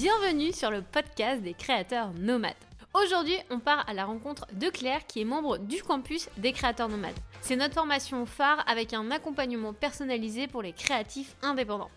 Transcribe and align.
Bienvenue 0.00 0.54
sur 0.54 0.70
le 0.70 0.80
podcast 0.80 1.42
des 1.42 1.52
créateurs 1.52 2.14
nomades. 2.14 2.54
Aujourd'hui, 2.94 3.36
on 3.50 3.58
part 3.58 3.86
à 3.86 3.92
la 3.92 4.06
rencontre 4.06 4.46
de 4.54 4.70
Claire 4.70 5.06
qui 5.06 5.20
est 5.20 5.26
membre 5.26 5.58
du 5.58 5.82
campus 5.82 6.30
des 6.38 6.54
créateurs 6.54 6.88
nomades. 6.88 7.18
C'est 7.42 7.54
notre 7.54 7.74
formation 7.74 8.24
phare 8.24 8.64
avec 8.66 8.94
un 8.94 9.10
accompagnement 9.10 9.74
personnalisé 9.74 10.48
pour 10.48 10.62
les 10.62 10.72
créatifs 10.72 11.36
indépendants. 11.42 11.90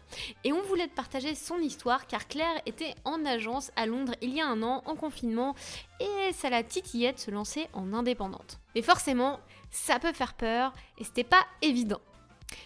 Et 0.43 0.51
on 0.51 0.61
voulait 0.63 0.89
te 0.89 0.95
partager 0.95 1.33
son 1.33 1.59
histoire 1.59 2.05
car 2.05 2.27
Claire 2.27 2.61
était 2.65 2.93
en 3.05 3.23
agence 3.23 3.71
à 3.77 3.86
Londres 3.86 4.15
il 4.21 4.35
y 4.35 4.41
a 4.41 4.47
un 4.47 4.63
an 4.63 4.83
en 4.85 4.95
confinement 4.95 5.55
et 6.01 6.33
ça 6.33 6.49
la 6.49 6.61
titillait 6.61 7.13
de 7.13 7.20
se 7.20 7.31
lancer 7.31 7.67
en 7.71 7.93
indépendante. 7.93 8.59
Mais 8.75 8.81
forcément, 8.81 9.39
ça 9.71 9.97
peut 9.99 10.11
faire 10.11 10.33
peur 10.33 10.73
et 10.97 11.05
c'était 11.05 11.23
pas 11.23 11.45
évident. 11.61 12.01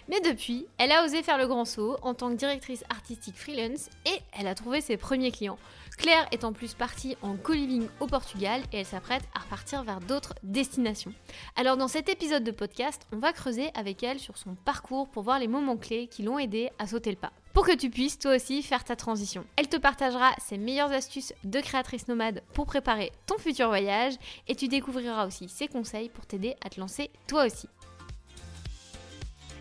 Mais 0.10 0.22
depuis, 0.22 0.68
elle 0.78 0.92
a 0.92 1.04
osé 1.04 1.24
faire 1.24 1.38
le 1.38 1.48
grand 1.48 1.66
saut 1.66 1.98
en 2.02 2.14
tant 2.14 2.30
que 2.30 2.36
directrice 2.36 2.84
artistique 2.90 3.38
freelance 3.38 3.90
et 4.06 4.20
elle 4.38 4.48
a 4.48 4.56
trouvé 4.56 4.82
ses 4.82 4.98
premiers 4.98 5.32
clients. 5.32 5.60
Claire 5.98 6.28
est 6.32 6.44
en 6.44 6.54
plus 6.54 6.76
partie 6.76 7.18
en 7.24 7.36
co-living 7.36 7.88
au 8.00 8.06
Portugal 8.06 8.62
et 8.72 8.80
elle 8.80 8.86
s'apprête 8.86 9.24
à 9.34 9.40
repartir 9.40 9.84
vers 9.84 10.00
d'autres 10.00 10.36
destinations. 10.44 11.14
Alors 11.56 11.76
dans 11.76 11.88
cet 11.88 12.08
épisode 12.08 12.44
de 12.44 12.52
podcast, 12.52 13.08
on 13.12 13.18
va 13.18 13.34
creuser 13.34 13.72
avec 13.74 14.04
elle 14.04 14.20
sur 14.20 14.38
son 14.38 14.54
parcours 14.54 15.10
pour 15.10 15.24
voir 15.24 15.40
les 15.40 15.48
moments 15.48 15.78
clés 15.78 16.08
qui 16.08 16.22
l'ont 16.24 16.38
aidé 16.38 16.70
à 16.78 16.86
sauter 16.86 17.10
le 17.10 17.18
pas. 17.18 17.32
Pour 17.54 17.66
que 17.66 17.76
tu 17.76 17.90
puisses 17.90 18.20
toi 18.20 18.36
aussi 18.36 18.62
faire 18.62 18.84
ta 18.84 18.96
transition. 18.96 19.44
Elle 19.56 19.68
te 19.68 19.78
partagera 19.78 20.32
ses 20.38 20.60
meilleures 20.60 20.92
astuces 20.92 21.34
de 21.44 21.60
créatrice 21.60 22.08
nomade 22.08 22.44
pour 22.54 22.68
préparer 22.68 23.12
ton 23.26 23.40
futur 23.40 23.70
voyage 23.70 24.14
et 24.48 24.54
tu 24.54 24.68
découvriras 24.68 25.26
aussi 25.26 25.50
ses 25.50 25.68
conseils 25.68 26.10
pour 26.10 26.28
t'aider 26.28 26.56
à 26.64 26.70
te 26.70 26.80
lancer 26.80 27.10
toi 27.28 27.46
aussi. 27.48 27.68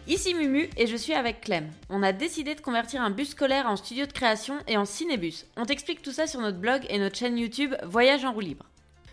Ici 0.08 0.34
Mumu 0.34 0.70
et 0.76 0.86
je 0.86 0.94
suis 0.94 1.14
avec 1.14 1.40
Clem. 1.40 1.68
On 1.90 2.04
a 2.04 2.12
décidé 2.12 2.54
de 2.54 2.60
convertir 2.60 3.02
un 3.02 3.10
bus 3.10 3.30
scolaire 3.30 3.66
en 3.66 3.74
studio 3.74 4.06
de 4.06 4.12
création 4.12 4.54
et 4.68 4.76
en 4.76 4.84
cinébus. 4.84 5.46
On 5.56 5.64
t'explique 5.64 6.00
tout 6.00 6.12
ça 6.12 6.28
sur 6.28 6.40
notre 6.40 6.58
blog 6.58 6.82
et 6.88 7.00
notre 7.00 7.16
chaîne 7.16 7.36
YouTube 7.36 7.74
Voyage 7.82 8.24
en 8.24 8.32
roue 8.32 8.38
libre. 8.38 8.66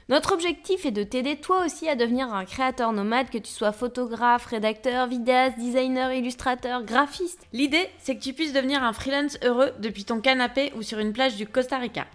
Notre 0.10 0.34
objectif 0.34 0.86
est 0.86 0.92
de 0.92 1.02
t'aider 1.02 1.38
toi 1.38 1.66
aussi 1.66 1.90
à 1.90 1.96
devenir 1.96 2.32
un 2.32 2.46
créateur 2.46 2.94
nomade, 2.94 3.32
que 3.32 3.40
tu 3.40 3.52
sois 3.52 3.72
photographe, 3.72 4.46
rédacteur, 4.46 5.08
vidéaste, 5.08 5.58
designer, 5.58 6.14
illustrateur, 6.14 6.84
graphiste. 6.84 7.48
L'idée, 7.54 7.90
c'est 7.98 8.16
que 8.16 8.22
tu 8.22 8.34
puisses 8.34 8.54
devenir 8.54 8.84
un 8.84 8.94
freelance 8.94 9.40
heureux 9.44 9.72
depuis 9.80 10.04
ton 10.04 10.22
canapé 10.22 10.74
ou 10.76 10.84
sur 10.84 11.00
une 11.00 11.14
plage 11.14 11.38
du 11.38 11.48
Costa 11.48 11.80
Rica. 11.80 12.06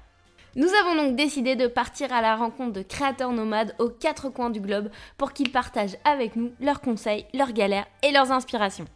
Nous 0.58 0.74
avons 0.74 0.96
donc 0.96 1.14
décidé 1.14 1.54
de 1.54 1.68
partir 1.68 2.12
à 2.12 2.20
la 2.20 2.34
rencontre 2.34 2.72
de 2.72 2.82
créateurs 2.82 3.30
nomades 3.30 3.76
aux 3.78 3.90
quatre 3.90 4.28
coins 4.28 4.50
du 4.50 4.60
globe 4.60 4.90
pour 5.16 5.32
qu'ils 5.32 5.52
partagent 5.52 5.96
avec 6.02 6.34
nous 6.34 6.50
leurs 6.58 6.80
conseils, 6.80 7.26
leurs 7.32 7.52
galères 7.52 7.86
et 8.02 8.10
leurs 8.10 8.32
inspirations. 8.32 8.86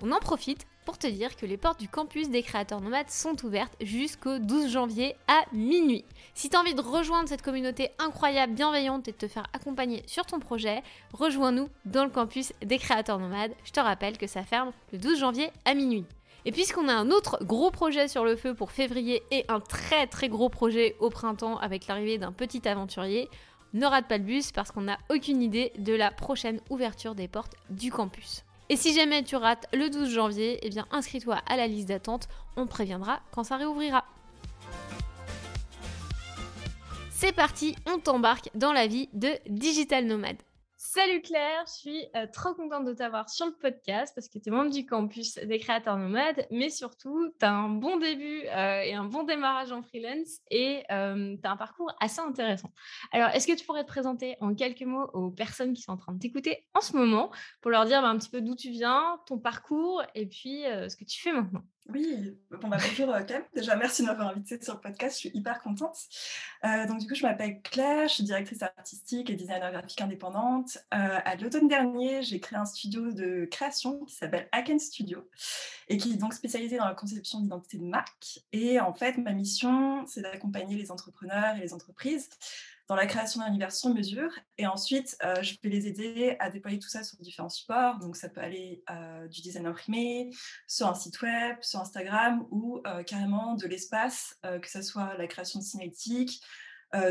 On 0.00 0.12
en 0.12 0.18
profite 0.18 0.66
pour 0.86 0.96
te 0.96 1.06
dire 1.06 1.36
que 1.36 1.44
les 1.44 1.58
portes 1.58 1.78
du 1.78 1.90
campus 1.90 2.30
des 2.30 2.42
créateurs 2.42 2.80
nomades 2.80 3.10
sont 3.10 3.36
ouvertes 3.44 3.76
jusqu'au 3.82 4.38
12 4.38 4.70
janvier 4.70 5.14
à 5.28 5.44
minuit. 5.52 6.06
Si 6.32 6.48
tu 6.48 6.56
as 6.56 6.60
envie 6.60 6.74
de 6.74 6.80
rejoindre 6.80 7.28
cette 7.28 7.42
communauté 7.42 7.90
incroyable, 7.98 8.54
bienveillante 8.54 9.08
et 9.08 9.12
de 9.12 9.18
te 9.18 9.28
faire 9.28 9.46
accompagner 9.52 10.02
sur 10.06 10.24
ton 10.24 10.38
projet, 10.38 10.82
rejoins-nous 11.12 11.68
dans 11.84 12.04
le 12.04 12.10
campus 12.10 12.54
des 12.64 12.78
créateurs 12.78 13.18
nomades. 13.18 13.52
Je 13.62 13.72
te 13.72 13.80
rappelle 13.80 14.16
que 14.16 14.26
ça 14.26 14.42
ferme 14.42 14.72
le 14.90 14.96
12 14.96 15.18
janvier 15.18 15.50
à 15.66 15.74
minuit. 15.74 16.06
Et 16.46 16.52
puisqu'on 16.52 16.88
a 16.88 16.92
un 16.92 17.10
autre 17.10 17.38
gros 17.42 17.70
projet 17.70 18.06
sur 18.06 18.24
le 18.24 18.36
feu 18.36 18.54
pour 18.54 18.70
février 18.70 19.22
et 19.30 19.46
un 19.48 19.60
très 19.60 20.06
très 20.06 20.28
gros 20.28 20.50
projet 20.50 20.94
au 21.00 21.08
printemps 21.08 21.56
avec 21.58 21.86
l'arrivée 21.86 22.18
d'un 22.18 22.32
petit 22.32 22.68
aventurier, 22.68 23.30
ne 23.72 23.86
rate 23.86 24.06
pas 24.08 24.18
le 24.18 24.24
bus 24.24 24.52
parce 24.52 24.70
qu'on 24.70 24.82
n'a 24.82 24.98
aucune 25.10 25.42
idée 25.42 25.72
de 25.78 25.94
la 25.94 26.10
prochaine 26.10 26.60
ouverture 26.68 27.14
des 27.14 27.28
portes 27.28 27.56
du 27.70 27.90
campus. 27.90 28.44
Et 28.68 28.76
si 28.76 28.94
jamais 28.94 29.22
tu 29.22 29.36
rates 29.36 29.66
le 29.72 29.88
12 29.88 30.10
janvier, 30.10 30.58
eh 30.62 30.68
bien 30.68 30.86
inscris-toi 30.90 31.40
à 31.46 31.56
la 31.56 31.66
liste 31.66 31.88
d'attente, 31.88 32.28
on 32.56 32.66
préviendra 32.66 33.20
quand 33.32 33.44
ça 33.44 33.56
réouvrira. 33.56 34.04
C'est 37.10 37.32
parti, 37.32 37.74
on 37.86 37.98
t'embarque 37.98 38.50
dans 38.54 38.72
la 38.72 38.86
vie 38.86 39.08
de 39.14 39.30
Digital 39.48 40.04
Nomade. 40.04 40.42
Salut 40.94 41.22
Claire, 41.22 41.64
je 41.66 41.72
suis 41.72 42.06
euh, 42.14 42.28
trop 42.32 42.54
contente 42.54 42.84
de 42.84 42.92
t'avoir 42.92 43.28
sur 43.28 43.46
le 43.46 43.52
podcast 43.52 44.14
parce 44.14 44.28
que 44.28 44.38
tu 44.38 44.48
es 44.48 44.52
membre 44.52 44.70
du 44.70 44.86
campus 44.86 45.34
des 45.34 45.58
créateurs 45.58 45.96
nomades, 45.96 46.46
mais 46.52 46.70
surtout, 46.70 47.32
tu 47.40 47.44
as 47.44 47.52
un 47.52 47.68
bon 47.68 47.96
début 47.96 48.42
euh, 48.46 48.80
et 48.80 48.94
un 48.94 49.02
bon 49.02 49.24
démarrage 49.24 49.72
en 49.72 49.82
freelance 49.82 50.38
et 50.52 50.84
euh, 50.92 51.34
tu 51.36 51.48
as 51.48 51.50
un 51.50 51.56
parcours 51.56 51.90
assez 51.98 52.20
intéressant. 52.20 52.70
Alors, 53.10 53.30
est-ce 53.30 53.48
que 53.48 53.58
tu 53.58 53.66
pourrais 53.66 53.82
te 53.82 53.88
présenter 53.88 54.36
en 54.40 54.54
quelques 54.54 54.82
mots 54.82 55.10
aux 55.14 55.32
personnes 55.32 55.72
qui 55.72 55.82
sont 55.82 55.90
en 55.90 55.96
train 55.96 56.12
de 56.12 56.20
t'écouter 56.20 56.64
en 56.74 56.80
ce 56.80 56.96
moment 56.96 57.32
pour 57.60 57.72
leur 57.72 57.86
dire 57.86 58.00
bah, 58.00 58.06
un 58.06 58.16
petit 58.16 58.30
peu 58.30 58.40
d'où 58.40 58.54
tu 58.54 58.70
viens, 58.70 59.18
ton 59.26 59.40
parcours 59.40 60.04
et 60.14 60.26
puis 60.26 60.62
ce 60.62 60.94
que 60.94 61.02
tu 61.02 61.20
fais 61.20 61.32
maintenant? 61.32 61.64
Oui, 61.90 62.34
bon, 62.50 62.68
bah, 62.68 62.78
bonjour 62.80 63.14
Clem. 63.26 63.42
Déjà, 63.54 63.76
merci 63.76 64.02
de 64.02 64.06
m'avoir 64.06 64.28
invitée 64.28 64.58
sur 64.62 64.74
le 64.74 64.80
podcast. 64.80 65.16
Je 65.16 65.20
suis 65.20 65.30
hyper 65.34 65.60
contente. 65.60 65.98
Euh, 66.64 66.86
donc, 66.86 66.98
du 66.98 67.06
coup, 67.06 67.14
je 67.14 67.22
m'appelle 67.22 67.60
Claire, 67.60 68.08
je 68.08 68.14
suis 68.14 68.24
directrice 68.24 68.62
artistique 68.62 69.28
et 69.28 69.34
designer 69.34 69.70
graphique 69.70 70.00
indépendante. 70.00 70.78
Euh, 70.94 71.18
à 71.22 71.36
l'automne 71.36 71.68
dernier, 71.68 72.22
j'ai 72.22 72.40
créé 72.40 72.58
un 72.58 72.64
studio 72.64 73.12
de 73.12 73.46
création 73.50 74.02
qui 74.06 74.14
s'appelle 74.14 74.48
Hacken 74.52 74.78
Studio 74.78 75.28
et 75.88 75.98
qui 75.98 76.12
est 76.12 76.16
donc 76.16 76.32
spécialisé 76.32 76.78
dans 76.78 76.86
la 76.86 76.94
conception 76.94 77.40
d'identité 77.40 77.76
de 77.76 77.84
marque. 77.84 78.40
Et 78.52 78.80
en 78.80 78.94
fait, 78.94 79.18
ma 79.18 79.32
mission, 79.32 80.06
c'est 80.06 80.22
d'accompagner 80.22 80.76
les 80.76 80.90
entrepreneurs 80.90 81.56
et 81.56 81.60
les 81.60 81.74
entreprises 81.74 82.30
dans 82.88 82.96
la 82.96 83.06
création 83.06 83.40
d'un 83.40 83.48
univers 83.48 83.72
sur 83.72 83.90
mesure. 83.90 84.30
Et 84.58 84.66
ensuite, 84.66 85.16
euh, 85.24 85.42
je 85.42 85.56
peux 85.58 85.68
les 85.68 85.86
aider 85.86 86.36
à 86.38 86.50
déployer 86.50 86.78
tout 86.78 86.88
ça 86.88 87.02
sur 87.02 87.16
différents 87.18 87.48
supports. 87.48 87.98
Donc, 87.98 88.16
ça 88.16 88.28
peut 88.28 88.40
aller 88.40 88.82
euh, 88.90 89.26
du 89.28 89.40
design 89.40 89.66
imprimé, 89.66 90.30
sur 90.66 90.86
un 90.86 90.94
site 90.94 91.20
web, 91.22 91.56
sur 91.62 91.80
Instagram 91.80 92.46
ou 92.50 92.80
euh, 92.86 93.02
carrément 93.02 93.54
de 93.54 93.66
l'espace, 93.66 94.38
que 94.42 94.70
ce 94.70 94.82
soit 94.82 95.16
la 95.16 95.26
création 95.26 95.60
de 95.60 95.64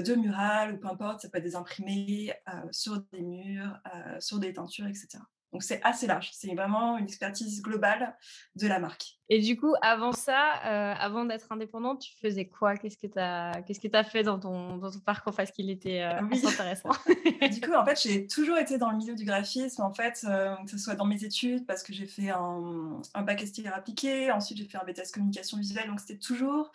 de 0.02 0.16
murales 0.16 0.74
ou 0.74 0.78
peu 0.78 0.88
importe, 0.88 1.22
ça 1.22 1.30
peut 1.30 1.40
être 1.40 1.44
des 1.44 1.56
imprimés 1.56 2.34
sur 2.72 3.02
des 3.12 3.22
murs, 3.22 3.78
sur 4.20 4.40
des 4.40 4.54
teintures, 4.54 4.88
etc. 4.88 5.20
Donc 5.54 5.62
c'est 5.62 5.80
assez 5.84 6.08
large, 6.08 6.32
c'est 6.34 6.56
vraiment 6.56 6.98
une 6.98 7.06
expertise 7.06 7.62
globale 7.62 8.18
de 8.56 8.68
la 8.68 8.80
marque. 8.80 9.20
Et 9.30 9.40
du 9.40 9.56
coup, 9.56 9.76
avant 9.84 10.12
ça, 10.12 10.56
euh, 10.66 10.94
avant 11.00 11.26
d'être 11.26 11.52
indépendante, 11.52 12.02
tu 12.02 12.12
faisais 12.20 12.46
quoi? 12.46 12.76
Qu'est-ce 12.76 12.98
que 12.98 13.06
tu 13.06 13.20
as, 13.20 13.62
qu'est-ce 13.66 13.80
que 13.80 13.96
as 13.96 14.04
fait 14.04 14.24
dans 14.24 14.40
ton, 14.40 14.78
dans 14.78 14.90
ton 14.90 15.00
parcours? 15.00 15.36
Parce 15.36 15.52
qu'il 15.52 15.70
était 15.70 16.02
euh, 16.02 16.20
intéressant. 16.20 16.90
Du 17.52 17.62
coup, 17.62 17.74
en 17.74 17.86
fait, 17.86 18.02
j'ai 18.02 18.26
toujours 18.26 18.58
été 18.58 18.78
dans 18.78 18.90
le 18.90 18.98
milieu 18.98 19.16
du 19.16 19.26
graphisme, 19.26 19.84
en 19.84 19.94
fait, 19.94 20.26
euh, 20.28 20.56
que 20.64 20.72
ce 20.72 20.78
soit 20.78 20.96
dans 20.96 21.06
mes 21.06 21.24
études, 21.24 21.68
parce 21.68 21.84
que 21.84 21.94
j'ai 21.94 22.08
fait 22.08 22.30
un, 22.32 23.02
un 23.14 23.22
bac 23.22 23.46
STR 23.46 23.74
appliqué, 23.74 24.32
ensuite 24.32 24.58
j'ai 24.58 24.66
fait 24.66 24.78
un 24.78 24.86
BTS 24.86 25.12
communication 25.14 25.58
visuelle, 25.58 25.88
donc 25.88 26.00
c'était 26.00 26.18
toujours 26.18 26.72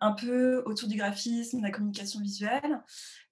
un 0.00 0.12
peu 0.12 0.62
autour 0.66 0.88
du 0.88 0.96
graphisme, 0.96 1.58
de 1.58 1.62
la 1.62 1.70
communication 1.70 2.20
visuelle. 2.20 2.82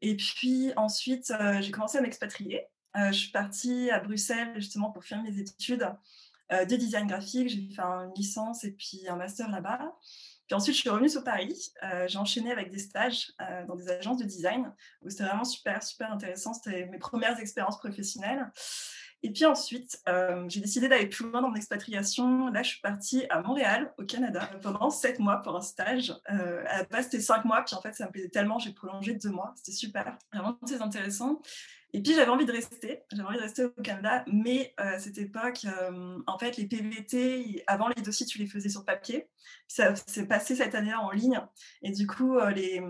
Et 0.00 0.16
puis 0.16 0.72
ensuite, 0.76 1.32
j'ai 1.60 1.70
commencé 1.70 1.98
à 1.98 2.00
m'expatrier. 2.00 2.66
Euh, 2.96 3.12
je 3.12 3.18
suis 3.18 3.30
partie 3.30 3.90
à 3.90 4.00
Bruxelles 4.00 4.54
justement 4.56 4.90
pour 4.90 5.04
faire 5.04 5.22
mes 5.22 5.38
études 5.38 5.88
euh, 6.52 6.64
de 6.64 6.76
design 6.76 7.06
graphique. 7.06 7.48
J'ai 7.48 7.68
fait 7.74 7.82
une 7.82 8.12
licence 8.16 8.64
et 8.64 8.72
puis 8.72 9.08
un 9.08 9.16
master 9.16 9.48
là-bas. 9.48 9.96
Puis 10.46 10.56
ensuite, 10.56 10.74
je 10.74 10.80
suis 10.80 10.90
revenue 10.90 11.08
sur 11.08 11.22
Paris. 11.22 11.72
Euh, 11.84 12.08
j'ai 12.08 12.18
enchaîné 12.18 12.50
avec 12.50 12.70
des 12.72 12.78
stages 12.78 13.32
dans 13.68 13.76
des 13.76 13.88
agences 13.88 14.18
de 14.18 14.24
design 14.24 14.72
où 15.02 15.08
c'était 15.08 15.24
vraiment 15.24 15.44
super, 15.44 15.80
super 15.82 16.12
intéressant. 16.12 16.52
C'était 16.52 16.86
mes 16.86 16.98
premières 16.98 17.38
expériences 17.38 17.78
professionnelles. 17.78 18.50
Et 19.22 19.30
puis 19.30 19.44
ensuite, 19.44 20.02
j'ai 20.48 20.60
décidé 20.60 20.88
d'aller 20.88 21.06
plus 21.06 21.30
loin 21.30 21.42
dans 21.42 21.50
mon 21.50 21.54
expatriation. 21.54 22.48
Là, 22.48 22.62
je 22.64 22.70
suis 22.70 22.80
partie 22.80 23.26
à 23.28 23.42
Montréal, 23.42 23.92
au 23.98 24.04
Canada, 24.04 24.50
pendant 24.62 24.90
sept 24.90 25.20
mois 25.20 25.36
pour 25.36 25.54
un 25.54 25.60
stage. 25.60 26.14
à 26.24 26.78
la 26.78 26.84
base, 26.84 27.04
c'était 27.04 27.20
cinq 27.20 27.44
mois, 27.44 27.62
puis 27.62 27.76
en 27.76 27.82
fait, 27.82 27.92
ça 27.92 28.06
me 28.06 28.10
plaisait 28.10 28.30
tellement, 28.30 28.58
j'ai 28.58 28.72
prolongé 28.72 29.12
deux 29.12 29.30
mois. 29.30 29.52
C'était 29.56 29.76
super, 29.76 30.16
vraiment 30.32 30.54
très 30.66 30.80
intéressant. 30.80 31.40
Et 31.92 32.02
puis 32.02 32.14
j'avais 32.14 32.30
envie 32.30 32.46
de 32.46 32.52
rester, 32.52 33.02
j'avais 33.10 33.28
envie 33.28 33.36
de 33.36 33.42
rester 33.42 33.64
au 33.64 33.70
Canada, 33.70 34.24
mais 34.32 34.74
euh, 34.80 34.94
à 34.94 34.98
cette 34.98 35.18
époque, 35.18 35.64
euh, 35.64 36.18
en 36.26 36.38
fait, 36.38 36.56
les 36.56 36.66
PVT, 36.66 37.64
avant 37.66 37.88
les 37.88 38.02
dossiers, 38.02 38.26
tu 38.26 38.38
les 38.38 38.46
faisais 38.46 38.68
sur 38.68 38.84
papier. 38.84 39.28
ça 39.66 39.94
s'est 39.97 40.26
passé 40.26 40.54
cette 40.54 40.74
année-là 40.74 41.00
en 41.00 41.10
ligne. 41.10 41.41
Et 41.82 41.91
du 41.91 42.06
coup, 42.06 42.36
euh, 42.36 42.50
les, 42.50 42.80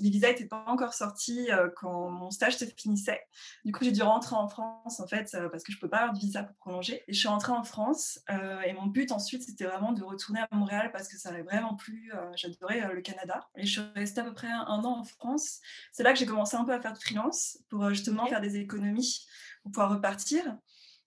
visas 0.00 0.28
n'étaient 0.28 0.46
pas 0.46 0.64
encore 0.68 0.94
sortis 0.94 1.48
quand 1.76 2.10
mon 2.10 2.30
stage 2.30 2.56
se 2.56 2.64
finissait. 2.64 3.20
Du 3.64 3.72
coup, 3.72 3.84
j'ai 3.84 3.92
dû 3.92 4.02
rentrer 4.02 4.36
en 4.36 4.48
France, 4.48 5.00
en 5.00 5.06
fait, 5.06 5.36
parce 5.50 5.64
que 5.64 5.72
je 5.72 5.78
ne 5.78 5.80
peux 5.80 5.88
pas 5.88 5.98
avoir 5.98 6.12
de 6.14 6.18
visa 6.18 6.44
pour 6.44 6.56
prolonger. 6.56 7.02
Et 7.08 7.12
je 7.12 7.18
suis 7.18 7.28
rentrée 7.28 7.52
en 7.52 7.64
France. 7.64 8.20
et 8.64 8.72
mon 8.72 8.86
but 8.86 9.10
ensuite, 9.12 9.42
c'était 9.42 9.64
vraiment 9.64 9.92
de 9.92 10.02
retourner 10.02 10.40
à 10.40 10.48
Montréal 10.52 10.90
parce 10.92 11.08
que 11.08 11.18
ça 11.18 11.30
n'avait 11.30 11.42
vraiment 11.42 11.74
plus. 11.74 12.12
J'adorais 12.36 12.94
le 12.94 13.00
Canada. 13.00 13.48
Et 13.56 13.66
je 13.66 13.80
suis 13.80 13.90
restée 13.94 14.20
à 14.20 14.24
peu 14.24 14.32
près 14.32 14.48
un 14.48 14.84
an 14.84 15.00
en 15.00 15.04
France. 15.04 15.60
C'est 15.92 16.02
là 16.02 16.12
que 16.12 16.18
j'ai 16.18 16.26
commencé 16.26 16.56
un 16.56 16.64
peu 16.64 16.72
à 16.72 16.80
faire 16.80 16.92
de 16.92 16.98
freelance 16.98 17.58
pour 17.68 17.88
justement 17.90 18.19
faire 18.26 18.40
des 18.40 18.56
économies 18.56 19.26
pour 19.62 19.72
pouvoir 19.72 19.90
repartir. 19.90 20.56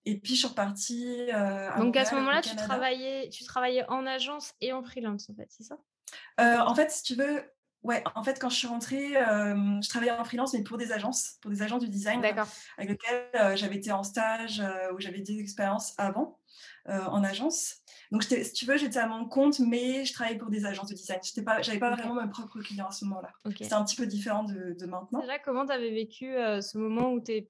Et 0.06 0.20
puis, 0.20 0.34
je 0.34 0.40
suis 0.40 0.48
repartie. 0.48 1.32
Euh, 1.34 1.78
Donc, 1.78 1.96
à 1.96 2.06
ce 2.06 2.16
moment-là, 2.16 2.42
tu 2.42 2.56
travaillais, 2.56 3.30
tu 3.30 3.46
travaillais 3.46 3.86
en 3.90 4.06
agence 4.06 4.54
et 4.60 4.74
en 4.74 4.84
freelance, 4.84 5.30
en 5.30 5.36
fait, 5.36 5.48
c'est 5.50 5.64
ça? 5.64 5.78
Euh, 6.42 6.58
En 6.60 6.76
fait, 6.76 6.92
si 6.92 7.04
tu 7.04 7.16
veux, 7.16 7.44
Ouais, 7.84 8.04
en 8.16 8.24
fait, 8.24 8.40
quand 8.40 8.50
je 8.50 8.56
suis 8.56 8.68
rentrée, 8.68 9.18
euh, 9.18 9.82
je 9.82 9.90
travaillais 9.90 10.12
en 10.12 10.24
freelance, 10.24 10.54
mais 10.54 10.64
pour 10.64 10.78
des 10.78 10.92
agences, 10.92 11.38
pour 11.42 11.52
des 11.52 11.62
agences 11.62 11.82
du 11.82 11.90
design, 11.90 12.24
avec 12.24 12.90
lesquelles 12.90 13.30
euh, 13.36 13.56
j'avais 13.56 13.76
été 13.76 13.92
en 13.92 14.04
stage 14.04 14.64
ou 14.94 15.00
j'avais 15.00 15.20
des 15.20 15.40
expériences 15.40 15.94
avant 15.98 16.40
en 16.86 17.24
agence. 17.24 17.78
Donc, 18.12 18.24
si 18.24 18.54
tu 18.54 18.66
veux, 18.66 18.78
j'étais 18.78 19.00
à 19.00 19.08
mon 19.08 19.26
compte, 19.26 19.60
mais 19.60 20.06
je 20.06 20.14
travaillais 20.14 20.38
pour 20.38 20.50
des 20.50 20.66
agences 20.66 20.90
de 20.90 20.96
design. 20.96 21.20
Je 21.24 21.42
n'avais 21.42 21.80
pas, 21.80 21.96
vraiment 21.96 22.16
mon 22.16 22.28
propre 22.28 22.60
client 22.60 22.88
à 22.88 22.92
ce 22.92 23.06
moment-là. 23.06 23.30
C'était 23.58 23.74
un 23.74 23.84
petit 23.84 23.96
peu 23.96 24.06
différent 24.06 24.44
de, 24.44 24.86
maintenant. 24.86 25.20
Déjà, 25.20 25.40
comment 25.40 25.66
tu 25.66 25.72
avais 25.72 25.92
vécu 25.92 26.26
ce 26.26 26.78
moment 26.78 27.12
où 27.12 27.22
tu 27.22 27.32
es 27.32 27.48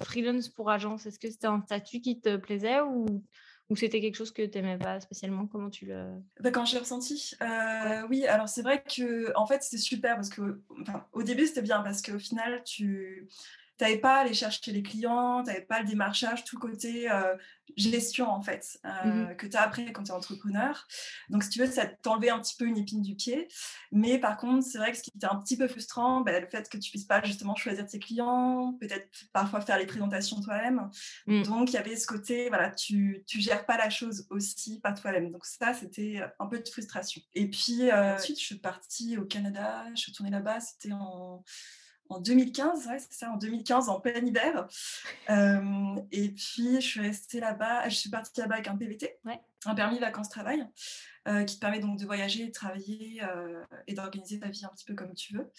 freelance 0.00 0.48
pour 0.48 0.70
agence? 0.70 1.06
Est-ce 1.06 1.18
que 1.18 1.30
c'était 1.30 1.46
un 1.46 1.62
statut 1.62 2.00
qui 2.00 2.20
te 2.20 2.36
plaisait 2.36 2.80
ou 2.80 3.22
ou 3.70 3.76
c'était 3.76 4.00
quelque 4.00 4.16
chose 4.16 4.30
que 4.30 4.42
tu 4.42 4.58
n'aimais 4.58 4.78
pas 4.78 5.00
spécialement? 5.00 5.46
Comment 5.46 5.70
tu 5.70 5.86
le... 5.86 6.06
Bah, 6.40 6.50
quand 6.50 6.64
j'ai 6.64 6.78
ressenti, 6.78 7.34
euh, 7.42 8.06
oui, 8.08 8.26
alors 8.26 8.48
c'est 8.48 8.62
vrai 8.62 8.82
que 8.82 9.32
en 9.36 9.46
fait 9.46 9.62
c'était 9.62 9.78
super 9.78 10.16
parce 10.16 10.28
que 10.28 10.60
enfin, 10.80 11.06
au 11.12 11.22
début 11.22 11.46
c'était 11.46 11.62
bien 11.62 11.80
parce 11.80 12.02
qu'au 12.02 12.18
final 12.18 12.62
tu 12.64 13.26
tu 13.78 13.84
n'avais 13.84 13.98
pas 13.98 14.16
à 14.16 14.20
aller 14.20 14.34
chercher 14.34 14.72
les 14.72 14.82
clients, 14.82 15.42
tu 15.42 15.48
n'avais 15.48 15.64
pas 15.64 15.80
le 15.80 15.86
démarchage, 15.86 16.44
tout 16.44 16.58
côté 16.58 17.10
euh, 17.10 17.34
gestion 17.76 18.28
en 18.28 18.40
fait, 18.40 18.78
euh, 18.84 18.88
mmh 19.04 19.36
que 19.36 19.46
tu 19.46 19.56
as 19.56 19.62
appris 19.62 19.92
quand 19.92 20.04
tu 20.04 20.10
es 20.10 20.14
entrepreneur. 20.14 20.86
Donc 21.28 21.42
si 21.42 21.50
tu 21.50 21.58
veux, 21.58 21.66
ça 21.66 21.86
t'enlevait 21.86 22.30
un 22.30 22.38
petit 22.38 22.54
peu 22.56 22.66
une 22.66 22.76
épine 22.76 23.02
du 23.02 23.16
pied. 23.16 23.48
Mais 23.90 24.18
par 24.18 24.36
contre, 24.36 24.64
c'est 24.64 24.78
vrai 24.78 24.92
que 24.92 24.98
ce 24.98 25.02
qui 25.02 25.10
était 25.16 25.26
un 25.26 25.36
petit 25.36 25.56
peu 25.56 25.66
frustrant, 25.66 26.20
bah, 26.20 26.38
le 26.38 26.46
fait 26.46 26.68
que 26.68 26.76
tu 26.76 26.90
puisses 26.90 27.06
pas 27.06 27.22
justement 27.24 27.56
choisir 27.56 27.86
tes 27.86 27.98
clients, 27.98 28.76
peut-être 28.80 29.08
parfois 29.32 29.60
faire 29.60 29.78
les 29.78 29.86
présentations 29.86 30.40
toi-même. 30.40 30.88
Mmh. 31.26 31.42
Donc 31.42 31.70
il 31.70 31.74
y 31.74 31.78
avait 31.78 31.96
ce 31.96 32.06
côté, 32.06 32.48
voilà, 32.48 32.70
tu, 32.70 33.24
tu 33.26 33.40
gères 33.40 33.66
pas 33.66 33.76
la 33.76 33.90
chose 33.90 34.26
aussi 34.30 34.80
par 34.80 35.00
toi-même. 35.00 35.30
Donc 35.30 35.44
ça, 35.46 35.74
c'était 35.74 36.22
un 36.38 36.46
peu 36.46 36.60
de 36.60 36.68
frustration. 36.68 37.20
Et 37.34 37.48
puis 37.48 37.90
euh, 37.90 38.14
ensuite, 38.14 38.38
je 38.38 38.44
suis 38.44 38.58
partie 38.58 39.16
au 39.16 39.24
Canada, 39.24 39.84
je 39.94 40.00
suis 40.00 40.12
retournée 40.12 40.30
là-bas, 40.30 40.60
c'était 40.60 40.92
en 40.92 41.42
en 42.08 42.20
2015, 42.20 42.86
ouais, 42.86 42.98
c'est 42.98 43.12
ça, 43.12 43.30
en 43.30 43.36
2015, 43.36 43.88
en 43.88 44.00
plein 44.00 44.24
hiver. 44.24 44.66
Euh, 45.30 45.96
et 46.12 46.30
puis, 46.30 46.74
je 46.74 46.86
suis 46.86 47.00
restée 47.00 47.40
là-bas, 47.40 47.88
je 47.88 47.94
suis 47.94 48.10
partie 48.10 48.40
là-bas 48.40 48.54
avec 48.54 48.68
un 48.68 48.76
PVT, 48.76 49.18
un 49.64 49.74
permis 49.74 49.98
vacances-travail, 49.98 50.68
euh, 51.28 51.44
qui 51.44 51.56
te 51.56 51.60
permet 51.60 51.80
donc 51.80 51.98
de 51.98 52.04
voyager, 52.04 52.46
de 52.46 52.52
travailler 52.52 53.22
euh, 53.24 53.64
et 53.86 53.94
d'organiser 53.94 54.38
ta 54.38 54.48
vie 54.48 54.64
un 54.64 54.68
petit 54.68 54.84
peu 54.84 54.94
comme 54.94 55.14
tu 55.14 55.34
veux. 55.34 55.50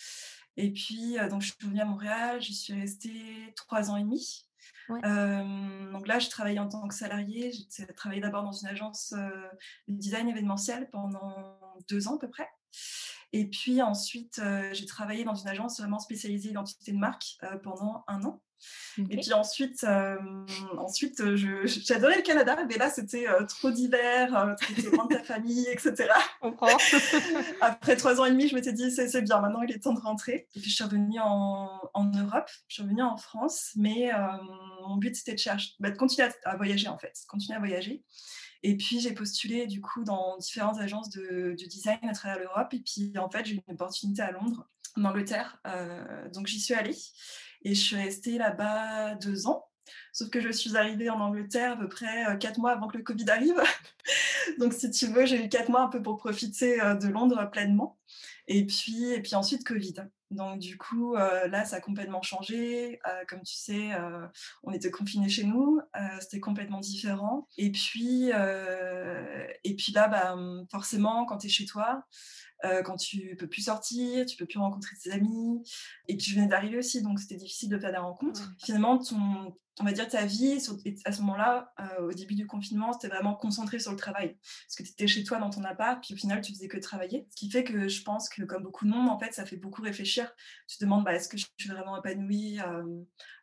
Et 0.58 0.72
puis, 0.72 1.18
donc, 1.30 1.42
je 1.42 1.48
suis 1.48 1.56
revenue 1.64 1.82
à 1.82 1.86
Montréal, 1.86 2.42
j'y 2.42 2.56
suis 2.56 2.74
restée 2.74 3.54
trois 3.56 3.90
ans 3.90 3.98
et 3.98 4.04
demi. 4.04 4.48
donc 4.90 6.08
là, 6.08 6.20
je 6.20 6.30
travaillais 6.30 6.60
en 6.60 6.70
tant 6.70 6.88
que 6.88 6.94
salarié. 6.94 7.52
J'ai 7.52 7.86
travaillé 7.88 8.22
d'abord 8.22 8.44
dans 8.44 8.54
une 8.54 8.68
agence 8.68 9.14
de 9.14 9.96
design 9.96 10.30
événementiel 10.30 10.90
pendant 10.92 11.60
deux 11.90 12.08
ans 12.08 12.16
à 12.16 12.20
peu 12.20 12.30
près. 12.30 12.48
Et 13.34 13.48
puis 13.48 13.82
ensuite, 13.82 14.40
euh, 14.40 14.70
j'ai 14.72 14.86
travaillé 14.86 15.26
dans 15.26 15.36
une 15.36 15.50
agence 15.50 15.80
vraiment 15.80 16.00
spécialisée 16.00 16.52
identité 16.52 16.94
de 16.94 16.98
marque 16.98 17.36
euh, 17.44 17.58
pendant 17.58 18.06
un 18.08 18.24
an. 18.24 18.42
Et 18.98 19.18
puis 19.18 19.34
ensuite, 19.34 19.84
euh, 19.84 20.16
ensuite 20.78 21.22
j'adorais 21.36 22.16
le 22.16 22.22
Canada, 22.22 22.58
mais 22.68 22.78
là, 22.78 22.90
c'était 22.90 23.28
trop 23.50 23.70
d'hiver, 23.70 24.56
tu 24.62 24.72
étais 24.72 24.90
loin 24.90 25.06
de 25.06 25.16
ta 25.16 25.24
famille, 25.24 25.68
etc. 25.70 26.08
Après 27.62 27.98
trois 27.98 28.22
ans 28.22 28.26
et 28.26 28.32
demi, 28.32 28.48
je 28.48 28.56
m'étais 28.56 28.72
dit, 28.72 28.90
c'est 28.90 29.22
bien, 29.22 29.42
maintenant 29.42 29.62
il 29.62 29.72
est 29.72 29.80
temps 29.80 29.94
de 29.94 30.00
rentrer. 30.00 30.48
Et 30.56 30.62
puis 30.62 30.70
je 30.70 30.76
suis 30.76 30.84
revenue 30.86 31.20
en, 31.20 31.82
en 31.94 32.06
Europe, 32.06 32.50
je 32.70 32.76
suis 32.76 32.84
revenue 32.84 33.04
en 33.04 33.18
France, 33.18 33.72
mais 33.76 34.10
mon 34.88 34.96
but, 34.96 35.14
c'était 35.16 35.34
de, 35.34 35.40
chercher, 35.40 35.74
bah, 35.80 35.92
de 35.92 35.98
continuer 35.98 36.30
à, 36.46 36.52
à, 36.52 36.56
voyager, 36.56 36.88
en 36.88 36.98
fait, 36.98 37.14
continuer 37.28 37.58
à 37.58 37.60
voyager. 37.60 38.04
Et 38.68 38.76
puis, 38.78 39.00
j'ai 39.00 39.14
postulé 39.14 39.68
du 39.68 39.80
coup 39.80 40.04
dans 40.04 40.38
différentes 40.38 40.80
agences 40.80 41.12
de, 41.12 41.56
design 41.70 42.00
à 42.10 42.14
travers 42.14 42.40
l'Europe. 42.40 42.74
Et 42.74 42.80
puis, 42.80 43.16
en 43.16 43.30
fait, 43.30 43.46
j'ai 43.46 43.54
eu 43.54 43.62
une 43.68 43.76
opportunité 43.76 44.24
à 44.24 44.32
Londres, 44.32 44.68
en 44.98 45.06
Angleterre. 45.06 45.60
Euh, 45.68 46.28
donc, 46.30 46.48
j'y 46.48 46.60
suis 46.60 46.74
allée. 46.74 46.98
Et 47.62 47.76
je 47.76 47.80
suis 47.80 47.96
restée 47.96 48.40
là-bas 48.40 49.14
deux 49.16 49.46
ans. 49.46 49.68
Sauf 50.14 50.32
que 50.32 50.42
je 50.42 50.50
suis 50.50 50.76
arrivée 50.78 51.12
en 51.12 51.20
Angleterre 51.20 51.74
à 51.74 51.78
peu 51.78 51.88
près 51.88 52.26
euh, 52.26 52.38
quatre 52.38 52.58
mois 52.58 52.72
avant 52.72 52.88
que 52.88 52.98
le 52.98 53.04
Covid 53.04 53.30
arrive. 53.30 53.62
donc, 54.60 54.74
si 54.74 54.90
tu 54.90 55.06
veux, 55.06 55.28
j'ai 55.28 55.46
eu 55.46 55.48
quatre 55.48 55.70
mois 55.70 55.82
un 55.82 55.90
peu 55.90 56.02
pour 56.02 56.18
profiter 56.18 56.82
euh, 56.82 56.96
de 56.96 57.08
Londres 57.08 57.48
pleinement. 57.52 58.00
Et 58.48 58.66
puis, 58.66 59.12
et 59.12 59.22
puis 59.22 59.36
ensuite, 59.36 59.64
Covid. 59.64 59.94
Donc 60.32 60.60
du 60.60 60.78
coup, 60.78 61.16
euh, 61.16 61.48
là, 61.48 61.66
ça 61.66 61.78
a 61.78 61.82
complètement 61.82 62.22
changé. 62.22 63.00
Euh, 63.08 63.24
comme 63.28 63.42
tu 63.44 63.56
sais, 63.56 63.94
euh, 63.94 64.28
on 64.64 64.72
était 64.72 64.92
confinés 64.92 65.30
chez 65.30 65.44
nous, 65.44 65.80
c'était 66.20 66.40
complètement 66.40 66.80
différent. 66.80 67.48
Et 67.58 67.72
puis, 67.72 68.30
et 68.30 69.76
puis 69.76 69.92
là, 69.94 70.08
bah, 70.08 70.36
forcément, 70.72 71.26
quand 71.26 71.38
tu 71.38 71.48
es 71.48 71.50
chez 71.50 71.66
toi, 71.66 72.04
quand 72.84 72.96
tu 72.96 73.36
peux 73.38 73.48
plus 73.48 73.64
sortir, 73.64 74.26
tu 74.26 74.38
peux 74.38 74.46
plus 74.46 74.60
rencontrer 74.60 74.96
tes 75.02 75.12
amis. 75.12 75.62
Et 76.08 76.18
puis 76.18 76.28
je 76.28 76.36
venais 76.36 76.48
d'arriver 76.48 76.78
aussi, 76.78 77.02
donc 77.02 77.20
c'était 77.20 77.36
difficile 77.36 77.70
de 77.70 77.78
faire 77.78 77.92
des 77.92 77.98
rencontres. 77.98 78.54
Finalement, 78.64 78.98
ton, 78.98 79.56
on 79.82 79.84
va 79.84 79.92
dire, 79.92 80.08
ta 80.08 80.26
vie, 80.26 80.58
à 81.04 81.12
ce 81.12 81.22
moment-là, 81.22 81.74
euh, 81.82 82.08
au 82.08 82.12
début 82.14 82.36
du 82.36 82.48
confinement, 82.48 82.94
c'était 82.94 83.14
vraiment 83.14 83.36
concentré 83.36 83.80
sur 83.80 83.92
le 83.92 83.98
travail. 83.98 84.38
Parce 84.42 84.76
que 84.78 84.84
tu 84.84 84.92
étais 84.92 85.08
chez 85.08 85.24
toi 85.24 85.38
dans 85.38 85.50
ton 85.50 85.64
appart, 85.66 86.02
puis 86.02 86.14
au 86.14 86.18
final, 86.18 86.40
tu 86.42 86.54
faisais 86.54 86.70
que 86.70 86.78
travailler. 86.78 87.28
Ce 87.32 87.36
qui 87.36 87.52
fait 87.52 87.66
que 87.66 87.90
je 87.90 88.02
pense 88.04 88.30
que, 88.30 88.44
comme 88.44 88.64
beaucoup 88.64 88.86
de 88.86 88.92
monde, 88.92 89.10
en 89.10 89.20
fait, 89.20 89.34
ça 89.34 89.46
fait 89.46 89.58
beaucoup 89.58 89.82
réfléchir. 89.82 90.32
Tu 90.68 90.78
te 90.78 90.86
demandes, 90.86 91.04
bah, 91.04 91.14
est-ce 91.14 91.28
que 91.28 91.38
je 91.38 91.46
suis 91.58 91.70
vraiment 91.70 91.98
épanouie 91.98 92.60
euh, 92.62 92.84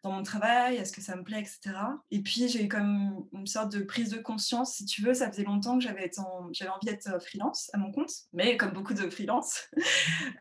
dans 0.03 0.13
mon 0.13 0.23
travail? 0.23 0.77
Est-ce 0.77 0.93
que 0.93 1.03
ça 1.03 1.17
me 1.17 1.23
plaît, 1.23 1.41
etc. 1.41 1.77
Et 2.11 2.23
puis, 2.23 2.49
j'ai 2.49 2.65
eu 2.65 2.69
comme 2.69 3.27
une 3.35 3.47
sorte 3.47 3.71
de 3.71 3.83
prise 3.83 4.09
de 4.09 4.19
conscience. 4.19 4.77
Si 4.77 4.87
tu 4.87 5.03
veux, 5.03 5.13
ça 5.13 5.31
faisait 5.31 5.45
longtemps 5.45 5.79
que 5.79 5.85
j'avais 5.85 6.09
envie 6.71 6.87
d'être 6.87 7.09
euh, 7.09 7.21
freelance 7.21 7.69
à 7.75 7.79
mon 7.79 7.93
compte. 7.93 8.11
Mais 8.33 8.57
comme 8.57 8.73
beaucoup 8.73 8.95
de 8.95 9.11
freelance, 9.11 9.69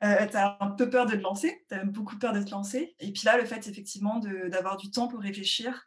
tu 0.01 0.07
as 0.07 0.57
un 0.61 0.71
peu 0.71 0.89
peur 0.89 1.05
de 1.05 1.15
te 1.15 1.21
lancer. 1.21 1.65
Tu 1.69 1.75
as 1.75 1.83
beaucoup 1.83 2.17
peur 2.17 2.31
de 2.31 2.41
te 2.41 2.51
lancer. 2.51 2.95
Et 2.99 3.11
puis 3.11 3.23
là, 3.25 3.37
le 3.37 3.43
fait, 3.43 3.67
effectivement, 3.67 4.19
d'avoir 4.19 4.77
du 4.77 4.89
temps 4.89 5.09
pour 5.09 5.19
réfléchir, 5.19 5.80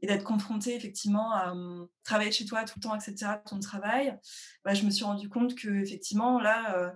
et 0.00 0.06
d'être 0.06 0.24
confrontée 0.24 0.74
effectivement 0.74 1.32
à 1.32 1.52
hum, 1.52 1.88
travailler 2.04 2.32
chez 2.32 2.44
toi 2.44 2.64
tout 2.64 2.74
le 2.76 2.82
temps, 2.82 2.94
etc., 2.94 3.32
ton 3.46 3.60
travail, 3.60 4.18
bah, 4.64 4.74
je 4.74 4.84
me 4.84 4.90
suis 4.90 5.04
rendu 5.04 5.28
compte 5.28 5.54
que 5.54 5.68
effectivement 5.68 6.40
là, 6.40 6.76
euh, 6.76 6.90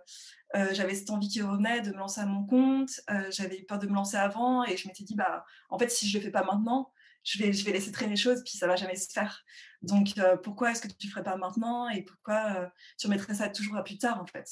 euh, 0.56 0.68
j'avais 0.72 0.94
cette 0.94 1.10
envie 1.10 1.28
qui 1.28 1.42
revenait 1.42 1.80
de 1.80 1.90
me 1.90 1.96
lancer 1.96 2.20
à 2.20 2.26
mon 2.26 2.44
compte, 2.44 2.90
euh, 3.10 3.30
j'avais 3.30 3.62
peur 3.62 3.78
de 3.78 3.86
me 3.86 3.94
lancer 3.94 4.16
avant 4.16 4.64
et 4.64 4.76
je 4.76 4.88
m'étais 4.88 5.04
dit 5.04 5.14
bah 5.14 5.44
en 5.70 5.78
fait 5.78 5.90
si 5.90 6.08
je 6.08 6.18
le 6.18 6.24
fais 6.24 6.30
pas 6.30 6.44
maintenant, 6.44 6.92
je 7.24 7.38
vais, 7.38 7.52
je 7.52 7.64
vais 7.64 7.72
laisser 7.72 7.92
traîner 7.92 8.12
les 8.12 8.16
choses, 8.16 8.42
puis 8.44 8.56
ça 8.56 8.66
va 8.66 8.76
jamais 8.76 8.96
se 8.96 9.10
faire. 9.12 9.44
Donc, 9.82 10.18
euh, 10.18 10.36
pourquoi 10.36 10.72
est-ce 10.72 10.82
que 10.82 10.88
tu 10.88 11.06
ne 11.06 11.10
ferais 11.10 11.22
pas 11.22 11.36
maintenant 11.36 11.88
et 11.88 12.02
pourquoi 12.02 12.54
euh, 12.56 12.66
tu 12.98 13.06
remettrais 13.06 13.34
ça 13.34 13.48
toujours 13.48 13.76
à 13.76 13.84
plus 13.84 13.98
tard, 13.98 14.20
en 14.20 14.26
fait? 14.26 14.46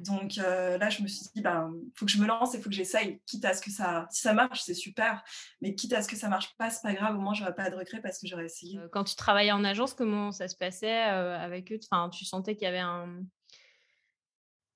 Donc, 0.00 0.38
euh, 0.38 0.78
là, 0.78 0.88
je 0.88 1.02
me 1.02 1.08
suis 1.08 1.24
dit, 1.24 1.30
il 1.36 1.42
ben, 1.42 1.72
faut 1.94 2.06
que 2.06 2.10
je 2.10 2.18
me 2.18 2.26
lance 2.26 2.54
et 2.54 2.58
il 2.58 2.62
faut 2.62 2.70
que 2.70 2.74
j'essaye, 2.74 3.20
quitte 3.26 3.44
à 3.44 3.54
ce 3.54 3.60
que 3.60 3.70
ça... 3.70 4.06
Si 4.10 4.22
ça 4.22 4.32
marche, 4.32 4.62
c'est 4.62 4.74
super, 4.74 5.22
mais 5.60 5.74
quitte 5.74 5.92
à 5.92 6.02
ce 6.02 6.08
que 6.08 6.16
ça 6.16 6.28
marche 6.28 6.54
pas, 6.56 6.70
c'est 6.70 6.82
pas 6.82 6.94
grave, 6.94 7.16
au 7.16 7.20
moins, 7.20 7.34
je 7.34 7.42
n'aurai 7.42 7.54
pas 7.54 7.68
de 7.68 7.76
regret 7.76 8.00
parce 8.00 8.18
que 8.18 8.26
j'aurais 8.26 8.46
essayé. 8.46 8.78
Quand 8.92 9.04
tu 9.04 9.14
travaillais 9.14 9.52
en 9.52 9.64
agence, 9.64 9.94
comment 9.94 10.32
ça 10.32 10.48
se 10.48 10.56
passait 10.56 11.00
avec 11.00 11.70
eux? 11.72 11.78
Enfin, 11.90 12.08
Tu 12.08 12.24
sentais 12.24 12.54
qu'il 12.54 12.64
y 12.64 12.68
avait 12.68 12.78
un 12.78 13.22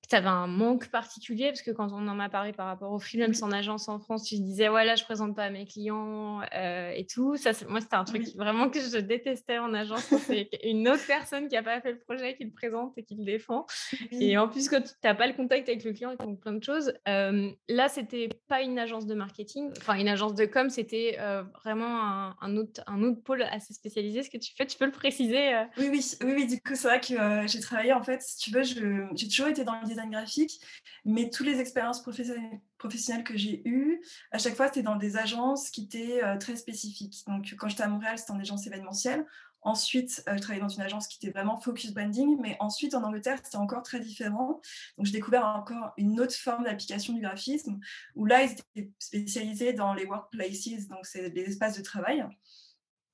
tu 0.08 0.14
avais 0.14 0.28
un 0.28 0.46
manque 0.46 0.88
particulier 0.88 1.46
parce 1.46 1.62
que 1.62 1.70
quand 1.70 1.92
on 1.92 2.06
en 2.06 2.14
m'a 2.14 2.28
parlé 2.28 2.52
par 2.52 2.66
rapport 2.66 2.92
au 2.92 2.98
freelance 2.98 3.42
en 3.42 3.50
agence 3.50 3.88
en 3.88 3.98
France, 3.98 4.24
tu 4.24 4.36
disais 4.36 4.68
ouais 4.68 4.84
là 4.84 4.94
je 4.94 5.04
présente 5.04 5.34
pas 5.34 5.44
à 5.44 5.50
mes 5.50 5.66
clients 5.66 6.40
euh, 6.54 6.90
et 6.94 7.06
tout. 7.06 7.36
Ça, 7.36 7.50
moi 7.68 7.80
c'était 7.80 7.96
un 7.96 8.04
truc 8.04 8.26
vraiment 8.36 8.68
que 8.68 8.80
je 8.80 8.98
détestais 8.98 9.58
en 9.58 9.74
agence. 9.74 10.04
C'est 10.26 10.48
une 10.64 10.88
autre 10.88 11.06
personne 11.06 11.48
qui 11.48 11.56
a 11.56 11.62
pas 11.62 11.80
fait 11.80 11.92
le 11.92 11.98
projet 11.98 12.36
qui 12.36 12.44
le 12.44 12.52
présente 12.52 12.96
et 12.96 13.02
qui 13.02 13.16
le 13.16 13.24
défend. 13.24 13.66
Et 14.12 14.38
en 14.38 14.48
plus 14.48 14.68
quand 14.68 14.80
tu 14.80 14.92
n'as 15.02 15.14
pas 15.14 15.26
le 15.26 15.32
contact 15.32 15.68
avec 15.68 15.84
le 15.84 15.92
client 15.92 16.12
et 16.12 16.16
plein 16.16 16.52
de 16.52 16.62
choses. 16.62 16.92
Euh, 17.08 17.50
là 17.68 17.88
c'était 17.88 18.28
pas 18.48 18.62
une 18.62 18.78
agence 18.78 19.06
de 19.06 19.14
marketing, 19.14 19.70
enfin 19.78 19.94
une 19.94 20.08
agence 20.08 20.34
de 20.34 20.44
com, 20.46 20.70
c'était 20.70 21.16
euh, 21.18 21.42
vraiment 21.64 22.32
un, 22.40 22.56
autre 22.56 22.82
un 22.86 23.02
autre 23.02 23.22
pôle 23.22 23.42
assez 23.42 23.74
spécialisé. 23.74 24.22
Ce 24.22 24.30
que 24.30 24.38
tu 24.38 24.52
fais, 24.56 24.66
tu 24.66 24.78
peux 24.78 24.86
le 24.86 24.92
préciser 24.92 25.52
Oui 25.78 25.88
oui 25.90 26.04
oui 26.22 26.32
oui. 26.36 26.46
Du 26.46 26.60
coup 26.60 26.74
c'est 26.74 26.88
vrai 26.88 27.00
que 27.00 27.46
j'ai 27.46 27.60
travaillé 27.60 27.92
en 27.92 28.02
fait 28.02 28.22
si 28.22 28.36
tu 28.38 28.50
veux, 28.50 28.62
j'ai 28.62 29.28
toujours 29.28 29.48
été 29.48 29.64
dans 29.64 29.80
le 29.80 29.95
graphique, 30.04 30.60
mais 31.04 31.30
toutes 31.30 31.46
les 31.46 31.60
expériences 31.60 32.02
professionnelles 32.02 33.24
que 33.24 33.36
j'ai 33.36 33.66
eues, 33.66 34.02
à 34.30 34.38
chaque 34.38 34.54
fois, 34.54 34.66
c'était 34.66 34.82
dans 34.82 34.96
des 34.96 35.16
agences 35.16 35.70
qui 35.70 35.84
étaient 35.84 36.22
euh, 36.22 36.36
très 36.36 36.56
spécifiques. 36.56 37.22
Donc, 37.26 37.54
quand 37.58 37.68
j'étais 37.68 37.84
à 37.84 37.88
Montréal, 37.88 38.18
c'était 38.18 38.32
en 38.32 38.40
agence 38.40 38.66
événementielle. 38.66 39.24
Ensuite, 39.62 40.22
euh, 40.28 40.36
je 40.36 40.42
travaillais 40.42 40.62
dans 40.62 40.68
une 40.68 40.82
agence 40.82 41.08
qui 41.08 41.16
était 41.16 41.32
vraiment 41.32 41.56
focus 41.60 41.92
branding, 41.92 42.38
mais 42.40 42.56
ensuite 42.60 42.94
en 42.94 43.02
Angleterre, 43.02 43.40
c'était 43.42 43.56
encore 43.56 43.82
très 43.82 43.98
différent. 43.98 44.60
Donc, 44.96 45.06
j'ai 45.06 45.12
découvert 45.12 45.46
encore 45.46 45.92
une 45.96 46.20
autre 46.20 46.34
forme 46.34 46.64
d'application 46.64 47.14
du 47.14 47.20
graphisme, 47.20 47.80
où 48.14 48.26
là, 48.26 48.42
ils 48.44 48.52
étaient 48.52 48.92
spécialisés 48.98 49.72
dans 49.72 49.94
les 49.94 50.04
workplaces, 50.04 50.86
donc 50.88 51.06
c'est 51.06 51.30
des 51.30 51.42
espaces 51.42 51.76
de 51.76 51.82
travail. 51.82 52.24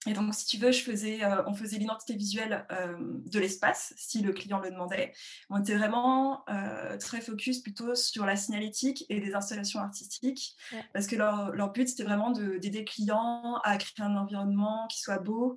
Et 0.07 0.15
donc, 0.15 0.35
si 0.35 0.47
tu 0.47 0.57
veux, 0.59 0.73
je 0.73 0.83
faisais, 0.83 1.23
euh, 1.25 1.43
on 1.47 1.55
faisait 1.55 1.79
l'identité 1.79 2.15
visuelle 2.15 2.67
euh, 2.73 2.97
de 2.99 3.39
l'espace, 3.39 3.95
si 3.97 4.21
le 4.21 4.33
client 4.33 4.59
le 4.59 4.71
demandait. 4.71 5.13
On 5.49 5.61
était 5.61 5.77
vraiment 5.77 6.45
euh, 6.49 6.97
très 6.99 7.21
focus 7.21 7.61
plutôt 7.61 7.95
sur 7.95 8.27
la 8.27 8.35
signalétique 8.35 9.05
et 9.09 9.21
les 9.21 9.35
installations 9.35 9.81
artistiques, 9.81 10.57
parce 10.93 11.07
que 11.07 11.15
leur, 11.15 11.53
leur 11.53 11.71
but, 11.73 11.89
c'était 11.89 12.03
vraiment 12.03 12.31
d'aider 12.31 12.81
le 12.81 12.85
client 12.85 13.61
à 13.63 13.77
créer 13.77 14.05
un 14.05 14.17
environnement 14.17 14.87
qui 14.89 15.01
soit 15.01 15.19
beau, 15.19 15.55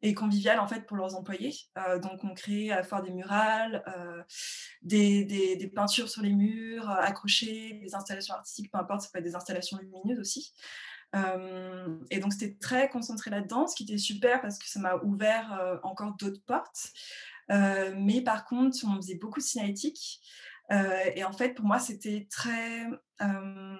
et 0.00 0.14
convivial 0.14 0.60
en 0.60 0.68
fait 0.68 0.86
pour 0.86 0.96
leurs 0.96 1.16
employés. 1.16 1.56
donc 2.00 2.22
on 2.22 2.32
crée 2.32 2.70
à 2.70 2.76
la 2.76 2.82
fois 2.84 3.02
des 3.02 3.10
murales, 3.10 3.84
des, 4.82 5.24
des, 5.24 5.66
peintures 5.66 6.08
sur 6.08 6.22
les 6.22 6.32
murs, 6.32 6.88
accrochées, 6.88 7.80
des 7.82 7.96
installations 7.96 8.34
artistiques, 8.34 8.70
peu 8.70 8.78
importe, 8.78 9.00
ça 9.00 9.08
peut 9.12 9.18
être 9.18 9.24
des 9.24 9.34
installations 9.34 9.76
lumineuses 9.78 10.20
aussi. 10.20 10.52
Et 11.14 12.18
donc 12.18 12.32
c'était 12.32 12.56
très 12.60 12.88
concentré 12.88 13.30
là-dedans, 13.30 13.66
ce 13.66 13.74
qui 13.74 13.84
était 13.84 13.98
super 13.98 14.40
parce 14.40 14.58
que 14.58 14.68
ça 14.68 14.78
m'a 14.80 14.96
ouvert 14.96 15.80
encore 15.82 16.14
d'autres 16.16 16.42
portes. 16.44 16.92
mais 17.48 18.20
par 18.22 18.44
contre, 18.44 18.78
on 18.84 18.96
faisait 18.96 19.16
beaucoup 19.16 19.40
de 19.40 19.44
cinétique. 19.44 20.20
et 20.70 21.24
en 21.24 21.32
fait, 21.32 21.54
pour 21.54 21.64
moi, 21.64 21.78
c'était 21.78 22.28
très, 22.30 22.86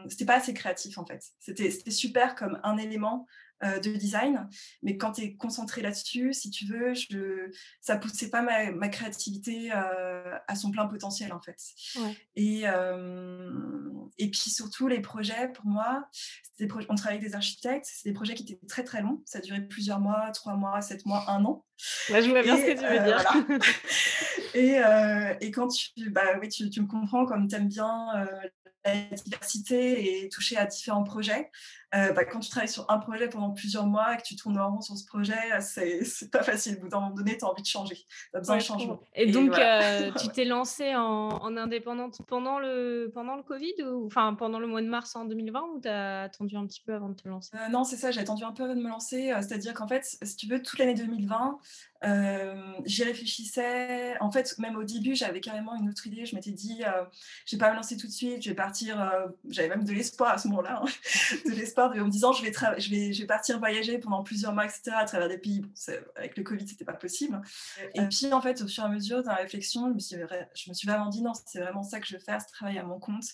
c'était 0.09 0.25
pas 0.25 0.37
assez 0.37 0.55
créatif 0.55 0.97
en 0.97 1.05
fait. 1.05 1.23
C'était 1.39 1.91
super 1.91 2.35
comme 2.35 2.59
un 2.63 2.79
élément 2.79 3.27
euh, 3.65 3.81
de 3.81 3.91
design. 3.91 4.49
Mais 4.85 4.97
quand 4.97 5.13
tu 5.13 5.23
es 5.23 5.35
concentré 5.35 5.83
là-dessus, 5.83 6.33
si 6.33 6.49
tu 6.49 6.65
veux, 6.67 6.95
je, 6.95 7.51
ça 7.81 7.97
poussait 7.97 8.31
pas 8.31 8.41
ma, 8.41 8.89
créativité 8.89 9.71
euh, 9.75 10.39
à 10.47 10.55
son 10.55 10.71
plein 10.71 10.87
potentiel, 10.87 11.33
en 11.33 11.41
fait. 11.41 11.61
Et, 12.37 12.63
euh, 12.67 13.91
et 14.17 14.31
puis 14.31 14.51
surtout, 14.51 14.87
les 14.87 15.01
projets, 15.01 15.49
pour 15.49 15.67
moi, 15.67 16.09
des 16.61 16.69
on 16.89 16.95
travaille 16.95 17.19
avec 17.19 17.29
des 17.29 17.35
architectes, 17.35 17.87
c'est 17.93 18.09
des 18.09 18.15
projets 18.15 18.35
qui 18.35 18.45
étaient 18.45 18.61
très 18.69 18.85
très 18.85 19.03
longs. 19.03 19.23
Ça 19.27 19.41
durait 19.41 19.63
plusieurs 19.63 19.99
mois, 19.99 20.31
trois 20.31 20.55
mois, 20.55 20.81
sept 20.81 21.05
mois, 21.05 21.29
un 21.29 21.45
an. 21.45 21.67
je 22.09 22.31
vois 22.31 22.43
bien 22.43 22.57
ce 22.57 22.63
que 22.63 22.79
tu 22.79 22.87
veux 22.87 23.05
dire. 23.05 23.71
et, 25.41 25.45
et, 25.45 25.51
quand 25.51 25.67
tu, 25.67 26.11
bah, 26.11 26.39
oui, 26.41 26.49
tu, 26.49 26.71
tu 26.71 26.81
me 26.81 26.87
comprends, 26.87 27.27
comme 27.27 27.49
tu 27.49 27.57
aimes 27.57 27.69
bien 27.69 28.07
la 28.85 29.17
diversité 29.17 30.25
et 30.25 30.29
toucher 30.29 30.57
à 30.57 30.67
différents 30.67 31.05
projets. 31.05 31.51
Euh, 31.95 32.13
bah, 32.13 32.27
quand 32.27 32.41
tu 32.41 32.51
travailles 32.51 32.69
sur 32.69 32.85
un 32.91 32.99
projet 32.99 33.29
pendant 33.29 33.51
plusieurs 33.51 33.87
mois 33.87 34.13
et 34.13 34.19
que 34.19 34.23
tu 34.23 34.37
tournes 34.37 34.59
en 34.59 34.73
rond 34.73 34.81
sur 34.83 34.97
ce 34.97 35.07
projet, 35.07 35.39
c'est 35.61 36.03
pas 36.31 36.43
facile. 36.43 36.77
Au 36.77 36.81
bout 36.81 36.89
d'un 36.89 37.01
moment 37.01 37.15
donné, 37.15 37.39
tu 37.39 37.45
as 37.47 37.49
envie 37.49 37.63
de 37.63 37.67
changer. 37.67 37.97
Tu 37.97 38.37
as 38.37 38.41
besoin 38.41 38.57
de 38.59 38.63
changement. 38.63 39.01
Et, 39.15 39.31
donc, 39.31 39.57
euh, 39.57 40.11
tu 40.21 40.29
t'es 40.29 40.45
lancée 40.45 40.95
en, 40.95 41.57
indépendante 41.57 42.21
pendant 42.27 42.59
le, 42.59 43.11
pendant 43.15 43.37
le 43.37 43.43
Covid 43.43 43.83
ou 43.85 44.07
enfin 44.07 44.35
pendant 44.35 44.59
le 44.59 44.67
mois 44.67 44.83
de 44.83 44.87
mars 44.87 45.17
en 45.17 45.25
2020 45.25 45.63
ou 45.75 45.81
tu 45.81 45.89
as 45.89 46.25
attendu 46.25 46.57
un 46.57 46.67
petit 46.67 46.83
peu 46.85 46.93
avant 46.93 47.09
de 47.09 47.15
te 47.15 47.27
lancer? 47.27 47.51
Euh, 47.55 47.69
Non, 47.71 47.85
c'est 47.85 47.97
ça, 47.97 48.11
j'ai 48.11 48.21
attendu 48.21 48.45
un 48.45 48.53
peu 48.53 48.65
avant 48.65 48.77
de 48.77 48.83
me 48.83 48.89
lancer. 48.89 49.33
C'est-à-dire 49.41 49.73
qu'en 49.73 49.89
fait, 49.89 50.05
si 50.05 50.37
tu 50.37 50.47
veux, 50.47 50.63
toute 50.63 50.79
l'année 50.79 50.95
2020, 50.95 51.59
j'y 52.85 53.03
réfléchissais. 53.03 54.15
En 54.21 54.31
fait, 54.31 54.59
même 54.59 54.77
au 54.77 54.85
début, 54.85 55.15
j'avais 55.15 55.41
carrément 55.41 55.75
une 55.75 55.89
autre 55.89 56.07
idée. 56.07 56.27
Je 56.27 56.35
m'étais 56.35 56.51
dit, 56.51 56.83
je 57.47 57.57
vais 57.57 57.61
pas 57.61 57.71
me 57.71 57.77
lancer 57.77 57.97
tout 57.97 58.07
de 58.07 58.13
suite, 58.13 58.43
je 58.43 58.51
vais 58.51 58.55
partir. 58.57 59.11
j'avais 59.49 59.69
même 59.69 59.85
de 59.85 59.93
l'espoir 59.93 60.35
à 60.35 60.39
ce 60.39 60.49
moment-là, 60.49 60.83
hein. 60.83 60.89
de 61.47 61.53
l'espoir 61.53 61.78
en 61.87 62.05
me 62.05 62.11
disant 62.11 62.33
je 62.33 62.43
vais, 62.43 62.53
je, 62.79 62.91
vais, 62.91 63.13
je 63.13 63.21
vais 63.21 63.27
partir 63.27 63.59
voyager 63.59 63.99
pendant 63.99 64.23
plusieurs 64.23 64.53
mois, 64.53 64.65
etc., 64.65 64.93
à 64.95 65.05
travers 65.05 65.29
des 65.29 65.39
pays. 65.39 65.61
Bon, 65.61 65.71
avec 66.17 66.37
le 66.37 66.43
Covid, 66.43 66.67
c'était 66.67 66.85
pas 66.85 66.93
possible. 66.93 67.41
Et 67.95 68.03
puis, 68.09 68.33
en 68.33 68.41
fait, 68.41 68.63
au 68.63 68.69
fur 68.69 68.85
et 68.85 68.87
à 68.87 68.91
mesure, 68.91 69.23
dans 69.23 69.31
la 69.31 69.39
réflexion, 69.39 69.89
je 69.89 69.95
me 69.95 69.99
suis, 69.99 70.17
je 70.17 70.71
me 70.71 70.75
suis 70.75 70.89
vraiment 70.89 71.09
dit 71.09 71.23
non, 71.23 71.33
c'est 71.47 71.61
vraiment 71.61 71.83
ça 71.83 72.01
que 72.01 72.07
je 72.07 72.15
veux 72.15 72.23
faire, 72.23 72.41
c'est 72.41 72.53
travailler 72.53 72.79
à 72.79 72.85
mon 72.85 72.99
compte, 72.99 73.25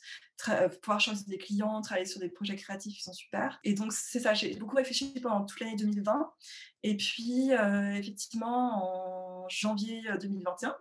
euh, 0.48 0.68
pouvoir 0.68 1.00
choisir 1.00 1.26
des 1.26 1.38
clients, 1.38 1.80
travailler 1.80 2.06
sur 2.06 2.20
des 2.20 2.28
projets 2.28 2.56
créatifs 2.56 2.96
qui 2.96 3.02
sont 3.02 3.12
super. 3.12 3.58
Et 3.64 3.74
donc, 3.74 3.92
c'est 3.92 4.20
ça, 4.20 4.34
j'ai 4.34 4.54
beaucoup 4.56 4.76
réfléchi 4.76 5.18
pendant 5.20 5.44
toute 5.44 5.60
l'année 5.60 5.76
2020. 5.76 6.32
Et 6.82 6.96
puis, 6.96 7.52
euh, 7.52 7.94
effectivement, 7.94 9.44
en 9.44 9.48
janvier 9.48 10.02
2021, 10.20 10.68
euh, 10.68 10.72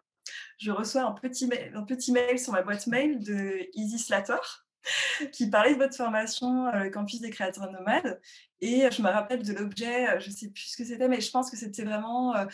je 0.57 0.71
reçois 0.71 1.03
un 1.03 1.13
petit, 1.13 1.47
mail, 1.47 1.71
un 1.75 1.83
petit 1.83 2.11
mail 2.11 2.39
sur 2.39 2.51
ma 2.51 2.61
boîte 2.61 2.87
mail 2.87 3.19
de 3.19 3.67
Easy 3.73 3.99
Slater 3.99 4.35
qui 5.31 5.49
parlait 5.49 5.73
de 5.73 5.79
votre 5.79 5.95
formation, 5.95 6.67
euh, 6.67 6.83
le 6.83 6.89
campus 6.89 7.21
des 7.21 7.29
créateurs 7.29 7.71
nomades. 7.71 8.19
Et 8.61 8.89
je 8.91 9.01
me 9.01 9.09
rappelle 9.09 9.43
de 9.43 9.53
l'objet, 9.53 10.07
euh, 10.07 10.19
je 10.19 10.29
ne 10.29 10.33
sais 10.33 10.49
plus 10.49 10.63
ce 10.63 10.77
que 10.77 10.85
c'était, 10.85 11.07
mais 11.07 11.19
je 11.19 11.31
pense 11.31 11.49
que 11.49 11.57
c'était 11.57 11.83
vraiment 11.83 12.35
euh, 12.35 12.45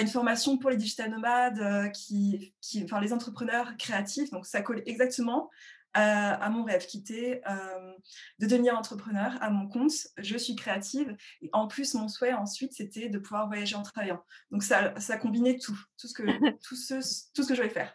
une 0.00 0.08
formation 0.08 0.56
pour 0.56 0.70
les 0.70 0.76
digital 0.76 1.10
nomades, 1.10 1.92
qui, 1.92 2.54
qui, 2.60 2.84
enfin, 2.84 3.00
les 3.00 3.12
entrepreneurs 3.12 3.76
créatifs. 3.78 4.30
Donc 4.30 4.46
ça 4.46 4.62
colle 4.62 4.82
exactement 4.86 5.50
à, 5.94 6.48
mon 6.50 6.64
rêve, 6.64 6.86
quitter, 6.86 7.40
euh, 7.48 7.92
de 8.38 8.46
devenir 8.46 8.76
entrepreneur 8.76 9.36
à 9.40 9.50
mon 9.50 9.68
compte. 9.68 9.92
Je 10.16 10.36
suis 10.36 10.54
créative. 10.54 11.16
Et 11.42 11.50
en 11.52 11.66
plus, 11.66 11.94
mon 11.94 12.08
souhait 12.08 12.32
ensuite, 12.32 12.72
c'était 12.72 13.08
de 13.08 13.18
pouvoir 13.18 13.48
voyager 13.48 13.74
en 13.76 13.82
travaillant. 13.82 14.22
Donc, 14.50 14.62
ça, 14.62 14.98
ça 15.00 15.16
combinait 15.16 15.58
tout, 15.58 15.78
tout 15.98 16.08
ce 16.08 16.14
que, 16.14 16.22
tout 16.68 16.76
ce, 16.76 16.94
tout 17.34 17.42
ce 17.42 17.48
que 17.48 17.54
je 17.54 17.62
voulais 17.62 17.72
faire. 17.72 17.94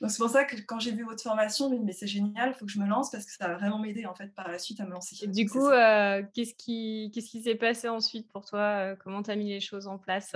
Donc, 0.00 0.10
c'est 0.10 0.18
pour 0.18 0.30
ça 0.30 0.44
que 0.44 0.56
quand 0.62 0.80
j'ai 0.80 0.92
vu 0.92 1.04
votre 1.04 1.22
formation, 1.22 1.68
je 1.68 1.74
me 1.74 1.78
dit, 1.78 1.84
mais 1.84 1.92
c'est 1.92 2.06
génial, 2.06 2.50
il 2.50 2.54
faut 2.54 2.66
que 2.66 2.72
je 2.72 2.78
me 2.78 2.86
lance 2.86 3.10
parce 3.10 3.24
que 3.24 3.32
ça 3.32 3.48
va 3.48 3.54
vraiment 3.54 3.78
m'aider, 3.78 4.06
en 4.06 4.14
fait, 4.14 4.34
par 4.34 4.50
la 4.50 4.58
suite 4.58 4.80
à 4.80 4.84
me 4.84 4.90
lancer. 4.90 5.26
du 5.26 5.48
coup, 5.48 5.66
euh, 5.66 6.22
qu'est-ce 6.34 6.54
qui 6.54 7.10
qu'est-ce 7.14 7.30
qui 7.30 7.42
s'est 7.42 7.54
passé 7.54 7.88
ensuite 7.88 8.30
pour 8.32 8.44
toi? 8.44 8.60
Euh, 8.60 8.96
Comment 8.96 9.22
tu 9.22 9.30
as 9.30 9.36
mis 9.36 9.48
les 9.48 9.60
choses 9.60 9.86
en 9.86 9.98
place? 9.98 10.34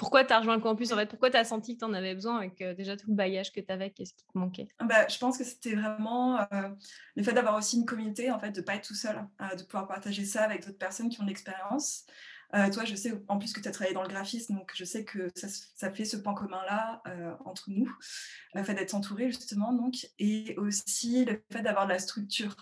Pourquoi 0.00 0.24
tu 0.24 0.32
as 0.32 0.38
rejoint 0.38 0.56
le 0.56 0.62
campus 0.62 0.92
en 0.92 0.96
fait 0.96 1.04
Pourquoi 1.04 1.28
tu 1.28 1.36
as 1.36 1.44
senti 1.44 1.74
que 1.74 1.80
tu 1.80 1.84
en 1.84 1.92
avais 1.92 2.14
besoin 2.14 2.38
avec 2.38 2.62
euh, 2.62 2.72
déjà 2.72 2.96
tout 2.96 3.10
le 3.10 3.14
bagage 3.14 3.52
que 3.52 3.60
tu 3.60 3.70
avais 3.70 3.90
Qu'est-ce 3.90 4.14
qui 4.14 4.24
te 4.24 4.38
manquait? 4.38 4.66
Bah, 4.82 5.06
Je 5.06 5.18
pense 5.18 5.36
que 5.36 5.44
c'était 5.44 5.74
vraiment 5.74 6.40
euh, 6.40 6.70
le 7.16 7.22
fait 7.22 7.34
d'avoir 7.34 7.54
aussi 7.58 7.76
une 7.76 7.84
communauté, 7.84 8.30
en 8.30 8.38
fait, 8.38 8.50
de 8.50 8.60
ne 8.60 8.64
pas 8.64 8.76
être 8.76 8.88
tout 8.88 8.94
seul, 8.94 9.22
euh, 9.42 9.54
de 9.54 9.62
pouvoir 9.62 9.86
partager 9.86 10.24
ça 10.24 10.44
avec 10.44 10.64
d'autres 10.64 10.78
personnes 10.78 11.10
qui 11.10 11.20
ont 11.20 11.24
de 11.24 11.28
l'expérience. 11.28 12.06
Toi, 12.72 12.84
je 12.84 12.94
sais 12.94 13.12
en 13.28 13.38
plus 13.38 13.52
que 13.52 13.60
tu 13.60 13.68
as 13.68 13.70
travaillé 13.72 13.94
dans 13.94 14.02
le 14.02 14.08
graphisme, 14.08 14.54
donc 14.54 14.72
je 14.74 14.84
sais 14.84 15.04
que 15.04 15.28
ça, 15.34 15.90
fait 15.92 16.04
ce 16.04 16.16
point 16.16 16.34
commun-là 16.34 17.02
entre 17.44 17.70
nous, 17.70 17.90
le 18.54 18.62
fait 18.64 18.74
d'être 18.74 18.94
entouré 18.94 19.28
justement, 19.28 19.72
donc, 19.72 20.08
et 20.18 20.54
aussi 20.56 21.24
le 21.24 21.42
fait 21.52 21.62
d'avoir 21.62 21.86
de 21.86 21.92
la 21.92 21.98
structure. 21.98 22.56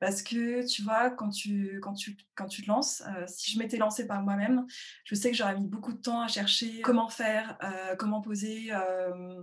Parce 0.00 0.22
que 0.22 0.66
tu 0.66 0.82
vois, 0.82 1.10
quand 1.10 1.30
tu, 1.30 1.80
quand 1.82 1.94
tu, 1.94 2.16
quand 2.34 2.46
tu 2.46 2.62
te 2.62 2.68
lances, 2.68 3.02
euh, 3.08 3.24
si 3.26 3.52
je 3.52 3.58
m'étais 3.58 3.76
lancée 3.76 4.06
par 4.06 4.22
moi-même, 4.22 4.66
je 5.04 5.14
sais 5.14 5.30
que 5.30 5.36
j'aurais 5.36 5.58
mis 5.58 5.66
beaucoup 5.66 5.92
de 5.92 6.00
temps 6.00 6.22
à 6.22 6.28
chercher 6.28 6.80
comment 6.82 7.08
faire, 7.08 7.58
euh, 7.62 7.96
comment 7.96 8.20
poser 8.20 8.72
euh, 8.72 9.42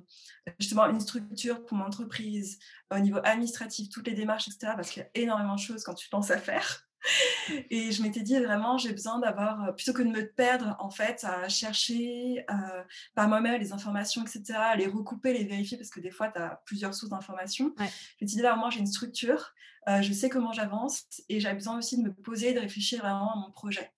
justement 0.59 0.85
une 0.87 0.99
structure 0.99 1.65
pour 1.65 1.77
mon 1.77 1.85
entreprise, 1.85 2.59
au 2.91 2.99
niveau 2.99 3.19
administratif, 3.23 3.89
toutes 3.89 4.07
les 4.07 4.13
démarches, 4.13 4.47
etc. 4.47 4.73
Parce 4.75 4.89
qu'il 4.89 5.03
y 5.03 5.05
a 5.05 5.09
énormément 5.21 5.55
de 5.55 5.59
choses 5.59 5.83
quand 5.83 5.93
tu 5.93 6.09
te 6.09 6.15
lances 6.15 6.31
à 6.31 6.37
faire. 6.37 6.87
Et 7.69 7.91
je 7.91 8.01
m'étais 8.01 8.21
dit 8.21 8.39
vraiment, 8.39 8.77
j'ai 8.77 8.91
besoin 8.91 9.19
d'avoir, 9.19 9.63
euh, 9.63 9.71
plutôt 9.71 9.93
que 9.93 10.01
de 10.01 10.09
me 10.09 10.25
perdre 10.25 10.75
en 10.79 10.89
fait, 10.89 11.23
à 11.23 11.49
chercher 11.49 12.45
euh, 12.49 12.83
par 13.15 13.27
moi-même 13.27 13.59
les 13.59 13.73
informations, 13.73 14.21
etc., 14.21 14.53
à 14.57 14.75
les 14.75 14.87
recouper, 14.87 15.33
les 15.33 15.43
vérifier, 15.43 15.77
parce 15.77 15.89
que 15.89 15.99
des 15.99 16.11
fois, 16.11 16.29
tu 16.29 16.39
as 16.39 16.61
plusieurs 16.65 16.93
sources 16.93 17.11
d'informations. 17.11 17.73
Je 17.77 17.83
me 17.83 18.27
suis 18.27 18.37
dit, 18.37 18.41
là, 18.41 18.55
moi, 18.55 18.69
j'ai 18.69 18.79
une 18.79 18.87
structure, 18.87 19.53
euh, 19.87 20.01
je 20.01 20.13
sais 20.13 20.29
comment 20.29 20.53
j'avance, 20.53 21.05
et 21.29 21.39
j'ai 21.39 21.53
besoin 21.53 21.77
aussi 21.77 21.97
de 21.97 22.03
me 22.03 22.13
poser, 22.13 22.53
de 22.53 22.59
réfléchir 22.59 23.01
vraiment 23.01 23.33
à 23.33 23.35
mon 23.35 23.51
projet. 23.51 23.91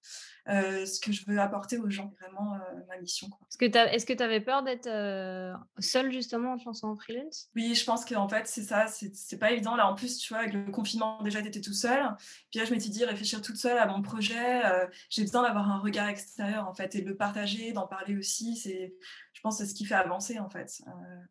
Euh, 0.48 0.86
ce 0.86 1.00
que 1.00 1.12
je 1.12 1.26
veux 1.26 1.40
apporter 1.40 1.80
aux 1.80 1.90
gens, 1.90 2.14
vraiment 2.22 2.54
euh, 2.54 2.58
ma 2.88 2.98
mission. 2.98 3.28
Est-ce 3.50 4.06
que 4.06 4.14
tu 4.14 4.24
avais 4.24 4.42
peur 4.42 4.62
d'être 4.62 4.88
seule 5.80 6.12
justement 6.12 6.54
en 6.54 6.58
chanson 6.60 6.88
en 6.88 6.96
freelance? 6.96 7.50
Oui, 7.56 7.74
je 7.74 7.84
pense 7.84 8.06
qu'en 8.06 8.30
fait 8.30 8.48
c'est 8.48 8.62
ça, 8.62 8.86
c'est 8.88 9.40
pas 9.40 9.52
évident. 9.52 9.76
Là 9.76 9.90
en 9.90 9.96
plus, 9.96 10.18
tu 10.18 10.34
vois, 10.34 10.44
avec 10.44 10.54
le 10.54 10.72
confinement 10.72 11.22
déjà, 11.24 11.42
tu 11.42 11.48
étais 11.48 11.62
tout 11.62 11.74
seul. 11.74 12.16
Puis 12.52 12.60
là, 12.60 12.66
je 12.66 12.72
m'étais 12.72 12.90
dit, 12.90 13.04
réfléchir 13.06 13.42
toute 13.42 13.58
seule 13.58 13.78
à 13.78 13.88
mon 13.88 14.04
projet, 14.04 14.62
j'ai 15.10 15.24
besoin 15.24 15.42
d'avoir 15.42 15.70
un 15.72 15.80
regard 15.80 16.10
extérieur 16.10 16.68
en 16.68 16.74
fait 16.76 16.94
et 16.94 17.02
de 17.02 17.10
le 17.10 17.16
partager, 17.16 17.72
d'en 17.74 17.88
parler 17.88 18.16
aussi. 18.16 18.56
Je 19.34 19.42
pense, 19.42 19.58
c'est 19.58 19.66
ce 19.66 19.74
qui 19.74 19.86
fait 19.86 19.96
avancer 19.96 20.38
en 20.38 20.50
fait, 20.50 20.84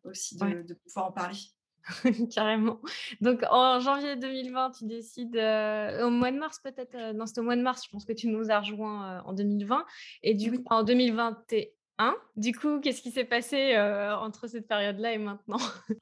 aussi 0.03 0.37
de 0.37 0.73
pouvoir 0.85 1.07
en 1.07 1.11
parler. 1.13 1.37
Carrément. 2.33 2.79
Donc 3.21 3.43
en 3.49 3.79
janvier 3.79 4.15
2020, 4.15 4.71
tu 4.71 4.85
décides, 4.85 5.35
euh, 5.35 6.05
au 6.05 6.09
mois 6.09 6.31
de 6.31 6.37
mars 6.37 6.59
peut-être, 6.59 6.95
euh, 6.95 7.13
non 7.13 7.25
c'était 7.25 7.41
au 7.41 7.43
mois 7.43 7.55
de 7.55 7.61
mars, 7.61 7.83
je 7.85 7.89
pense 7.89 8.05
que 8.05 8.13
tu 8.13 8.27
nous 8.27 8.49
as 8.51 8.59
rejoint 8.59 9.17
euh, 9.17 9.21
en 9.25 9.33
2020. 9.33 9.85
Et 10.23 10.33
du 10.33 10.51
coup, 10.51 10.63
en 10.67 10.83
2021, 10.83 12.15
du 12.35 12.53
coup, 12.53 12.79
qu'est-ce 12.79 13.01
qui 13.01 13.11
s'est 13.11 13.25
passé 13.25 13.77
entre 13.77 14.47
cette 14.47 14.67
période-là 14.67 15.13
et 15.13 15.17
maintenant? 15.17 15.59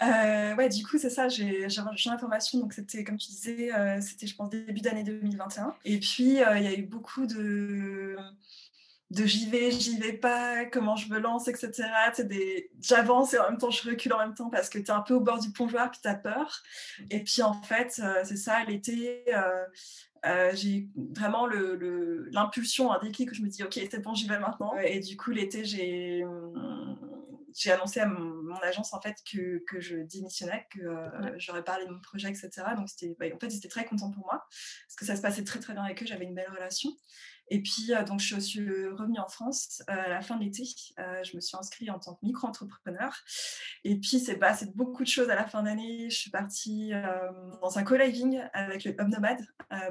Ouais, 0.00 0.68
du 0.68 0.84
coup, 0.84 0.98
c'est 0.98 1.10
ça, 1.10 1.28
j'ai 1.28 1.64
rejoint 1.66 2.12
l'information, 2.12 2.60
donc 2.60 2.74
c'était, 2.74 3.02
comme 3.02 3.16
tu 3.16 3.28
disais, 3.28 3.70
c'était 4.00 4.26
je 4.26 4.36
pense 4.36 4.50
début 4.50 4.80
d'année 4.80 5.02
2021. 5.02 5.74
Et 5.84 5.98
puis, 5.98 6.24
il 6.24 6.34
y 6.34 6.42
a 6.42 6.74
eu 6.74 6.82
beaucoup 6.82 7.26
de 7.26 8.16
de 9.12 9.26
j'y 9.26 9.48
vais, 9.50 9.70
j'y 9.70 9.98
vais 9.98 10.14
pas, 10.14 10.64
comment 10.64 10.96
je 10.96 11.08
me 11.10 11.18
lance, 11.18 11.46
etc. 11.46 11.70
Des... 12.20 12.70
J'avance 12.80 13.34
et 13.34 13.38
en 13.38 13.50
même 13.50 13.58
temps 13.58 13.70
je 13.70 13.88
recule 13.88 14.12
en 14.14 14.18
même 14.18 14.34
temps 14.34 14.48
parce 14.48 14.70
que 14.70 14.78
tu 14.78 14.86
es 14.86 14.90
un 14.90 15.02
peu 15.02 15.14
au 15.14 15.20
bord 15.20 15.38
du 15.38 15.52
plongeoir 15.52 15.90
puis 15.90 16.00
tu 16.02 16.08
as 16.08 16.14
peur. 16.14 16.62
Et 17.10 17.22
puis 17.22 17.42
en 17.42 17.52
fait, 17.52 18.00
euh, 18.02 18.22
c'est 18.24 18.36
ça, 18.36 18.64
l'été, 18.64 19.24
euh, 19.34 19.64
euh, 20.24 20.50
j'ai 20.54 20.88
vraiment 20.96 21.46
l'impulsion, 21.46 22.90
le, 22.90 22.96
un 22.96 23.00
déclic 23.00 23.28
que 23.28 23.34
je 23.34 23.42
me 23.42 23.48
dis, 23.48 23.62
ok, 23.62 23.74
c'est 23.74 23.98
bon, 24.00 24.14
j'y 24.14 24.26
vais 24.26 24.38
maintenant. 24.38 24.74
Et 24.78 25.00
du 25.00 25.16
coup, 25.16 25.30
l'été, 25.30 25.64
j'ai 25.64 26.24
j'ai 27.54 27.70
annoncé 27.70 28.00
à 28.00 28.06
mon, 28.06 28.54
agence 28.62 28.94
en 28.94 29.00
fait 29.00 29.16
que, 29.30 29.62
que 29.66 29.78
je 29.78 29.96
démissionnais, 29.96 30.66
que 30.70 30.80
j'aurais 31.36 31.64
parlé 31.64 31.84
de 31.84 31.90
mon 31.90 32.00
projet, 32.00 32.28
etc. 32.30 32.50
Donc 32.76 32.88
c'était, 32.88 33.14
bah, 33.18 33.26
en 33.34 33.38
fait, 33.38 33.48
ils 33.48 33.58
étaient 33.58 33.68
très 33.68 33.84
contents 33.84 34.10
pour 34.10 34.24
moi 34.24 34.46
parce 34.48 34.96
que 34.96 35.04
ça 35.04 35.16
se 35.16 35.20
passait 35.20 35.44
très 35.44 35.58
très 35.58 35.74
bien 35.74 35.82
avec 35.82 36.02
eux, 36.02 36.06
j'avais 36.06 36.24
une 36.24 36.34
belle 36.34 36.50
relation. 36.50 36.90
Et 37.52 37.60
puis, 37.60 37.92
donc, 38.06 38.18
je 38.18 38.40
suis 38.40 38.66
revenue 38.88 39.18
en 39.18 39.28
France 39.28 39.82
à 39.86 40.08
la 40.08 40.22
fin 40.22 40.36
de 40.38 40.42
l'été. 40.42 40.64
je 40.96 41.36
me 41.36 41.40
suis 41.42 41.54
inscrite 41.54 41.90
en 41.90 41.98
tant 41.98 42.14
que 42.14 42.24
micro-entrepreneur. 42.24 43.14
Et 43.84 43.96
puis, 44.00 44.20
c'est 44.20 44.38
passé 44.38 44.72
beaucoup 44.74 45.02
de 45.02 45.08
choses 45.08 45.28
à 45.28 45.34
la 45.34 45.44
fin 45.44 45.62
d'année. 45.62 46.08
Je 46.08 46.16
suis 46.16 46.30
partie 46.30 46.92
dans 47.60 47.78
un 47.78 47.84
co-living 47.84 48.40
avec 48.54 48.84
le 48.84 48.92
Hub 48.92 49.06
Nomad 49.06 49.36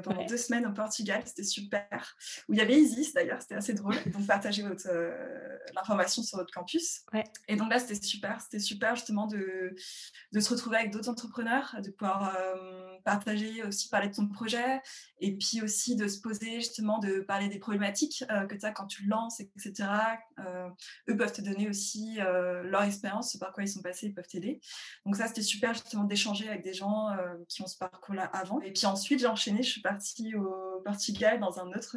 pendant 0.02 0.26
deux 0.26 0.36
semaines 0.36 0.66
au 0.66 0.72
Portugal. 0.72 1.22
C'était 1.24 1.44
super. 1.44 2.16
Où 2.48 2.54
il 2.54 2.58
y 2.58 2.62
avait 2.62 2.74
Isis 2.74 3.14
d'ailleurs, 3.14 3.40
c'était 3.40 3.54
assez 3.54 3.74
drôle. 3.74 3.94
Donc, 4.12 4.26
partager 4.26 4.64
l'information 5.72 6.24
sur 6.24 6.38
votre 6.38 6.52
campus. 6.52 7.02
Et 7.46 7.54
donc 7.54 7.70
là, 7.70 7.78
c'était 7.78 7.94
super. 7.94 8.40
C'était 8.40 8.58
super 8.58 8.96
justement 8.96 9.28
de, 9.28 9.76
de 10.32 10.40
se 10.40 10.50
retrouver 10.50 10.78
avec 10.78 10.90
d'autres 10.90 11.10
entrepreneurs, 11.10 11.76
de 11.80 11.90
pouvoir 11.90 12.36
partager 13.04 13.62
aussi, 13.62 13.88
parler 13.88 14.08
de 14.08 14.14
ton 14.14 14.26
projet 14.26 14.80
et 15.20 15.36
puis 15.36 15.62
aussi 15.62 15.94
de 15.94 16.08
se 16.08 16.20
poser 16.20 16.56
justement, 16.56 16.98
de 16.98 17.20
parler 17.20 17.51
des 17.52 17.58
problématiques 17.58 18.24
euh, 18.30 18.46
que 18.46 18.54
tu 18.54 18.64
as 18.66 18.72
quand 18.72 18.86
tu 18.86 19.06
lances, 19.06 19.40
etc. 19.40 19.88
Euh, 20.38 20.68
eux 21.08 21.16
peuvent 21.16 21.32
te 21.32 21.42
donner 21.42 21.68
aussi 21.68 22.16
euh, 22.20 22.62
leur 22.62 22.82
expérience, 22.82 23.36
par 23.36 23.52
quoi 23.52 23.62
ils 23.62 23.68
sont 23.68 23.82
passés, 23.82 24.06
ils 24.06 24.14
peuvent 24.14 24.26
t'aider. 24.26 24.60
Donc 25.04 25.16
ça, 25.16 25.28
c'était 25.28 25.42
super 25.42 25.74
justement 25.74 26.04
d'échanger 26.04 26.48
avec 26.48 26.62
des 26.62 26.74
gens 26.74 27.10
qui 27.48 27.62
ont 27.62 27.66
ce 27.66 27.76
parcours-là 27.76 28.24
avant. 28.24 28.60
Et 28.60 28.72
puis 28.72 28.86
ensuite, 28.86 29.20
j'ai 29.20 29.26
enchaîné, 29.26 29.62
je 29.62 29.70
suis 29.70 29.82
partie 29.82 30.34
au 30.34 30.80
Portugal 30.84 31.40
dans 31.40 31.58
un 31.58 31.68
autre 31.68 31.96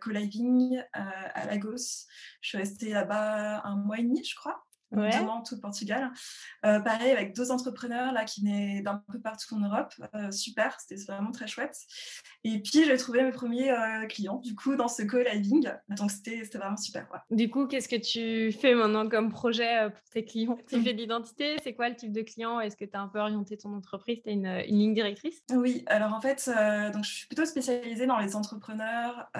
co-living 0.00 0.82
à 0.92 1.46
Lagos. 1.46 2.06
Je 2.40 2.48
suis 2.48 2.58
restée 2.58 2.90
là-bas 2.90 3.62
un 3.64 3.76
mois 3.76 3.98
et 3.98 4.02
demi, 4.02 4.22
je 4.24 4.34
crois 4.34 4.64
ouais. 4.92 5.10
tout 5.46 5.54
le 5.54 5.60
Portugal. 5.60 6.10
Euh, 6.64 6.80
pareil, 6.80 7.10
avec 7.10 7.34
deux 7.34 7.50
entrepreneurs 7.50 8.12
là, 8.12 8.24
qui 8.24 8.42
venaient 8.42 8.82
d'un 8.82 9.02
peu 9.10 9.18
partout 9.18 9.54
en 9.54 9.60
Europe. 9.60 9.94
Euh, 10.14 10.30
super, 10.30 10.78
c'était 10.80 11.02
vraiment 11.04 11.32
très 11.32 11.46
chouette. 11.46 11.76
Et 12.44 12.58
puis, 12.60 12.84
j'ai 12.84 12.96
trouvé 12.96 13.22
mes 13.22 13.32
premiers 13.32 13.70
euh, 13.70 14.06
clients, 14.06 14.38
du 14.38 14.54
coup, 14.54 14.76
dans 14.76 14.88
ce 14.88 15.02
co-living. 15.02 15.70
Donc, 15.88 16.10
c'était 16.10 16.42
vraiment 16.54 16.76
super. 16.76 17.06
Du 17.30 17.50
coup, 17.50 17.66
qu'est-ce 17.66 17.88
que 17.88 17.96
tu 17.96 18.52
fais 18.52 18.74
maintenant 18.74 19.08
comme 19.08 19.30
projet 19.30 19.90
pour 19.90 20.10
tes 20.10 20.24
clients? 20.24 20.58
Tu 20.68 20.80
fais 20.82 20.92
de 20.92 20.98
l'identité 20.98 21.56
C'est 21.62 21.74
quoi 21.74 21.88
le 21.88 21.96
type 21.96 22.12
de 22.12 22.22
client? 22.22 22.60
Est-ce 22.60 22.76
que 22.76 22.84
tu 22.84 22.96
as 22.96 23.00
un 23.00 23.08
peu 23.08 23.18
orienté 23.18 23.56
ton 23.56 23.74
entreprise? 23.74 24.18
Tu 24.22 24.30
as 24.30 24.32
une, 24.32 24.46
une, 24.46 24.78
ligne 24.78 24.94
directrice? 24.94 25.42
Oui, 25.52 25.84
alors 25.86 26.12
en 26.12 26.20
fait, 26.20 26.50
donc, 26.92 27.04
je 27.04 27.10
suis 27.10 27.26
plutôt 27.26 27.44
spécialisée 27.44 28.06
dans 28.06 28.18
les 28.18 28.36
entrepreneurs 28.36 29.30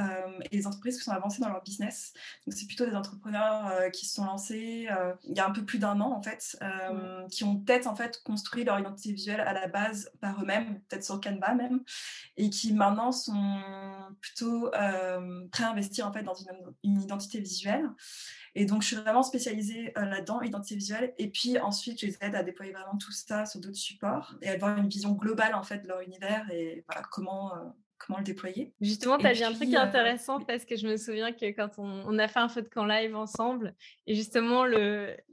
et 0.50 0.56
les 0.56 0.66
entreprises 0.66 0.98
qui 0.98 1.04
sont 1.04 1.12
avancées 1.12 1.40
dans 1.40 1.48
leur 1.48 1.62
business. 1.62 2.12
Donc, 2.46 2.54
c'est 2.54 2.66
plutôt 2.66 2.86
des 2.86 2.94
entrepreneurs 2.94 3.90
qui 3.92 4.06
se 4.06 4.14
sont 4.14 4.24
lancés. 4.24 4.88
Il 5.24 5.36
y 5.36 5.40
a 5.40 5.41
un 5.42 5.50
peu 5.50 5.64
plus 5.64 5.78
d'un 5.78 6.00
an 6.00 6.12
en 6.12 6.22
fait, 6.22 6.56
euh, 6.62 7.26
qui 7.28 7.44
ont 7.44 7.56
peut-être 7.56 7.86
en 7.86 7.94
fait 7.94 8.22
construit 8.24 8.64
leur 8.64 8.78
identité 8.78 9.12
visuelle 9.12 9.40
à 9.40 9.52
la 9.52 9.68
base 9.68 10.10
par 10.20 10.40
eux-mêmes, 10.42 10.80
peut-être 10.88 11.04
sur 11.04 11.20
Canva 11.20 11.54
même, 11.54 11.80
et 12.36 12.50
qui 12.50 12.72
maintenant 12.72 13.12
sont 13.12 13.60
plutôt 14.20 14.72
euh, 14.74 15.46
prêts 15.50 15.64
à 15.64 15.70
investir 15.70 16.06
en 16.06 16.12
fait 16.12 16.22
dans 16.22 16.34
une, 16.34 17.00
identité 17.00 17.40
visuelle. 17.40 17.88
Et 18.54 18.66
donc 18.66 18.82
je 18.82 18.88
suis 18.88 18.96
vraiment 18.96 19.22
spécialisée 19.22 19.92
euh, 19.96 20.04
là-dedans, 20.04 20.42
identité 20.42 20.74
visuelle, 20.74 21.14
et 21.18 21.30
puis 21.30 21.58
ensuite 21.58 22.00
je 22.00 22.06
les 22.06 22.18
aide 22.20 22.34
à 22.34 22.42
déployer 22.42 22.72
vraiment 22.72 22.96
tout 22.98 23.12
ça 23.12 23.46
sur 23.46 23.60
d'autres 23.60 23.74
supports 23.74 24.34
et 24.42 24.48
à 24.48 24.52
avoir 24.52 24.76
une 24.76 24.88
vision 24.88 25.12
globale 25.12 25.54
en 25.54 25.62
fait 25.62 25.78
de 25.78 25.88
leur 25.88 26.00
univers 26.00 26.50
et 26.50 26.84
voilà, 26.88 27.02
comment 27.10 27.52
comment 28.06 28.18
le 28.18 28.24
déployer. 28.24 28.72
Justement, 28.80 29.18
tu 29.18 29.26
as 29.26 29.34
dit 29.34 29.44
un 29.44 29.52
truc 29.52 29.72
euh, 29.72 29.78
intéressant 29.78 30.40
parce 30.40 30.64
que 30.64 30.76
je 30.76 30.86
me 30.86 30.96
souviens 30.96 31.32
que 31.32 31.46
quand 31.52 31.70
on, 31.78 32.18
a 32.18 32.28
fait 32.28 32.40
un 32.40 32.48
feu 32.48 32.62
de 32.62 32.68
camp 32.68 32.84
live 32.84 33.14
ensemble, 33.14 33.74
et 34.06 34.14
justement, 34.14 34.64
tu 34.68 34.76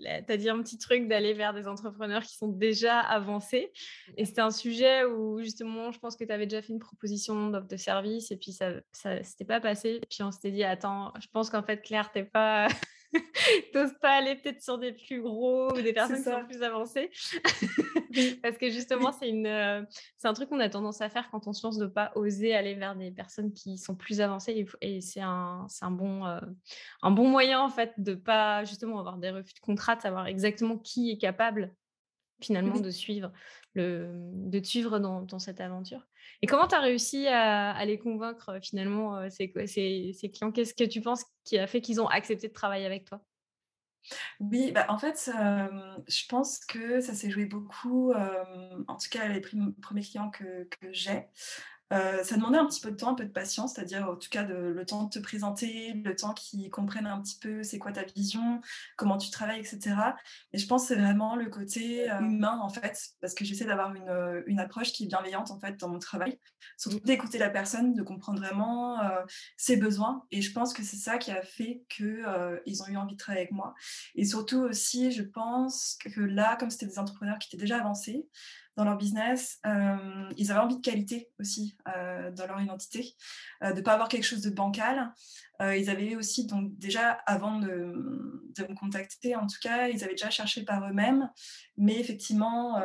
as 0.05 0.37
dit 0.37 0.49
un 0.49 0.61
petit 0.61 0.77
truc 0.77 1.07
d'aller 1.07 1.33
vers 1.33 1.53
des 1.53 1.67
entrepreneurs 1.67 2.23
qui 2.23 2.35
sont 2.35 2.47
déjà 2.47 2.99
avancés. 2.99 3.71
Et 4.17 4.25
c'était 4.25 4.41
un 4.41 4.51
sujet 4.51 5.03
où 5.05 5.39
justement, 5.39 5.91
je 5.91 5.99
pense 5.99 6.15
que 6.15 6.23
tu 6.23 6.31
avais 6.31 6.45
déjà 6.45 6.61
fait 6.61 6.73
une 6.73 6.79
proposition 6.79 7.49
d'offre 7.49 7.67
de 7.67 7.77
service 7.77 8.31
et 8.31 8.37
puis 8.37 8.51
ça 8.51 8.71
ne 8.71 9.23
s'était 9.23 9.45
pas 9.45 9.59
passé. 9.59 10.01
Puis 10.09 10.23
on 10.23 10.31
s'était 10.31 10.51
dit, 10.51 10.63
attends, 10.63 11.13
je 11.19 11.27
pense 11.31 11.49
qu'en 11.49 11.63
fait, 11.63 11.81
Claire, 11.81 12.11
tu 12.11 12.23
pas... 12.25 12.67
T'oses 13.73 13.93
pas 14.01 14.17
aller 14.17 14.35
peut-être 14.35 14.61
sur 14.61 14.77
des 14.77 14.91
plus 14.91 15.21
gros 15.21 15.73
ou 15.73 15.81
des 15.81 15.93
personnes 15.93 16.17
qui 16.17 16.23
sont 16.23 16.45
plus 16.45 16.61
avancées. 16.61 17.09
Parce 18.43 18.57
que 18.57 18.69
justement, 18.69 19.11
c'est 19.11 19.29
une, 19.29 19.47
euh, 19.47 19.83
c'est 20.17 20.27
un 20.27 20.33
truc 20.33 20.49
qu'on 20.49 20.59
a 20.59 20.69
tendance 20.69 21.01
à 21.01 21.09
faire 21.09 21.29
quand 21.31 21.47
on 21.47 21.53
se 21.53 21.65
lance 21.65 21.77
de 21.77 21.87
pas 21.87 22.11
oser 22.15 22.55
aller 22.55 22.75
vers 22.75 22.95
des 22.95 23.11
personnes 23.11 23.53
qui 23.53 23.77
sont 23.77 23.95
plus 23.95 24.21
avancées. 24.21 24.65
Et, 24.81 25.01
c'est 25.01 25.21
un, 25.21 25.65
c'est 25.69 25.85
un 25.85 25.91
bon, 25.91 26.25
euh, 26.25 26.39
un 27.01 27.11
bon 27.11 27.27
moyen 27.27 27.61
en 27.61 27.69
fait 27.69 27.93
de 27.97 28.13
pas 28.13 28.63
justement 28.63 28.99
avoir 28.99 29.17
des 29.17 29.31
refus 29.31 29.53
de 29.53 29.59
contrat, 29.59 29.95
de 29.95 30.01
savoir 30.01 30.27
exactement 30.27 30.77
qui 30.77 31.11
est 31.11 31.17
capable 31.17 31.73
finalement 32.41 32.79
de 32.79 32.89
suivre 32.89 33.33
le, 33.73 34.11
de 34.13 34.59
te 34.59 34.67
suivre 34.67 34.99
dans, 34.99 35.21
dans 35.21 35.39
cette 35.39 35.61
aventure. 35.61 36.07
Et 36.41 36.47
comment 36.47 36.67
tu 36.67 36.75
as 36.75 36.79
réussi 36.79 37.27
à, 37.27 37.83
les 37.85 37.97
convaincre 37.97 38.49
euh, 38.49 38.59
finalement, 38.61 39.17
euh, 39.17 39.29
ces, 39.29 39.49
clients? 39.49 40.51
Qu'est-ce 40.51 40.73
que 40.73 40.83
tu 40.83 41.01
penses 41.01 41.25
qui 41.43 41.57
a 41.57 41.67
fait 41.67 41.81
qu'ils 41.81 42.01
ont 42.01 42.07
accepté 42.07 42.47
de 42.47 42.53
travailler 42.53 42.85
avec 42.85 43.05
toi? 43.05 43.21
Oui, 44.39 44.71
bah 44.71 44.85
en 44.87 44.97
fait, 44.97 45.29
je 46.07 46.27
pense 46.29 46.59
que 46.65 47.01
ça 47.01 47.13
s'est 47.13 47.29
joué 47.29 47.45
beaucoup, 47.45 48.13
en 48.13 48.95
tout 48.95 49.09
cas 49.11 49.27
les 49.27 49.41
premiers 49.41 50.01
clients 50.01 50.31
que 50.31 50.67
j'ai, 50.91 51.27
euh, 51.91 52.23
ça 52.23 52.35
demandait 52.35 52.57
un 52.57 52.67
petit 52.67 52.81
peu 52.81 52.91
de 52.91 52.95
temps, 52.95 53.11
un 53.11 53.15
peu 53.15 53.25
de 53.25 53.31
patience, 53.31 53.73
c'est-à-dire 53.73 54.09
en 54.09 54.15
tout 54.15 54.29
cas 54.29 54.43
le 54.43 54.85
temps 54.85 55.03
de 55.03 55.09
te 55.09 55.19
présenter, 55.19 55.93
le 55.93 56.15
temps 56.15 56.33
qu'ils 56.33 56.69
comprennent 56.69 57.07
un 57.07 57.21
petit 57.21 57.37
peu 57.39 57.63
c'est 57.63 57.79
quoi 57.79 57.91
ta 57.91 58.03
vision, 58.03 58.61
comment 58.95 59.17
tu 59.17 59.31
travailles, 59.31 59.59
etc. 59.59 59.95
Et 60.53 60.57
je 60.57 60.67
pense 60.67 60.83
que 60.83 60.87
c'est 60.89 60.99
vraiment 60.99 61.35
le 61.35 61.49
côté 61.49 62.09
euh, 62.11 62.19
humain 62.19 62.59
en 62.61 62.69
fait, 62.69 63.09
parce 63.21 63.33
que 63.33 63.43
j'essaie 63.43 63.65
d'avoir 63.65 63.95
une, 63.95 64.09
euh, 64.09 64.43
une, 64.45 64.59
approche 64.59 64.91
qui 64.91 65.05
est 65.05 65.07
bienveillante 65.07 65.51
en 65.51 65.59
fait 65.59 65.79
dans 65.79 65.89
mon 65.89 65.99
travail, 65.99 66.37
surtout 66.77 66.99
d'écouter 66.99 67.37
la 67.37 67.49
personne, 67.49 67.93
de 67.93 68.03
comprendre 68.03 68.39
vraiment 68.39 68.99
ses 69.57 69.77
besoins. 69.77 70.25
Et 70.31 70.41
je 70.41 70.51
pense 70.51 70.73
que 70.73 70.83
c'est 70.83 70.97
ça 70.97 71.17
qui 71.17 71.31
a 71.31 71.41
fait 71.41 71.83
qu'ils 71.89 72.83
ont 72.83 72.87
eu 72.87 72.97
envie 72.97 73.13
de 73.13 73.17
travailler 73.17 73.45
avec 73.45 73.53
moi. 73.53 73.73
Et 74.15 74.25
surtout 74.25 74.59
aussi, 74.59 75.11
je 75.11 75.23
pense 75.23 75.97
que 76.03 76.19
là, 76.19 76.57
comme 76.57 76.69
c'était 76.69 76.87
des 76.87 76.99
entrepreneurs 76.99 77.39
qui 77.39 77.47
étaient 77.47 77.61
déjà 77.61 77.77
avancés, 77.79 78.27
dans 78.75 78.85
leur 78.85 78.97
business. 78.97 79.59
Euh, 79.65 80.29
ils 80.37 80.51
avaient 80.51 80.61
envie 80.61 80.77
de 80.77 80.81
qualité 80.81 81.29
aussi 81.39 81.75
euh, 81.95 82.31
dans 82.31 82.47
leur 82.47 82.61
identité, 82.61 83.13
euh, 83.63 83.71
de 83.71 83.77
ne 83.77 83.81
pas 83.81 83.93
avoir 83.93 84.07
quelque 84.07 84.23
chose 84.23 84.41
de 84.41 84.49
bancal. 84.49 85.13
ils 85.61 85.89
avaient 85.89 86.15
aussi, 86.15 86.45
donc 86.45 86.77
déjà 86.77 87.11
avant 87.25 87.59
de, 87.59 87.93
de, 88.55 88.63
me 88.63 88.75
contacter, 88.75 89.35
en 89.35 89.45
tout 89.45 89.57
cas, 89.61 89.89
ils 89.89 90.03
avaient 90.05 90.13
déjà 90.13 90.29
cherché 90.29 90.63
par 90.63 90.87
eux-mêmes, 90.87 91.29
mais 91.75 91.99
effectivement, 91.99 92.81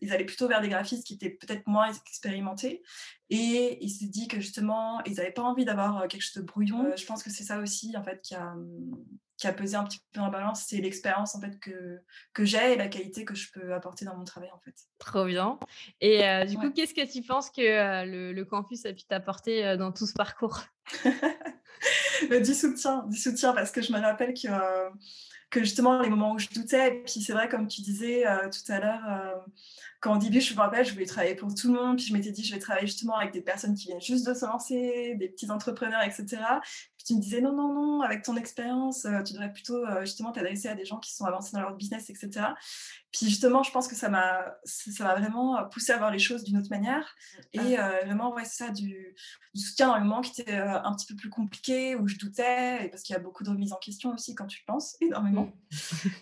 ils, 0.00 0.10
allaient 0.10 0.24
plutôt 0.24 0.48
vers 0.48 0.62
des 0.62 0.70
graphistes 0.70 1.06
qui 1.06 1.14
étaient 1.14 1.28
peut-être 1.28 1.66
moins 1.66 1.92
expérimentés. 1.92 2.82
Et 3.28 3.78
ils 3.84 3.90
se 3.90 4.06
dit 4.06 4.26
que 4.26 4.40
justement, 4.40 5.02
ils 5.04 5.16
n'avaient 5.16 5.32
pas 5.32 5.42
envie 5.42 5.66
d'avoir 5.66 6.08
quelque 6.08 6.22
chose 6.22 6.42
de 6.42 6.46
brouillon. 6.46 6.96
je 6.96 7.04
pense 7.04 7.22
que 7.22 7.28
c'est 7.28 7.44
ça 7.44 7.58
aussi, 7.58 7.94
en 7.94 8.02
fait, 8.02 8.22
qui 8.22 8.34
a, 8.34 8.54
qui 9.36 9.46
a 9.46 9.52
pesé 9.52 9.76
un 9.76 9.84
petit 9.84 10.00
peu 10.12 10.20
en 10.20 10.30
balance, 10.30 10.64
c'est 10.66 10.76
l'expérience 10.76 11.34
en 11.34 11.40
fait 11.40 11.58
que, 11.58 12.00
que 12.32 12.44
j'ai 12.44 12.74
et 12.74 12.76
la 12.76 12.88
qualité 12.88 13.24
que 13.24 13.34
je 13.34 13.50
peux 13.50 13.74
apporter 13.74 14.04
dans 14.04 14.16
mon 14.16 14.24
travail 14.24 14.50
en 14.52 14.58
fait. 14.58 14.74
Trop 14.98 15.24
bien. 15.24 15.58
Et 16.00 16.26
euh, 16.26 16.44
du 16.44 16.56
coup, 16.56 16.70
qu'est-ce 16.70 16.94
que 16.94 17.10
tu 17.10 17.22
penses 17.22 17.50
que 17.50 17.62
euh, 17.62 18.32
le, 18.32 18.44
campus 18.44 18.86
a 18.86 18.92
pu 18.92 19.04
t'apporter 19.04 19.64
euh, 19.64 19.76
dans 19.76 19.92
tout 19.92 20.06
ce 20.06 20.12
parcours? 20.12 20.60
Du 22.30 22.54
soutien, 22.54 23.04
du 23.08 23.18
soutien 23.18 23.52
parce 23.52 23.70
que 23.70 23.82
je 23.82 23.92
me 23.92 23.98
rappelle 23.98 24.32
que, 24.32 24.48
que 25.50 25.60
justement 25.60 26.00
les 26.00 26.08
moments 26.08 26.32
où 26.32 26.38
je 26.38 26.48
doutais, 26.48 26.88
et 26.88 27.02
puis 27.02 27.20
c'est 27.20 27.32
vrai 27.32 27.48
comme 27.48 27.66
tu 27.66 27.82
disais 27.82 28.24
tout 28.50 28.72
à 28.72 28.78
l'heure, 28.78 29.44
quand 30.00 30.16
au 30.16 30.18
début 30.18 30.40
je 30.40 30.54
me 30.54 30.60
rappelle, 30.60 30.86
je 30.86 30.92
voulais 30.92 31.04
travailler 31.04 31.34
pour 31.34 31.52
tout 31.54 31.72
le 31.72 31.78
monde, 31.78 31.96
puis 31.96 32.06
je 32.06 32.12
m'étais 32.14 32.30
dit 32.30 32.42
je 32.42 32.54
vais 32.54 32.60
travailler 32.60 32.86
justement 32.86 33.16
avec 33.16 33.32
des 33.32 33.42
personnes 33.42 33.74
qui 33.74 33.88
viennent 33.88 34.00
juste 34.00 34.26
de 34.26 34.32
se 34.32 34.46
lancer, 34.46 35.16
des 35.18 35.28
petits 35.28 35.50
entrepreneurs, 35.50 36.02
etc 36.02 36.38
tu 37.04 37.14
me 37.14 37.20
disais 37.20 37.40
non, 37.42 37.52
non, 37.52 37.72
non, 37.72 38.00
avec 38.00 38.22
ton 38.22 38.34
expérience, 38.36 39.04
euh, 39.04 39.22
tu 39.22 39.34
devrais 39.34 39.52
plutôt 39.52 39.84
euh, 39.84 40.00
justement 40.00 40.32
t'adresser 40.32 40.68
à 40.68 40.74
des 40.74 40.86
gens 40.86 40.98
qui 40.98 41.14
sont 41.14 41.26
avancés 41.26 41.52
dans 41.52 41.60
leur 41.60 41.76
business, 41.76 42.08
etc. 42.08 42.46
Puis 43.12 43.28
justement, 43.28 43.62
je 43.62 43.70
pense 43.70 43.88
que 43.88 43.94
ça 43.94 44.08
m'a, 44.08 44.56
ça 44.64 45.04
m'a 45.04 45.14
vraiment 45.14 45.62
poussé 45.68 45.92
à 45.92 45.98
voir 45.98 46.10
les 46.10 46.18
choses 46.18 46.44
d'une 46.44 46.56
autre 46.56 46.70
manière. 46.70 47.14
Et 47.52 47.76
ah. 47.76 47.90
euh, 47.90 48.04
vraiment, 48.06 48.32
ouais, 48.32 48.44
c'est 48.44 48.64
ça, 48.64 48.70
du, 48.70 49.14
soutien 49.54 49.88
dans 49.88 49.98
le 49.98 50.04
moment 50.04 50.20
qui 50.20 50.40
était 50.40 50.56
un 50.56 50.92
petit 50.94 51.06
peu 51.06 51.14
plus 51.14 51.30
compliqué, 51.30 51.94
où 51.94 52.08
je 52.08 52.16
doutais, 52.16 52.86
et 52.86 52.88
parce 52.88 53.02
qu'il 53.02 53.12
y 53.14 53.16
a 53.16 53.22
beaucoup 53.22 53.44
de 53.44 53.50
remises 53.50 53.72
en 53.72 53.76
question 53.76 54.12
aussi 54.12 54.34
quand 54.34 54.46
tu 54.46 54.58
le 54.66 54.72
penses, 54.72 54.96
énormément. 55.00 55.52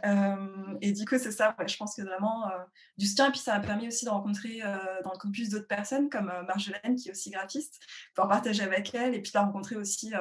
Mm. 0.04 0.76
et 0.82 0.92
du 0.92 1.06
coup, 1.06 1.16
c'est 1.18 1.32
ça, 1.32 1.56
je 1.66 1.76
pense 1.76 1.94
que 1.94 2.02
vraiment 2.02 2.50
du 2.98 3.06
soutien. 3.06 3.28
Et 3.28 3.30
puis 3.30 3.40
ça 3.40 3.56
m'a 3.56 3.64
permis 3.64 3.86
aussi 3.86 4.04
de 4.04 4.10
rencontrer 4.10 4.60
dans 5.04 5.12
le 5.12 5.18
campus 5.18 5.48
d'autres 5.48 5.68
personnes, 5.68 6.10
comme 6.10 6.30
Marjolaine, 6.46 6.96
qui 6.96 7.08
est 7.08 7.12
aussi 7.12 7.30
graphiste, 7.30 7.80
pour 8.14 8.28
partager 8.28 8.64
avec 8.64 8.94
elle, 8.94 9.14
et 9.14 9.22
puis 9.22 9.30
la 9.32 9.42
rencontrer 9.42 9.76
aussi 9.76 10.12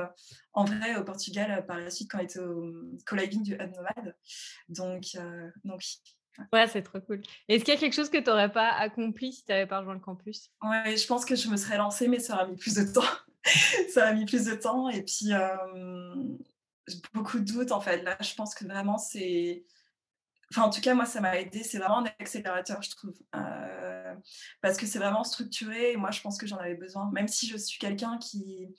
en 0.53 0.65
vrai 0.65 0.95
au 0.95 1.03
Portugal 1.03 1.51
euh, 1.51 1.61
par 1.61 1.77
la 1.77 1.89
suite 1.89 2.09
quand 2.11 2.19
elle 2.19 2.25
était 2.25 2.39
au 2.39 2.65
euh, 2.65 2.97
co-living 3.05 3.43
du 3.43 3.53
Hub 3.53 3.71
Nomad. 3.75 4.15
Donc, 4.69 5.15
euh, 5.15 5.49
donc 5.63 5.83
Ouais, 6.53 6.65
c'est 6.67 6.81
trop 6.81 7.01
cool. 7.01 7.21
Est-ce 7.49 7.65
qu'il 7.65 7.73
y 7.73 7.77
a 7.77 7.79
quelque 7.79 7.93
chose 7.93 8.09
que 8.09 8.17
tu 8.17 8.29
n'aurais 8.29 8.51
pas 8.51 8.69
accompli 8.69 9.33
si 9.33 9.43
tu 9.43 9.51
n'avais 9.51 9.67
pas 9.67 9.79
rejoint 9.79 9.93
le 9.93 9.99
campus? 9.99 10.49
Ouais, 10.63 10.95
je 10.95 11.05
pense 11.05 11.25
que 11.25 11.35
je 11.35 11.49
me 11.49 11.57
serais 11.57 11.77
lancée, 11.77 12.07
mais 12.07 12.19
ça 12.19 12.35
aurait 12.35 12.47
mis 12.47 12.55
plus 12.55 12.75
de 12.75 12.85
temps. 12.85 13.03
ça 13.93 14.07
a 14.07 14.13
mis 14.13 14.25
plus 14.25 14.45
de 14.45 14.55
temps. 14.55 14.87
Et 14.89 15.03
puis, 15.03 15.31
beaucoup 17.13 17.39
de 17.39 17.43
doutes, 17.43 17.73
en 17.73 17.81
fait. 17.81 18.01
Là, 18.03 18.17
je 18.21 18.33
pense 18.33 18.55
que 18.55 18.63
vraiment, 18.63 18.97
c'est... 18.97 19.65
Enfin, 20.51 20.63
en 20.63 20.69
tout 20.69 20.79
cas, 20.79 20.93
moi, 20.93 21.05
ça 21.05 21.19
m'a 21.19 21.37
aidé. 21.37 21.63
C'est 21.63 21.79
vraiment 21.79 21.99
un 21.99 22.05
accélérateur, 22.19 22.81
je 22.81 22.91
trouve. 22.91 23.13
parce 24.61 24.77
que 24.77 24.85
c'est 24.85 24.99
vraiment 24.99 25.25
structuré. 25.25 25.91
Et 25.91 25.97
moi, 25.97 26.11
je 26.11 26.21
pense 26.21 26.37
que 26.37 26.47
j'en 26.47 26.57
avais 26.57 26.75
besoin. 26.75 27.11
Même 27.11 27.27
si 27.27 27.45
je 27.45 27.57
suis 27.57 27.77
quelqu'un 27.77 28.17
qui 28.19 28.73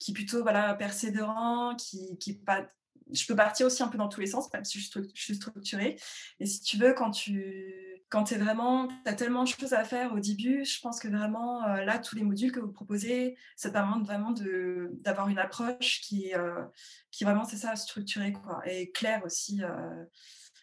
qui 0.00 0.12
plutôt 0.12 0.42
voilà, 0.42 0.74
persévérant, 0.74 1.76
qui, 1.76 2.18
qui 2.18 2.34
pas. 2.34 2.66
Je 3.12 3.26
peux 3.26 3.36
partir 3.36 3.66
aussi 3.66 3.82
un 3.82 3.88
peu 3.88 3.98
dans 3.98 4.08
tous 4.08 4.20
les 4.20 4.26
sens, 4.26 4.52
même 4.52 4.64
si 4.64 4.80
je 4.80 4.88
suis 5.14 5.34
structurée. 5.34 5.96
Et 6.38 6.46
si 6.46 6.60
tu 6.60 6.76
veux, 6.76 6.94
quand 6.94 7.10
tu 7.10 7.90
quand 8.10 8.32
vraiment, 8.32 8.88
as 9.06 9.14
tellement 9.14 9.44
de 9.44 9.48
choses 9.48 9.72
à 9.72 9.84
faire 9.84 10.12
au 10.12 10.18
début, 10.18 10.64
je 10.64 10.80
pense 10.80 10.98
que 10.98 11.06
vraiment, 11.06 11.64
euh, 11.64 11.84
là, 11.84 11.98
tous 12.00 12.16
les 12.16 12.24
modules 12.24 12.50
que 12.50 12.58
vous 12.58 12.72
proposez, 12.72 13.36
ça 13.54 13.70
permet 13.70 14.04
vraiment 14.04 14.34
d'avoir 14.34 15.28
une 15.28 15.38
approche 15.38 16.00
qui, 16.00 16.34
euh, 16.34 16.64
qui 17.12 17.22
vraiment, 17.22 17.44
c'est 17.44 17.56
ça, 17.56 17.76
structurée, 17.76 18.32
quoi, 18.32 18.62
et 18.66 18.90
claire 18.90 19.24
aussi, 19.24 19.62
euh, 19.62 20.04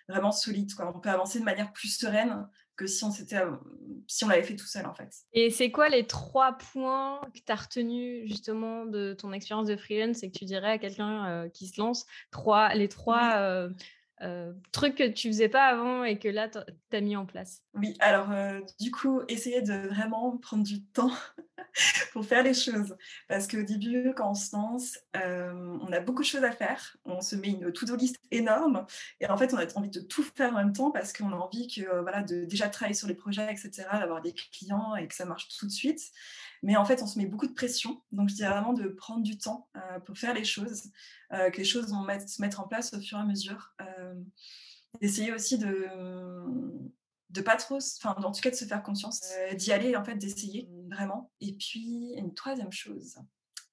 vraiment 0.10 0.34
solide, 0.34 0.74
quoi. 0.74 0.92
On 0.94 1.00
peut 1.00 1.10
avancer 1.10 1.40
de 1.40 1.46
manière 1.46 1.72
plus 1.72 1.98
sereine 1.98 2.48
que 2.78 2.88
si 2.88 3.04
on 3.04 3.12
s'était 3.12 3.42
si 4.08 4.24
on 4.24 4.30
l'avait 4.30 4.44
fait 4.44 4.56
tout 4.56 4.68
seul 4.68 4.86
en 4.86 4.94
fait. 4.94 5.10
Et 5.34 5.50
c'est 5.50 5.72
quoi 5.72 5.90
les 5.90 6.06
trois 6.06 6.54
points 6.54 7.20
que 7.34 7.40
tu 7.40 7.52
as 7.52 7.56
retenus 7.56 8.28
justement 8.28 8.86
de 8.86 9.14
ton 9.14 9.34
expérience 9.34 9.68
de 9.68 9.76
freelance? 9.76 10.24
Et 10.24 10.32
que 10.32 10.38
tu 10.38 10.46
dirais 10.46 10.72
à 10.72 10.78
quelqu'un 10.78 11.50
qui 11.54 11.68
se 11.68 11.82
lance 11.82 12.06
trois 12.32 12.74
les 12.74 12.88
trois 12.88 13.38
euh, 13.38 13.70
truc 14.72 14.96
que 14.96 15.08
tu 15.08 15.28
faisais 15.28 15.50
pas 15.50 15.66
avant 15.66 16.04
et 16.04 16.18
que 16.18 16.28
là, 16.28 16.50
tu 16.50 16.60
as 16.92 17.02
mis 17.02 17.16
en 17.16 17.26
place 17.26 17.62
Oui, 17.74 17.96
alors 18.00 18.32
euh, 18.32 18.60
du 18.80 18.92
coup, 18.92 19.22
essayer 19.28 19.62
de 19.62 19.88
vraiment 19.88 20.38
prendre 20.38 20.64
du 20.64 20.84
temps 20.84 21.12
pour 22.14 22.26
faire 22.26 22.44
les 22.44 22.54
choses. 22.54 22.96
Parce 23.28 23.48
qu'au 23.48 23.62
début, 23.62 24.14
quand 24.16 24.32
on 24.32 24.34
se 24.34 24.56
lance, 24.56 24.98
euh, 25.16 25.78
on 25.82 25.92
a 25.92 26.00
beaucoup 26.00 26.22
de 26.22 26.28
choses 26.28 26.44
à 26.44 26.52
faire. 26.52 26.98
On 27.06 27.22
se 27.22 27.36
met 27.36 27.50
une 27.50 27.72
to-do 27.72 27.96
list 27.96 28.18
énorme. 28.32 28.86
Et 29.20 29.30
en 29.30 29.38
fait, 29.38 29.54
on 29.54 29.58
a 29.58 29.66
envie 29.76 29.90
de 29.90 30.02
tout 30.02 30.24
faire 30.24 30.54
en 30.54 30.58
même 30.58 30.74
temps 30.74 30.92
parce 30.92 31.14
qu'on 31.14 31.32
a 31.32 31.36
envie 31.36 31.68
que, 31.68 32.02
voilà, 32.02 32.24
de 32.24 32.46
déjà 32.46 32.70
travailler 32.70 32.96
sur 32.96 33.08
les 33.08 33.16
projets, 33.16 33.52
etc., 33.52 33.88
d'avoir 33.94 34.22
des 34.22 34.34
clients 34.34 34.96
et 34.96 35.08
que 35.08 35.16
ça 35.16 35.26
marche 35.26 35.48
tout 35.58 35.68
de 35.68 35.72
suite. 35.72 36.02
Mais 36.64 36.76
en 36.76 36.86
fait, 36.86 37.04
on 37.04 37.08
se 37.08 37.20
met 37.20 37.28
beaucoup 37.28 37.48
de 37.48 37.54
pression. 37.54 38.02
Donc, 38.12 38.30
je 38.30 38.36
dirais 38.36 38.50
vraiment 38.50 38.74
de 38.74 38.88
prendre 38.88 39.22
du 39.22 39.38
temps 39.38 39.70
pour 40.06 40.18
faire 40.18 40.34
les 40.34 40.44
choses, 40.44 40.92
que 41.32 41.58
les 41.58 41.64
choses 41.64 41.92
vont 41.92 42.06
se 42.28 42.42
mettre 42.42 42.60
en 42.60 42.68
place 42.68 42.94
au 42.94 43.00
fur 43.00 43.18
et 43.18 43.22
à 43.22 43.26
mesure. 43.26 43.74
D'essayer 45.02 45.34
aussi 45.34 45.58
de 45.58 45.88
de 47.30 47.42
pas 47.42 47.58
trop, 47.58 47.78
enfin 47.78 48.16
en 48.24 48.32
tout 48.32 48.42
cas 48.42 48.52
de 48.52 48.56
se 48.56 48.66
faire 48.66 48.82
conscience, 48.82 49.22
d'y 49.56 49.72
aller 49.72 49.96
en 49.96 50.04
fait, 50.04 50.16
d'essayer 50.16 50.70
vraiment. 50.90 51.32
Et 51.42 51.54
puis 51.54 52.14
une 52.16 52.34
troisième 52.34 52.72
chose, 52.72 53.18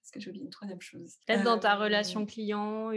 est-ce 0.03 0.11
que 0.12 0.21
j'ai 0.21 0.31
oublié 0.31 0.45
une 0.45 0.51
troisième 0.51 0.81
chose 0.81 1.17
Peut-être 1.27 1.45
dans 1.45 1.59
ta 1.59 1.77
relation 1.77 2.27
client, 2.27 2.90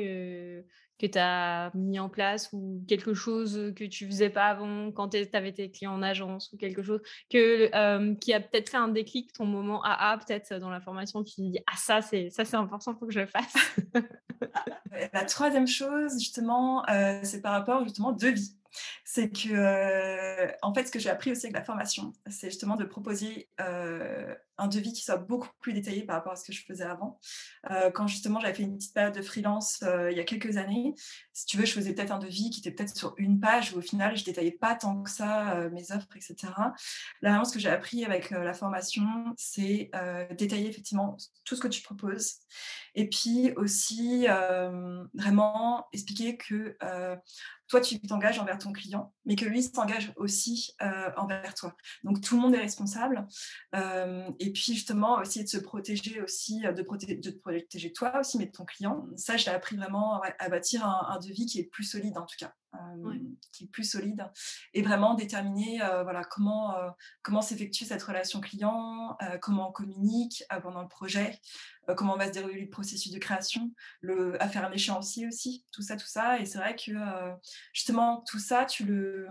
que 1.00 1.06
tu 1.06 1.18
as 1.20 1.72
mis 1.76 2.00
en 2.00 2.10
place 2.10 2.50
ou 2.54 2.84
quelque 2.88 3.14
chose 3.14 3.74
que 3.76 3.84
tu 3.84 4.06
faisais 4.08 4.30
pas 4.30 4.46
avant 4.46 4.92
quand 4.92 5.10
tu 5.10 5.28
avais 5.34 5.52
tes 5.52 5.70
clients 5.70 5.94
en 5.94 6.02
agence 6.02 6.52
ou 6.54 6.58
quelque 6.58 6.82
chose 6.82 7.02
que, 7.30 8.14
qui 8.16 8.34
a 8.34 8.40
peut-être 8.40 8.70
fait 8.70 8.78
un 8.78 8.88
déclic, 8.88 9.34
ton 9.34 9.46
moment 9.46 9.84
AA, 9.84 10.18
peut-être 10.18 10.56
dans 10.60 10.70
la 10.70 10.82
formation, 10.82 11.24
tu 11.24 11.42
dis 11.42 11.60
Ah, 11.68 11.78
ça, 11.78 12.02
c'est 12.02 12.30
ça 12.30 12.46
c'est 12.46 12.58
important, 12.58 12.94
il 12.94 13.00
faut 13.00 13.06
que 13.06 13.14
je 13.14 13.20
le 13.20 13.28
fasse. 13.28 13.54
la 15.14 15.26
troisième 15.26 15.68
chose, 15.68 16.14
justement, 16.20 16.84
c'est 17.24 17.42
par 17.42 17.54
rapport 17.54 17.84
justement 17.84 18.12
de 18.12 18.28
vie 18.28 18.57
c'est 19.04 19.30
que, 19.30 20.52
en 20.62 20.74
fait, 20.74 20.86
ce 20.86 20.92
que 20.92 21.00
j'ai 21.00 21.10
appris 21.10 21.32
aussi 21.32 21.46
avec 21.46 21.56
la 21.56 21.64
formation, 21.64 22.14
c'est 22.30 22.50
justement 22.50 22.76
de 22.76 22.86
proposer 22.86 23.50
un 24.60 24.68
devis 24.68 24.94
qui 24.94 25.04
soit 25.04 25.18
beaucoup 25.18 25.50
plus 25.62 25.74
détaillé 25.74 26.04
par 26.04 26.16
rapport 26.16 26.34
à 26.34 26.36
ce 26.36 26.46
que 26.46 26.54
je 26.54 26.64
faisais 26.66 26.84
avant. 26.84 27.20
quand 27.94 28.08
justement 28.08 28.40
j'avais 28.40 28.54
fait 28.54 28.64
une 28.64 28.78
petite 28.78 28.94
période 28.94 29.14
de 29.14 29.22
freelance 29.22 29.84
il 30.10 30.18
y 30.18 30.20
a 30.20 30.24
quelques 30.24 30.58
années, 30.58 30.94
si 31.34 31.46
tu 31.46 31.58
veux, 31.58 31.66
je 31.66 31.74
faisais 31.74 31.94
peut-être 31.94 32.12
un 32.12 32.20
devis 32.20 32.50
qui 32.50 32.60
était 32.60 32.72
peut-être 32.72 32.96
sur 32.96 33.14
une 33.18 33.40
page 33.40 33.74
où 33.74 33.78
au 33.78 33.82
final 33.82 34.18
je 34.18 34.24
détaillais 34.24 34.52
pas 34.52 34.76
tant 34.76 35.04
que 35.04 35.10
ça 35.10 35.70
mes 35.72 35.92
offres, 35.92 36.08
etc. 36.16 36.36
Là, 37.22 37.30
vraiment, 37.30 37.46
ce 37.46 37.54
que 37.54 37.60
j'ai 37.60 37.70
appris 37.70 38.04
avec 38.04 38.32
la 38.32 38.54
formation, 38.54 39.06
c'est 39.38 39.92
détailler 40.38 40.70
effectivement 40.70 41.18
tout 41.46 41.56
ce 41.56 41.62
que 41.62 41.68
tu 41.68 41.82
proposes 41.82 42.40
et 42.98 43.08
puis 43.08 43.54
aussi 43.56 44.28
vraiment 45.14 45.88
expliquer 45.94 46.36
que 46.36 46.76
toi, 47.68 47.82
tu 47.82 48.00
t'engages 48.00 48.40
envers 48.40 48.58
ton 48.58 48.72
client, 48.72 49.14
mais 49.26 49.36
que 49.36 49.46
lui 49.46 49.62
s'engage 49.62 50.14
aussi 50.16 50.74
euh, 50.82 51.12
envers 51.18 51.54
toi. 51.54 51.76
Donc, 52.04 52.22
tout 52.22 52.36
le 52.36 52.42
monde 52.42 52.56
est 52.56 52.60
responsable. 52.60 53.28
Euh, 53.76 54.30
et 54.40 54.52
puis, 54.52 54.74
justement, 54.74 55.22
essayer 55.22 55.44
de 55.44 55.50
se 55.50 55.58
protéger 55.58 56.22
aussi, 56.22 56.62
de, 56.62 56.82
protéger, 56.82 57.16
de 57.16 57.30
te 57.30 57.38
protéger 57.38 57.92
toi 57.92 58.20
aussi, 58.20 58.38
mais 58.38 58.46
de 58.46 58.52
ton 58.52 58.66
client. 58.66 59.06
Ça, 59.18 59.36
j'ai 59.36 59.52
appris 59.52 59.76
vraiment 59.76 60.22
à 60.40 60.50
bâtir 60.50 60.86
un, 60.86 61.20
devis 61.20 61.46
qui 61.46 61.60
est 61.60 61.66
plus 61.66 61.84
solide, 61.84 62.18
en 62.18 62.26
tout 62.26 62.38
cas. 62.40 62.54
Qui 63.52 63.64
est 63.64 63.68
plus 63.68 63.90
solide 63.90 64.30
et 64.74 64.82
vraiment 64.82 65.14
déterminer 65.16 65.80
voilà 66.04 66.24
comment 66.24 66.76
comment 67.22 67.42
s'effectue 67.42 67.86
cette 67.86 68.04
relation 68.04 68.42
client 68.42 69.18
comment 69.42 69.70
on 69.70 69.72
communique 69.72 70.44
pendant 70.62 70.82
le 70.82 70.88
projet 70.88 71.40
comment 71.96 72.18
va 72.18 72.28
se 72.28 72.34
dérouler 72.34 72.62
le 72.62 72.70
processus 72.70 73.12
de 73.12 73.20
création 73.20 73.72
le 74.02 74.42
à 74.44 74.50
faire 74.50 74.66
un 74.66 74.72
échéancier 74.72 75.28
aussi 75.28 75.66
tout 75.72 75.82
ça 75.82 75.96
tout 75.96 76.06
ça. 76.06 76.40
Et 76.40 76.46
c'est 76.46 76.58
vrai 76.58 76.76
que 76.76 76.92
justement 77.74 78.24
tout 78.28 78.40
ça 78.40 78.66
tu 78.66 78.84
le 78.84 79.28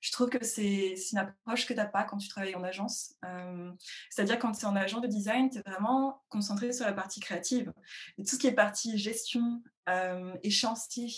je 0.00 0.10
trouve 0.12 0.28
que 0.28 0.44
c'est 0.44 0.94
une 1.12 1.18
approche 1.18 1.66
que 1.66 1.72
tu 1.72 1.78
n'as 1.78 1.86
pas 1.86 2.04
quand 2.04 2.18
tu 2.18 2.28
travailles 2.28 2.56
en 2.56 2.64
agence 2.64 3.14
c'est-à-dire 4.10 4.38
quand 4.38 4.52
tu 4.52 4.62
es 4.62 4.66
en 4.66 4.76
agent 4.76 5.00
de 5.00 5.06
design 5.06 5.48
tu 5.48 5.58
es 5.58 5.62
vraiment 5.62 6.22
concentré 6.28 6.72
sur 6.72 6.84
la 6.84 6.92
partie 6.92 7.20
créative. 7.20 7.72
Et 8.18 8.24
tout 8.24 8.34
ce 8.34 8.38
qui 8.38 8.46
est 8.46 8.52
partie 8.52 8.98
gestion 8.98 9.62
euh, 9.90 10.34
échéancier, 10.42 11.08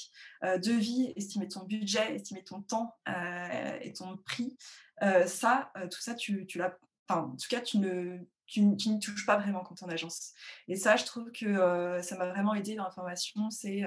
euh, 0.44 0.58
devis, 0.58 1.12
estimer 1.16 1.48
ton 1.48 1.64
budget, 1.64 2.14
estimer 2.14 2.42
ton 2.42 2.62
temps 2.62 2.94
euh, 3.08 3.78
et 3.80 3.92
ton 3.92 4.16
prix, 4.18 4.56
euh, 5.02 5.26
ça, 5.26 5.72
tout 5.90 6.00
ça, 6.00 6.14
tu, 6.14 6.46
tu 6.46 6.58
l'as. 6.58 6.76
Enfin, 7.08 7.22
en 7.22 7.36
tout 7.36 7.48
cas, 7.50 7.60
tu 7.60 7.78
ne, 7.78 8.18
tu, 8.46 8.62
n'y 8.62 9.00
touches 9.00 9.26
pas 9.26 9.36
vraiment 9.36 9.60
quand 9.60 9.74
tu 9.74 9.84
en 9.84 9.88
agence. 9.88 10.32
Et 10.68 10.76
ça, 10.76 10.96
je 10.96 11.04
trouve 11.04 11.32
que 11.32 12.00
ça 12.02 12.16
m'a 12.16 12.28
vraiment 12.28 12.54
aidé 12.54 12.76
dans 12.76 12.84
la 12.84 12.90
formation. 12.90 13.50
C'est 13.50 13.82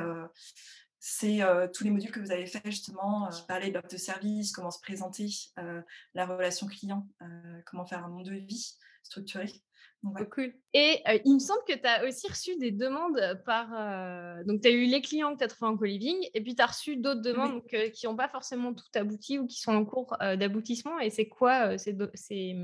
c'est 1.08 1.41
tous 1.72 1.84
les 1.84 1.91
modules 1.91 2.10
que 2.10 2.20
vous 2.20 2.32
avez 2.32 2.48
fait 2.48 2.63
justement, 2.65 3.30
parler 3.48 3.70
de 3.70 3.76
l'offre 3.76 3.89
de 3.89 3.96
service, 3.96 4.52
comment 4.52 4.72
se 4.72 4.82
présenter, 4.82 5.30
la 6.15 6.26
relation 6.26 6.65
client, 6.65 7.08
comment 7.68 7.86
faire 7.86 8.04
un 8.04 8.08
monde 8.08 8.26
de 8.26 8.34
vie 8.34 8.74
structuré. 9.04 9.46
Cool. 10.32 10.54
Et 10.74 11.04
il 11.26 11.36
me 11.36 11.39
semble 11.39 11.62
que 11.68 11.74
tu 11.74 11.86
as 11.86 12.04
aussi 12.08 12.28
reçu 12.28 12.58
des 12.58 12.72
demandes 12.72 13.20
par. 13.46 13.70
donc, 14.46 14.62
tu 14.62 14.68
as 14.68 14.72
eu 14.72 14.86
les 14.86 15.02
clients 15.02 15.34
que 15.34 15.38
tu 15.38 15.44
as 15.44 15.48
trouvés 15.48 15.72
en 15.72 15.78
co-living, 15.78 16.18
et 16.34 16.41
puis 16.41 16.56
tu 16.56 16.62
as 16.63 16.65
reçu 16.65 16.98
d'autres 16.98 17.22
demandes 17.22 17.62
qui 17.94 18.08
n'ont 18.08 18.15
pas 18.15 18.28
forcément 18.28 18.74
tout 18.74 18.84
abouti 18.96 19.38
ou 19.38 19.46
qui 19.46 19.60
sont 19.60 19.76
en 19.76 19.86
cours 19.86 20.18
d'aboutissement. 20.20 21.00
Et 21.00 21.12
c'est 21.12 21.28
quoi 21.28 21.78
ces, 21.78 21.96
ces, 22.15 22.56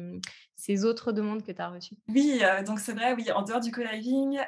ces, 0.56 0.84
autres 0.84 1.12
demandes 1.12 1.44
que 1.44 1.52
tu 1.52 1.62
as 1.62 1.70
reçues? 1.70 1.98
Oui, 2.10 2.42
donc 2.66 2.80
c'est 2.80 2.94
vrai, 2.94 3.14
oui, 3.14 3.32
en 3.32 3.44
dehors 3.44 3.60
du 3.60 3.72
co-living, 3.72 4.40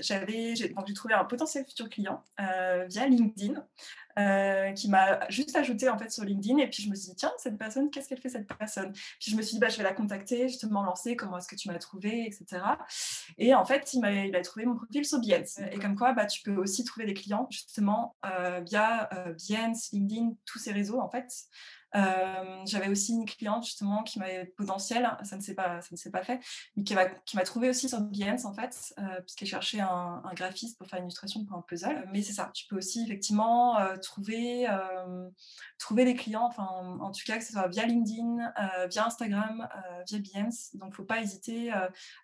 j'avais 0.00 0.54
j'ai 0.56 0.72
trouvé 0.94 1.14
un 1.14 1.24
potentiel 1.24 1.64
futur 1.64 1.88
client 1.88 2.22
via 2.38 3.06
LinkedIn. 3.06 3.62
Euh, 4.18 4.72
qui 4.72 4.90
m'a 4.90 5.26
juste 5.30 5.56
ajouté 5.56 5.88
en 5.88 5.96
fait 5.96 6.12
sur 6.12 6.22
LinkedIn. 6.24 6.58
Et 6.58 6.68
puis 6.68 6.82
je 6.82 6.90
me 6.90 6.94
suis 6.94 7.10
dit 7.10 7.16
tiens 7.16 7.32
cette 7.38 7.56
personne 7.56 7.90
qu'est-ce 7.90 8.10
qu'elle 8.10 8.20
fait 8.20 8.28
cette 8.28 8.46
personne? 8.58 8.92
Puis 8.92 9.30
je 9.30 9.36
me 9.36 9.42
suis 9.42 9.54
dit 9.54 9.58
bah 9.58 9.70
je 9.70 9.78
vais 9.78 9.84
la 9.84 9.94
contacter 9.94 10.48
justement 10.48 10.82
lancer 10.82 11.16
comment 11.16 11.38
est-ce 11.38 11.48
que 11.48 11.56
tu 11.56 11.68
m'as 11.68 11.78
trouvé 11.78 12.26
etc 12.26 12.62
et 13.38 13.54
en 13.54 13.64
fait 13.64 13.94
il, 13.94 14.04
a, 14.04 14.26
il 14.26 14.36
a 14.36 14.42
trouvé 14.42 14.66
mon 14.66 14.76
profil 14.76 15.04
sur 15.04 15.18
Behance 15.18 15.60
et 15.70 15.78
comme 15.78 15.96
quoi 15.96 16.12
bah 16.12 16.26
tu 16.26 16.42
peux 16.42 16.54
aussi 16.56 16.84
trouver 16.84 17.06
des 17.06 17.14
clients 17.14 17.46
justement 17.50 18.16
euh, 18.26 18.60
via 18.60 19.08
euh, 19.14 19.34
LinkedIn 19.92 20.34
tous 20.44 20.58
ces 20.58 20.72
réseaux 20.72 21.00
en 21.00 21.08
fait 21.08 21.32
euh, 21.94 22.62
j'avais 22.64 22.88
aussi 22.88 23.12
une 23.12 23.26
cliente 23.26 23.64
justement 23.64 24.02
qui 24.02 24.18
m'avait 24.18 24.46
potentiel, 24.46 25.16
ça 25.22 25.36
ne 25.36 25.42
s'est 25.42 25.54
pas, 25.54 25.80
ça 25.82 25.88
ne 25.92 25.96
s'est 25.96 26.10
pas 26.10 26.22
fait, 26.22 26.40
mais 26.76 26.84
qui 26.84 26.94
m'a, 26.94 27.44
trouvé 27.44 27.68
aussi 27.68 27.88
sur 27.88 28.00
Behance 28.00 28.44
en 28.44 28.54
fait, 28.54 28.94
euh, 28.98 29.20
puisqu'elle 29.20 29.48
cherchait 29.48 29.80
un, 29.80 30.22
graphiste 30.34 30.78
pour 30.78 30.86
faire 30.86 30.98
une 30.98 31.06
illustration 31.06 31.44
pour 31.44 31.56
un 31.56 31.62
puzzle. 31.62 32.08
Mais 32.12 32.22
c'est 32.22 32.32
ça, 32.32 32.50
tu 32.54 32.66
peux 32.66 32.76
aussi 32.76 33.04
effectivement 33.04 33.78
euh, 33.78 33.96
trouver, 33.96 34.66
trouver 35.78 36.04
des 36.04 36.14
clients, 36.14 36.46
enfin 36.46 36.66
en 37.00 37.10
tout 37.10 37.22
cas 37.26 37.38
que 37.38 37.44
ce 37.44 37.52
soit 37.52 37.68
via 37.68 37.84
LinkedIn, 37.86 38.52
via 38.88 39.06
Instagram, 39.06 39.68
via 40.06 40.18
Behance. 40.18 40.74
Donc 40.74 40.94
faut 40.94 41.04
pas 41.04 41.20
hésiter 41.20 41.72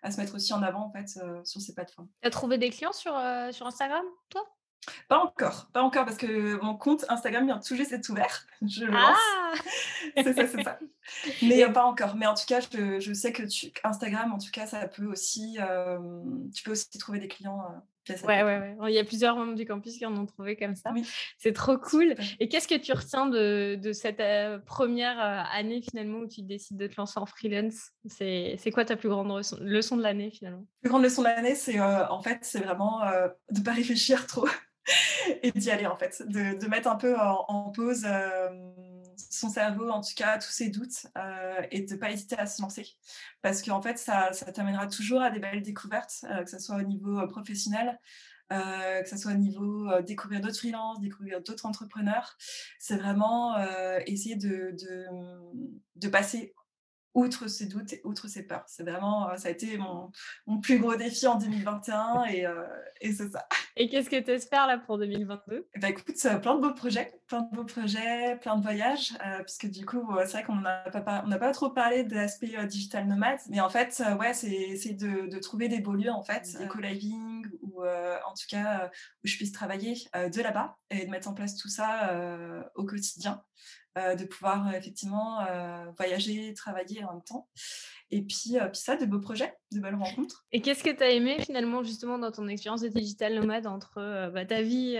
à 0.01 0.11
se 0.11 0.17
mettre 0.17 0.35
aussi 0.35 0.53
en 0.53 0.63
avant 0.63 0.85
en 0.85 0.91
fait 0.91 1.19
sur 1.43 1.61
ces 1.61 1.73
plateformes. 1.73 2.07
Tu 2.21 2.27
as 2.27 2.31
trouvé 2.31 2.57
des 2.57 2.69
clients 2.69 2.93
sur, 2.93 3.13
sur 3.51 3.67
Instagram, 3.67 4.05
toi? 4.29 4.43
Pas 5.07 5.19
encore, 5.19 5.69
pas 5.73 5.81
encore 5.81 6.05
parce 6.05 6.17
que 6.17 6.61
mon 6.63 6.75
compte 6.75 7.05
Instagram 7.09 7.45
vient 7.45 7.59
tout 7.59 7.75
juste 7.75 7.91
d'être 7.91 8.09
ouvert. 8.09 8.45
Je 8.61 8.85
le 8.85 8.91
lance. 8.91 9.17
Ah 9.17 9.53
c'est 10.23 10.33
ça, 10.33 10.47
c'est 10.47 10.63
ça. 10.63 10.79
Mais 11.41 11.71
pas 11.71 11.85
encore. 11.85 12.15
Mais 12.15 12.27
en 12.27 12.35
tout 12.35 12.45
cas, 12.47 12.59
je, 12.59 12.99
je 12.99 13.13
sais 13.13 13.31
que 13.31 13.43
tu, 13.43 13.71
Instagram, 13.83 14.33
en 14.33 14.37
tout 14.37 14.51
cas, 14.51 14.67
ça 14.67 14.87
peut 14.87 15.05
aussi, 15.05 15.57
euh, 15.59 15.97
tu 16.53 16.63
peux 16.63 16.71
aussi 16.71 16.89
trouver 16.97 17.19
des 17.19 17.27
clients. 17.27 17.63
Euh, 18.09 18.15
ouais, 18.27 18.43
ouais, 18.43 18.75
ouais, 18.79 18.91
Il 18.91 18.95
y 18.95 18.99
a 18.99 19.03
plusieurs 19.03 19.35
membres 19.35 19.55
du 19.55 19.65
campus 19.65 19.97
qui 19.97 20.05
en 20.05 20.15
ont 20.15 20.25
trouvé 20.25 20.55
comme 20.55 20.75
ça. 20.75 20.91
Oui. 20.93 21.07
C'est 21.37 21.53
trop 21.53 21.77
cool. 21.77 22.15
Et 22.39 22.47
qu'est-ce 22.47 22.67
que 22.67 22.77
tu 22.77 22.91
retiens 22.93 23.27
de, 23.27 23.75
de 23.75 23.93
cette 23.93 24.19
euh, 24.19 24.59
première 24.59 25.19
année 25.51 25.81
finalement 25.81 26.19
où 26.19 26.27
tu 26.27 26.41
décides 26.41 26.77
de 26.77 26.87
te 26.87 26.95
lancer 26.97 27.19
en 27.19 27.25
freelance? 27.25 27.91
C'est 28.07 28.71
quoi 28.73 28.85
ta 28.85 28.95
plus 28.95 29.09
grande 29.09 29.29
leçon, 29.61 29.97
de 29.97 30.03
l'année 30.03 30.31
finalement? 30.31 30.59
La 30.59 30.81
plus 30.81 30.89
grande 30.89 31.03
leçon 31.03 31.21
de 31.21 31.27
l'année, 31.27 31.55
c'est 31.55 31.79
en 31.79 32.21
fait, 32.21 32.39
c'est 32.41 32.59
vraiment 32.59 33.01
de 33.01 33.59
ne 33.59 33.63
pas 33.63 33.73
réfléchir 33.73 34.27
trop. 34.27 34.47
et 35.43 35.51
d'y 35.51 35.71
aller 35.71 35.85
en 35.85 35.95
fait, 35.95 36.23
de, 36.27 36.67
mettre 36.67 36.87
un 36.87 36.95
peu 36.95 37.15
en, 37.19 37.71
pause 37.71 38.05
son 39.29 39.49
cerveau, 39.49 39.89
en 39.89 40.01
tout 40.01 40.13
cas, 40.15 40.37
tous 40.37 40.51
ses 40.51 40.69
doutes 40.69 41.07
et 41.71 41.81
de 41.81 41.93
ne 41.93 41.99
pas 41.99 42.11
hésiter 42.11 42.37
à 42.37 42.45
se 42.45 42.61
lancer. 42.61 42.87
Parce 43.41 43.61
qu'en 43.61 43.81
fait, 43.81 43.97
ça, 43.97 44.33
ça 44.33 44.51
t'amènera 44.51 44.87
toujours 44.87 45.21
à 45.21 45.29
des 45.29 45.39
belles 45.39 45.61
découvertes, 45.61 46.25
que 46.43 46.49
ce 46.49 46.59
soit 46.59 46.77
au 46.77 46.83
niveau 46.83 47.27
professionnel, 47.27 47.99
que 48.49 49.07
ce 49.07 49.17
soit 49.17 49.33
au 49.33 49.35
niveau 49.35 50.01
découvrir 50.01 50.41
d'autres 50.41 50.57
freelances, 50.57 50.99
découvrir 50.99 51.41
d'autres 51.41 51.65
entrepreneurs. 51.65 52.37
C'est 52.79 52.97
vraiment 52.97 53.57
essayer 54.05 54.35
de, 54.35 54.75
de, 54.79 55.05
de, 55.95 56.07
passer 56.07 56.53
outre 57.13 57.47
ses 57.47 57.65
doutes 57.65 57.93
et 57.93 58.01
outre 58.03 58.27
ses 58.27 58.43
peurs. 58.43 58.63
C'est 58.67 58.83
vraiment, 58.83 59.29
euh, 59.29 59.37
ça 59.37 59.47
a 59.47 59.51
été 59.51 59.77
mon, 59.77 60.11
mon, 60.45 60.59
plus 60.59 60.79
gros 60.79 60.95
défi 60.95 61.25
en 61.27 61.37
2021 61.37 62.25
et, 62.25 62.45
euh, 62.45 62.65
et 63.01 63.11
c'est 63.13 63.29
ça. 63.29 63.47
Et 63.81 63.87
qu'est-ce 63.87 64.09
que 64.09 64.19
tu 64.19 64.31
espères 64.31 64.67
là 64.67 64.77
pour 64.77 64.97
2022 64.97 65.69
eh 65.73 65.79
ben, 65.79 65.87
Écoute, 65.87 66.17
plein 66.41 66.55
de 66.55 66.59
beaux 66.59 66.73
projets, 66.73 67.13
plein 67.27 67.43
de 67.43 67.55
beaux 67.55 67.63
projets, 67.63 68.35
plein 68.41 68.57
de 68.57 68.61
voyages, 68.61 69.13
euh, 69.25 69.41
puisque 69.43 69.67
du 69.67 69.85
coup, 69.85 70.05
c'est 70.25 70.31
vrai 70.33 70.43
qu'on 70.43 70.57
n'a 70.57 70.83
pas, 70.91 71.23
on 71.25 71.29
pas 71.29 71.51
trop 71.53 71.69
parlé 71.69 72.03
de 72.03 72.13
l'aspect 72.13 72.65
digital 72.67 73.07
nomade, 73.07 73.39
mais 73.49 73.61
en 73.61 73.69
fait, 73.69 74.03
ouais, 74.19 74.33
c'est 74.33 74.93
de, 74.95 75.29
de, 75.29 75.39
trouver 75.39 75.69
des 75.69 75.79
beaux 75.79 75.93
lieux, 75.93 76.11
en 76.11 76.23
fait, 76.23 76.57
des 76.59 76.67
co-living 76.67 77.45
ou 77.61 77.85
en 77.85 78.33
tout 78.33 78.47
cas 78.49 78.91
où 79.23 79.27
je 79.27 79.37
puisse 79.37 79.53
travailler 79.53 79.95
de 80.13 80.41
là-bas 80.41 80.77
et 80.89 81.05
de 81.05 81.09
mettre 81.09 81.29
en 81.29 81.33
place 81.33 81.55
tout 81.55 81.69
ça 81.69 82.69
au 82.75 82.83
quotidien. 82.83 83.41
Euh, 83.99 84.15
de 84.15 84.25
pouvoir 84.25 84.67
euh, 84.67 84.71
effectivement 84.71 85.41
euh, 85.41 85.85
voyager, 85.97 86.53
travailler 86.53 87.03
en 87.03 87.13
même 87.13 87.23
temps. 87.23 87.47
Et 88.11 88.21
puis, 88.21 88.55
puis 88.57 88.81
ça, 88.81 88.95
de 88.95 89.05
beaux 89.05 89.19
projets, 89.19 89.53
de 89.71 89.79
belles 89.79 89.95
rencontres. 89.95 90.45
Et 90.51 90.61
qu'est-ce 90.61 90.83
que 90.83 90.89
tu 90.89 91.03
as 91.03 91.11
aimé 91.11 91.37
finalement 91.41 91.83
justement 91.83 92.17
dans 92.17 92.31
ton 92.31 92.47
expérience 92.47 92.81
de 92.81 92.87
digital 92.87 93.35
nomade 93.35 93.67
entre 93.67 94.31
bah, 94.33 94.45
ta 94.45 94.63
vie 94.63 94.97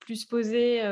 plus 0.00 0.24
posée 0.24 0.82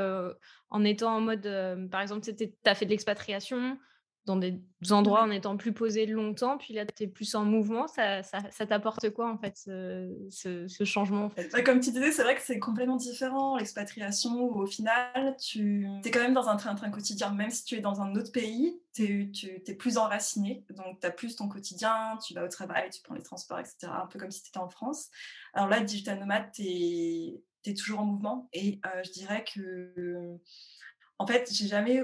en 0.69 0.85
étant 0.85 1.17
en 1.17 1.23
mode, 1.23 1.89
par 1.91 2.03
exemple, 2.03 2.27
tu 2.27 2.53
as 2.67 2.75
fait 2.75 2.85
de 2.85 2.91
l'expatriation, 2.91 3.79
dans 4.27 4.37
des 4.37 4.59
endroits 4.91 5.23
en 5.23 5.31
étant 5.31 5.57
plus 5.57 5.73
posé 5.73 6.07
longtemps, 6.07 6.57
puis 6.57 6.73
là, 6.73 6.87
tu 6.87 7.05
es 7.05 7.07
plus 7.07 7.35
en 7.35 7.45
mouvement. 7.45 7.87
Ça, 7.89 8.23
ça, 8.23 8.39
ça 8.51 8.67
t'apporte 8.67 9.11
quoi, 9.11 9.31
en 9.31 9.37
fait, 9.37 9.57
ce, 9.57 10.67
ce, 10.67 10.85
changement 10.85 11.27
en 11.27 11.31
fait? 11.31 11.51
Bah, 11.53 11.63
Comme 11.63 11.81
tu 11.81 11.91
disais, 11.91 12.11
c'est 12.11 12.23
vrai 12.23 12.35
que 12.35 12.43
c'est 12.43 12.59
complètement 12.59 12.97
différent. 12.97 13.57
L'expatriation, 13.57 14.45
au 14.45 14.67
final, 14.67 15.37
tu 15.37 15.87
es 16.05 16.11
quand 16.11 16.21
même 16.21 16.35
dans 16.35 16.49
un 16.49 16.57
train-train 16.57 16.91
quotidien. 16.91 17.31
Même 17.33 17.51
si 17.51 17.65
tu 17.65 17.77
es 17.77 17.81
dans 17.81 18.01
un 18.01 18.15
autre 18.15 18.33
pays, 18.33 18.81
tu 18.95 19.31
es 19.67 19.75
plus 19.75 19.99
enraciné. 19.99 20.65
Donc, 20.71 21.01
tu 21.01 21.07
as 21.07 21.11
plus 21.11 21.37
ton 21.37 21.49
quotidien, 21.49 22.19
tu 22.27 22.33
vas 22.33 22.45
au 22.45 22.49
travail, 22.49 22.89
tu 22.91 23.03
prends 23.03 23.15
les 23.15 23.23
transports, 23.23 23.61
etc. 23.61 23.77
Un 23.83 24.07
peu 24.07 24.19
comme 24.19 24.31
si 24.31 24.43
tu 24.43 24.49
étais 24.49 24.59
en 24.59 24.71
France. 24.71 25.11
Alors 25.53 25.69
là, 25.69 25.81
digital 25.81 26.19
nomade, 26.19 26.51
tu 26.53 26.63
es, 26.63 27.43
es, 27.67 27.75
toujours 27.75 28.01
en 28.01 28.05
mouvement. 28.05 28.49
Et 28.55 28.81
euh, 28.87 29.03
je 29.05 29.11
dirais 29.13 29.45
que 29.45 30.39
en 31.25 31.27
fait, 31.27 31.51
j'ai 31.51 31.67
jamais 31.67 32.03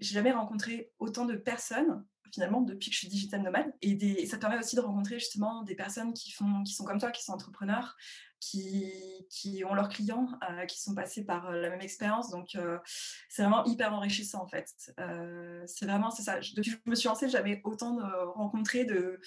jamais 0.00 0.32
rencontré 0.32 0.90
autant 0.98 1.24
de 1.26 1.36
personnes 1.36 2.04
finalement 2.32 2.60
depuis 2.60 2.90
que 2.90 2.94
je 2.94 2.98
suis 2.98 3.08
digital 3.08 3.40
nomade. 3.40 3.72
Et, 3.82 4.26
ça 4.26 4.36
permet 4.36 4.58
aussi 4.58 4.74
de 4.74 4.80
rencontrer 4.80 5.20
justement 5.20 5.62
des 5.62 5.76
personnes 5.76 6.12
qui 6.12 6.32
sont 6.32 6.84
comme 6.84 6.98
toi, 6.98 7.12
qui 7.12 7.22
sont 7.22 7.32
entrepreneurs, 7.32 7.96
qui, 8.40 9.64
ont 9.68 9.74
leurs 9.74 9.88
clients, 9.88 10.28
euh, 10.48 10.64
qui 10.66 10.80
sont 10.80 10.94
passés 10.94 11.24
par 11.24 11.48
euh, 11.48 11.60
la 11.60 11.70
même 11.70 11.80
expérience. 11.80 12.30
Donc, 12.30 12.54
euh, 12.54 12.78
c'est 13.28 13.42
vraiment 13.42 13.64
hyper 13.64 13.92
enrichissant 13.92 14.42
en 14.42 14.46
fait. 14.46 14.68
c'est 15.66 15.86
vraiment, 15.86 16.10
c'est 16.10 16.22
ça. 16.22 16.38
Depuis 16.56 16.72
que 16.72 16.78
je 16.84 16.90
me 16.90 16.94
suis 16.94 17.08
lancée, 17.08 17.28
j'avais 17.28 17.60
autant 17.64 17.94
de 17.94 18.02
rencontré 18.34 18.84
de, 18.84 19.20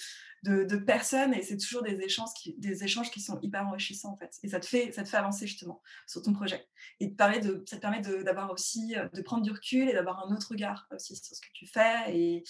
de, 0.43 0.75
personnes 0.77 1.33
et 1.33 1.43
c'est 1.43 1.57
toujours 1.57 1.83
des 1.83 2.01
échanges, 2.01 2.33
qui, 2.35 2.55
des 2.57 2.83
échanges 2.83 3.11
qui 3.11 3.21
sont 3.21 3.39
hyper 3.41 3.67
enrichissants 3.67 4.11
en 4.11 4.17
fait. 4.17 4.37
Et 4.43 4.49
ça 4.49 4.59
te 4.59 4.65
fait, 4.65 4.91
ça 4.91 5.03
te 5.03 5.09
fait 5.09 5.17
avancer 5.17 5.45
justement 5.47 5.81
sur 6.07 6.21
ton 6.21 6.33
projet. 6.33 6.67
Et 6.99 7.11
te 7.11 7.15
permet 7.15 7.39
de, 7.39 7.63
ça 7.67 7.75
te 7.77 7.81
permet 7.81 8.01
d'avoir 8.01 8.51
aussi, 8.51 8.95
de 9.13 9.21
prendre 9.21 9.43
du 9.43 9.51
recul 9.51 9.89
et 9.89 9.93
d'avoir 9.93 10.25
un 10.25 10.35
autre 10.35 10.49
regard 10.51 10.87
aussi 10.91 11.15
sur 11.15 11.35
ce 11.35 11.41
que 11.41 11.51
tu 11.53 11.67
fais 11.67 12.15
et, 12.15 12.43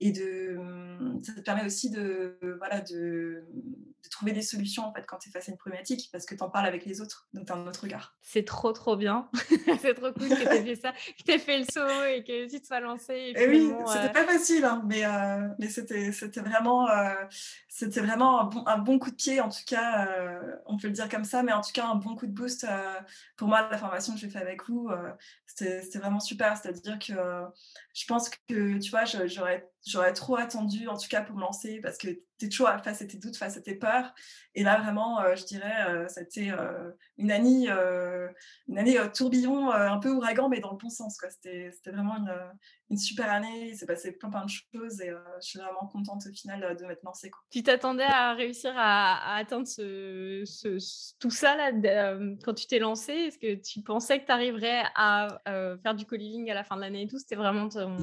et 0.00 0.12
de, 0.12 0.58
ça 1.22 1.32
te 1.32 1.40
permet 1.40 1.64
aussi 1.64 1.90
de, 1.90 2.38
voilà, 2.58 2.80
de, 2.80 3.44
de 4.02 4.08
trouver 4.10 4.32
des 4.32 4.42
solutions 4.42 4.84
en 4.84 4.92
fait 4.92 5.06
quand 5.06 5.18
tu 5.18 5.28
es 5.28 5.32
face 5.32 5.48
à 5.48 5.52
une 5.52 5.58
problématique 5.58 5.99
parce 6.08 6.26
que 6.26 6.34
tu 6.34 6.42
en 6.42 6.50
parles 6.50 6.66
avec 6.66 6.84
les 6.84 7.00
autres, 7.00 7.28
donc 7.32 7.46
tu 7.46 7.52
as 7.52 7.56
un 7.56 7.66
autre 7.66 7.82
regard. 7.82 8.16
C'est 8.20 8.44
trop 8.44 8.72
trop 8.72 8.96
bien, 8.96 9.28
c'est 9.80 9.94
trop 9.94 10.12
cool 10.12 10.28
que 10.28 10.34
tu 10.34 10.42
aies 10.42 10.64
fait 10.64 10.76
ça, 10.76 10.92
que 10.92 11.22
tu 11.24 11.32
aies 11.32 11.38
fait 11.38 11.58
le 11.58 11.64
saut 11.64 12.04
et 12.04 12.22
que 12.22 12.48
tu 12.50 12.60
te 12.60 12.66
sois 12.66 12.80
lancé. 12.80 13.14
Et, 13.14 13.34
eh 13.36 13.48
oui, 13.48 13.72
c'était 13.86 14.06
euh 14.06 14.08
pas 14.08 14.24
facile, 14.24 14.64
hein, 14.64 14.82
mais, 14.86 15.04
euh, 15.04 15.48
mais 15.58 15.68
c'était, 15.68 16.10
vraiment, 16.40 16.88
euh, 16.88 17.14
c'était 17.68 18.00
vraiment 18.00 18.40
un 18.40 18.44
bon, 18.44 18.64
un 18.66 18.78
bon, 18.78 18.98
coup 18.98 19.10
de 19.10 19.16
pied, 19.16 19.40
en 19.40 19.48
tout 19.48 19.64
cas, 19.66 20.08
on 20.66 20.76
peut 20.76 20.88
le 20.88 20.92
dire 20.92 21.08
comme 21.08 21.24
ça, 21.24 21.42
mais 21.42 21.52
en 21.52 21.60
tout 21.60 21.72
cas 21.72 21.86
un 21.86 21.96
bon 21.96 22.14
coup 22.14 22.26
de 22.26 22.32
boost 22.32 22.66
pour 23.36 23.48
moi, 23.48 23.68
la 23.70 23.78
formation 23.78 24.14
que 24.14 24.20
j'ai 24.20 24.28
fait 24.28 24.38
avec 24.38 24.68
vous, 24.68 24.90
c'était 25.46 25.98
vraiment 25.98 26.20
super, 26.20 26.56
c'est-à-dire 26.56 26.98
que 26.98 27.14
je 27.94 28.06
pense 28.06 28.28
que, 28.28 28.78
tu 28.78 28.90
vois, 28.90 29.04
j'aurais 29.04 29.68
j'aurais 29.86 30.12
trop 30.12 30.36
attendu, 30.36 30.88
en 30.88 30.96
tout 30.96 31.08
cas 31.08 31.22
pour 31.22 31.36
me 31.36 31.40
lancer, 31.40 31.80
parce 31.80 31.96
que 31.96 32.08
tu 32.38 32.46
es 32.46 32.48
toujours 32.48 32.70
face 32.82 33.02
à 33.02 33.06
tes 33.06 33.18
doutes, 33.18 33.36
face 33.36 33.56
à 33.56 33.60
tes 33.60 33.74
peurs. 33.74 34.14
Et 34.54 34.62
là, 34.62 34.80
vraiment, 34.80 35.20
euh, 35.20 35.36
je 35.36 35.44
dirais, 35.44 35.86
euh, 35.88 36.06
c'était 36.08 36.50
euh, 36.50 36.90
une 37.18 37.30
année, 37.30 37.68
une 38.68 38.78
année 38.78 38.98
tourbillon, 39.14 39.70
un 39.70 39.98
peu 39.98 40.10
ouragan, 40.10 40.48
mais 40.48 40.60
dans 40.60 40.72
le 40.72 40.78
bon 40.78 40.90
sens. 40.90 41.18
C'était 41.30 41.72
vraiment 41.86 42.16
une, 42.16 42.34
une, 42.90 42.96
super 42.96 43.30
année. 43.30 43.68
Il 43.68 43.76
s'est 43.76 43.86
passé 43.86 44.12
plein, 44.12 44.30
plein 44.30 44.44
de 44.44 44.50
choses 44.50 45.00
et 45.00 45.10
je 45.40 45.46
suis 45.46 45.58
vraiment 45.58 45.86
contente 45.86 46.22
au 46.26 46.32
final 46.32 46.76
de 46.76 46.84
m'être 46.84 47.02
lancée. 47.02 47.30
Quoi. 47.30 47.40
Tu 47.50 47.62
t'attendais 47.62 48.04
à 48.04 48.34
réussir 48.34 48.72
à, 48.76 49.36
atteindre 49.36 49.66
ce, 49.66 50.44
tout 51.18 51.30
ça 51.30 51.56
là, 51.56 51.72
quand 52.44 52.54
tu 52.54 52.66
t'es 52.66 52.78
lancée 52.78 53.12
Est-ce 53.12 53.38
que 53.38 53.54
tu 53.54 53.82
pensais 53.82 54.20
que 54.20 54.26
tu 54.26 54.32
arriverais 54.32 54.82
à 54.94 55.28
faire 55.82 55.94
du 55.94 56.06
co-living 56.06 56.50
à 56.50 56.54
la 56.54 56.64
fin 56.64 56.76
de 56.76 56.80
l'année 56.80 57.02
et 57.02 57.06
tout? 57.06 57.18
C'était 57.18 57.36
vraiment 57.36 57.68
ton... 57.68 57.96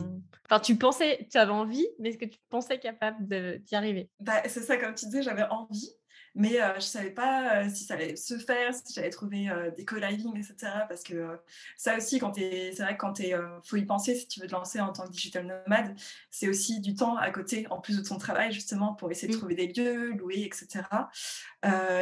Enfin, 0.45 0.59
tu 0.59 0.77
pensais, 0.77 1.27
tu 1.31 1.37
avais 1.37 1.51
envie 1.51 1.87
mais 1.99 2.09
est-ce 2.09 2.17
que 2.17 2.25
tu 2.25 2.39
pensais 2.49 2.79
capable 2.79 3.27
d'y 3.63 3.75
arriver? 3.75 4.09
Bah, 4.19 4.41
C'est 4.47 4.61
ça, 4.61 4.77
comme 4.77 4.93
tu 4.95 5.05
disais, 5.05 5.21
j'avais 5.21 5.45
envie, 5.49 5.91
mais 6.37 6.61
euh, 6.61 6.73
je 6.73 6.75
ne 6.75 6.81
savais 6.81 7.09
pas 7.09 7.63
euh, 7.63 7.69
si 7.73 7.83
ça 7.83 7.95
allait 7.95 8.15
se 8.15 8.37
faire, 8.37 8.71
si 8.71 8.93
j'allais 8.93 9.09
trouver 9.09 9.49
euh, 9.49 9.71
des 9.71 9.85
co-living, 9.85 10.37
etc. 10.37 10.71
Parce 10.87 11.01
que 11.01 11.39
ça 11.77 11.97
aussi, 11.97 12.19
quand 12.19 12.35
c'est 12.35 12.75
vrai 12.77 12.93
que 12.93 13.01
quand 13.01 13.19
il 13.19 13.35
faut 13.63 13.75
y 13.75 13.85
penser, 13.85 14.13
si 14.13 14.27
tu 14.27 14.39
veux 14.39 14.45
te 14.45 14.51
lancer 14.51 14.79
en 14.79 14.93
tant 14.93 15.07
que 15.07 15.11
digital 15.11 15.47
nomade, 15.47 15.95
c'est 16.29 16.47
aussi 16.47 16.79
du 16.79 16.93
temps 16.93 17.17
à 17.17 17.31
côté, 17.31 17.65
en 17.71 17.81
plus 17.81 17.97
de 17.97 18.07
ton 18.07 18.19
travail, 18.19 18.51
justement, 18.51 18.93
pour 18.93 19.09
essayer 19.09 19.27
de 19.27 19.33
mmh. 19.35 19.39
trouver 19.39 19.55
des 19.55 19.67
lieux, 19.67 20.13
louer, 20.13 20.43
etc. 20.43 20.83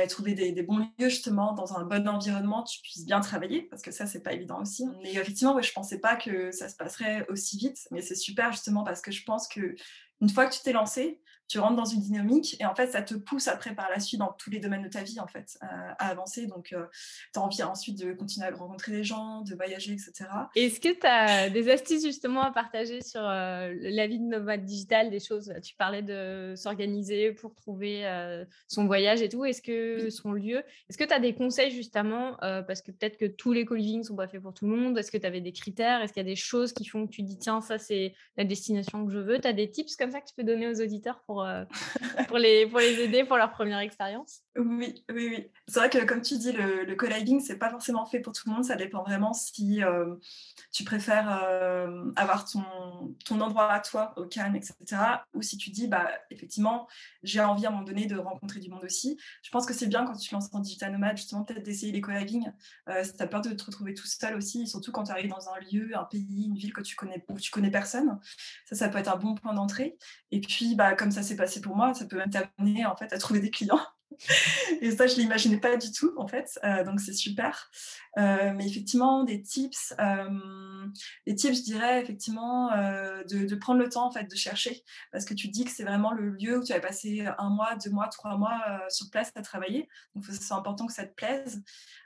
et 0.04 0.08
trouver 0.08 0.34
des, 0.34 0.52
des, 0.52 0.64
bons 0.64 0.80
lieux, 0.80 1.10
justement, 1.10 1.54
dans 1.54 1.78
un 1.78 1.86
bon 1.86 2.06
environnement, 2.08 2.64
tu 2.64 2.82
puisses 2.82 3.06
bien 3.06 3.22
travailler, 3.22 3.62
parce 3.62 3.82
que 3.82 3.92
ça, 3.92 4.06
c'est 4.06 4.22
pas 4.22 4.34
évident 4.34 4.62
aussi. 4.62 4.86
Mais 5.02 5.14
effectivement, 5.14 5.56
ouais, 5.56 5.64
je 5.64 5.72
pensais 5.72 6.00
pas 6.00 6.18
que 6.18 6.52
ça 6.52 6.68
se 6.68 6.76
passerait 6.76 7.26
aussi 7.30 7.58
vite, 7.58 7.88
mais 7.92 8.02
c'est 8.02 8.16
super, 8.16 8.52
justement, 8.52 8.84
parce 8.84 9.00
que 9.00 9.12
je 9.12 9.24
pense 9.24 9.48
que 9.48 9.76
une 10.22 10.30
fois 10.30 10.46
que 10.48 10.54
tu 10.54 10.62
t'es 10.62 10.74
lancé, 10.74 11.22
tu 11.48 11.60
rentres 11.60 11.76
dans 11.76 11.86
une 11.86 12.02
dynamique 12.02 12.58
et 12.60 12.66
en 12.66 12.74
fait, 12.74 12.88
ça 12.88 13.02
te 13.02 13.14
pousse 13.14 13.48
après 13.48 13.76
par 13.76 13.90
la 13.90 14.00
suite 14.00 14.20
dans 14.20 14.34
tous 14.34 14.50
les 14.50 14.60
domaines 14.60 14.82
de 14.82 14.90
ta 14.90 15.04
vie 15.04 15.20
en 15.20 15.28
fait 15.28 15.58
euh, 15.64 15.68
à 16.00 16.08
avancer. 16.10 16.48
Donc, 16.48 16.74
euh, 16.74 16.86
tu 17.34 17.40
as 17.40 17.44
envie 17.44 17.64
ensuite 17.64 18.00
de 18.00 18.14
continuer 18.14 18.48
à 18.48 18.52
rencontrer 18.56 18.92
des 18.92 19.04
gens, 19.04 19.42
de 19.42 19.54
voyager, 19.56 19.94
etc. 19.94 20.26
Est-ce 20.56 20.80
que 20.80 20.90
tu 20.90 21.06
as 21.06 21.50
des 21.50 21.70
astuces 21.70 22.04
justement 22.04 22.42
à 22.42 22.52
partager 22.52 23.02
sur 23.02 23.22
euh, 23.22 23.74
la 23.80 24.08
vie 24.08 24.20
de 24.20 24.26
nomade 24.26 24.66
digital, 24.66 25.12
des 25.12 25.20
choses? 25.20 25.54
Tu 25.64 25.76
parlais 25.76 26.02
de 26.02 26.54
s'organiser 26.56 27.32
pour 27.34 27.54
trouver 27.54 28.06
son 28.68 28.86
voyage 28.86 29.22
et 29.22 29.30
tout. 29.30 29.46
Est-ce 29.46 29.62
que 29.62 30.10
son 30.10 30.34
lieu? 30.34 30.64
Est-ce 30.90 30.98
que 30.98 31.04
tu 31.04 31.14
as 31.14 31.20
des 31.20 31.36
conseils 31.36 31.72
justement 31.72 32.36
Parce 32.40 32.82
que 32.82 32.92
peut-être 32.92 33.18
que 33.18 33.26
tous 33.26 33.54
les 33.54 33.66
co-living 33.66 34.04
sont 34.04 34.16
pas 34.16 34.28
faits 34.28 34.42
pour 34.42 34.54
tout 34.54 34.68
le 34.68 34.76
monde. 34.76 34.98
Est-ce 34.98 35.12
que 35.12 35.18
tu 35.18 35.26
avais 35.26 35.42
des 35.42 35.52
critères? 35.52 36.02
Est-ce 36.02 36.14
qu'il 36.14 36.22
y 36.22 36.26
a 36.26 36.30
des 36.30 36.36
choses 36.36 36.74
qui 36.74 36.86
font 36.86 37.06
que 37.06 37.12
tu 37.12 37.22
dis 37.22 37.38
tiens, 37.38 37.62
ça 37.62 37.78
c'est 37.78 38.14
la 38.38 38.44
destination 38.44 39.06
que 39.06 39.12
je 39.12 39.20
veux? 39.20 39.40
Tu 39.40 39.48
as 39.48 39.54
des 39.54 39.70
tips 39.70 39.96
comme 39.96 40.05
ça 40.12 40.22
que 40.22 40.28
tu 40.28 40.34
peux 40.36 40.44
donner 40.44 40.68
aux 40.68 40.82
auditeurs 40.82 41.22
pour, 41.26 41.44
euh, 41.44 41.66
pour, 42.28 42.38
les, 42.38 42.68
pour 42.68 42.80
les 42.80 43.00
aider 43.02 43.24
pour 43.24 43.38
leur 43.38 43.52
première 43.52 43.80
expérience 43.80 44.45
Oui, 44.58 45.04
oui, 45.10 45.28
oui. 45.30 45.52
C'est 45.68 45.80
vrai 45.80 45.90
que 45.90 46.06
comme 46.06 46.22
tu 46.22 46.38
dis, 46.38 46.54
le, 46.54 46.86
le 46.86 46.96
co-living, 46.96 47.42
c'est 47.42 47.58
pas 47.58 47.70
forcément 47.70 48.06
fait 48.06 48.22
pour 48.22 48.32
tout 48.32 48.44
le 48.48 48.54
monde. 48.54 48.64
Ça 48.64 48.78
dépend 48.78 49.04
vraiment 49.04 49.34
si 49.34 49.84
euh, 49.84 50.16
tu 50.72 50.86
préfères 50.86 51.28
euh, 51.44 52.10
avoir 52.16 52.46
ton, 52.46 52.64
ton 53.26 53.42
endroit 53.42 53.70
à 53.70 53.82
toi 53.82 54.14
au 54.16 54.26
calme, 54.26 54.56
etc. 54.56 55.26
Ou 55.34 55.42
si 55.42 55.58
tu 55.58 55.72
dis, 55.72 55.90
bah, 55.90 56.10
effectivement, 56.32 56.88
j'ai 57.22 57.42
envie 57.42 57.66
à 57.66 57.70
un 57.70 57.72
moment 57.74 57.84
donné 57.84 58.06
de 58.06 58.16
rencontrer 58.18 58.62
du 58.62 58.70
monde 58.70 58.86
aussi. 58.86 59.20
Je 59.44 59.50
pense 59.50 59.66
que 59.66 59.74
c'est 59.74 59.88
bien 59.88 60.06
quand 60.06 60.16
tu 60.16 60.34
lances 60.34 60.48
en 60.54 60.60
digital 60.62 60.94
nomade, 60.94 61.18
justement, 61.18 61.44
peut-être 61.44 61.64
d'essayer 61.64 61.92
les 61.92 62.00
co-living. 62.00 62.50
si 63.04 63.14
tu 63.14 63.22
as 63.24 63.28
peur 63.28 63.42
de 63.42 63.50
te 63.52 63.66
retrouver 63.66 63.94
tout 63.94 64.08
seul 64.08 64.36
aussi, 64.38 64.68
surtout 64.68 64.94
quand 64.94 65.04
tu 65.04 65.12
arrives 65.12 65.30
dans 65.32 65.50
un 65.50 65.60
lieu, 65.70 65.98
un 65.98 66.06
pays, 66.06 66.46
une 66.48 66.56
ville 66.56 66.72
que 66.72 66.82
tu 66.82 66.96
connais, 66.96 67.26
où 67.28 67.38
tu 67.40 67.52
connais 67.52 67.72
personne. 67.72 68.20
Ça, 68.70 68.76
ça 68.78 68.88
peut 68.88 69.00
être 69.00 69.14
un 69.14 69.18
bon 69.18 69.36
point 69.36 69.54
d'entrée. 69.54 69.98
Et 70.32 70.40
puis, 70.40 70.76
bah, 70.76 70.96
comme 70.96 71.12
ça 71.12 71.24
s'est 71.24 71.36
passé 71.36 71.60
pour 71.60 71.76
moi, 71.76 71.94
ça 71.94 72.06
peut 72.06 72.16
même 72.18 72.30
t'amener 72.30 72.86
en 72.86 72.96
fait 72.96 73.12
à 73.12 73.18
trouver 73.18 73.42
des 73.42 73.52
clients. 73.52 73.82
et 74.82 74.92
ça, 74.92 75.08
je 75.08 75.16
ne 75.16 75.22
l'imaginais 75.22 75.60
pas 75.60 75.78
du 75.78 75.92
tout, 75.92 76.14
en 76.18 76.28
fait. 76.28 76.60
Euh, 76.64 76.84
donc, 76.84 77.00
c'est 77.00 77.14
super. 77.14 77.70
Euh, 78.18 78.54
mais 78.56 78.68
effectivement, 78.68 79.24
des 79.24 79.42
tips, 79.42 79.94
euh, 80.00 80.88
des 81.26 81.36
tips, 81.36 81.58
je 81.58 81.64
dirais, 81.64 82.02
effectivement, 82.02 82.70
de, 82.70 83.56
prendre 83.56 83.80
le 83.80 83.90
temps, 83.90 84.06
en 84.06 84.12
fait, 84.12 84.26
de 84.26 84.36
chercher. 84.36 84.84
Parce 85.12 85.26
que 85.26 85.34
tu 85.34 85.48
dis 85.48 85.66
que 85.66 85.72
c'est 85.72 85.84
vraiment 85.84 86.12
le 86.12 86.30
lieu 86.30 86.60
où 86.60 86.64
tu 86.64 86.74
vas 86.74 86.80
passer 86.80 87.26
un 87.38 87.50
mois, 87.50 87.76
deux 87.76 87.92
mois, 87.92 88.08
trois 88.08 88.38
mois 88.38 88.82
sur 88.90 89.10
place 89.10 89.32
à 89.36 89.42
travailler. 89.42 89.88
Donc, 90.16 90.26
c'est 90.26 90.54
important 90.54 90.86
que 90.86 90.94
ça 90.94 91.06
te 91.06 91.14
plaise. 91.14 91.62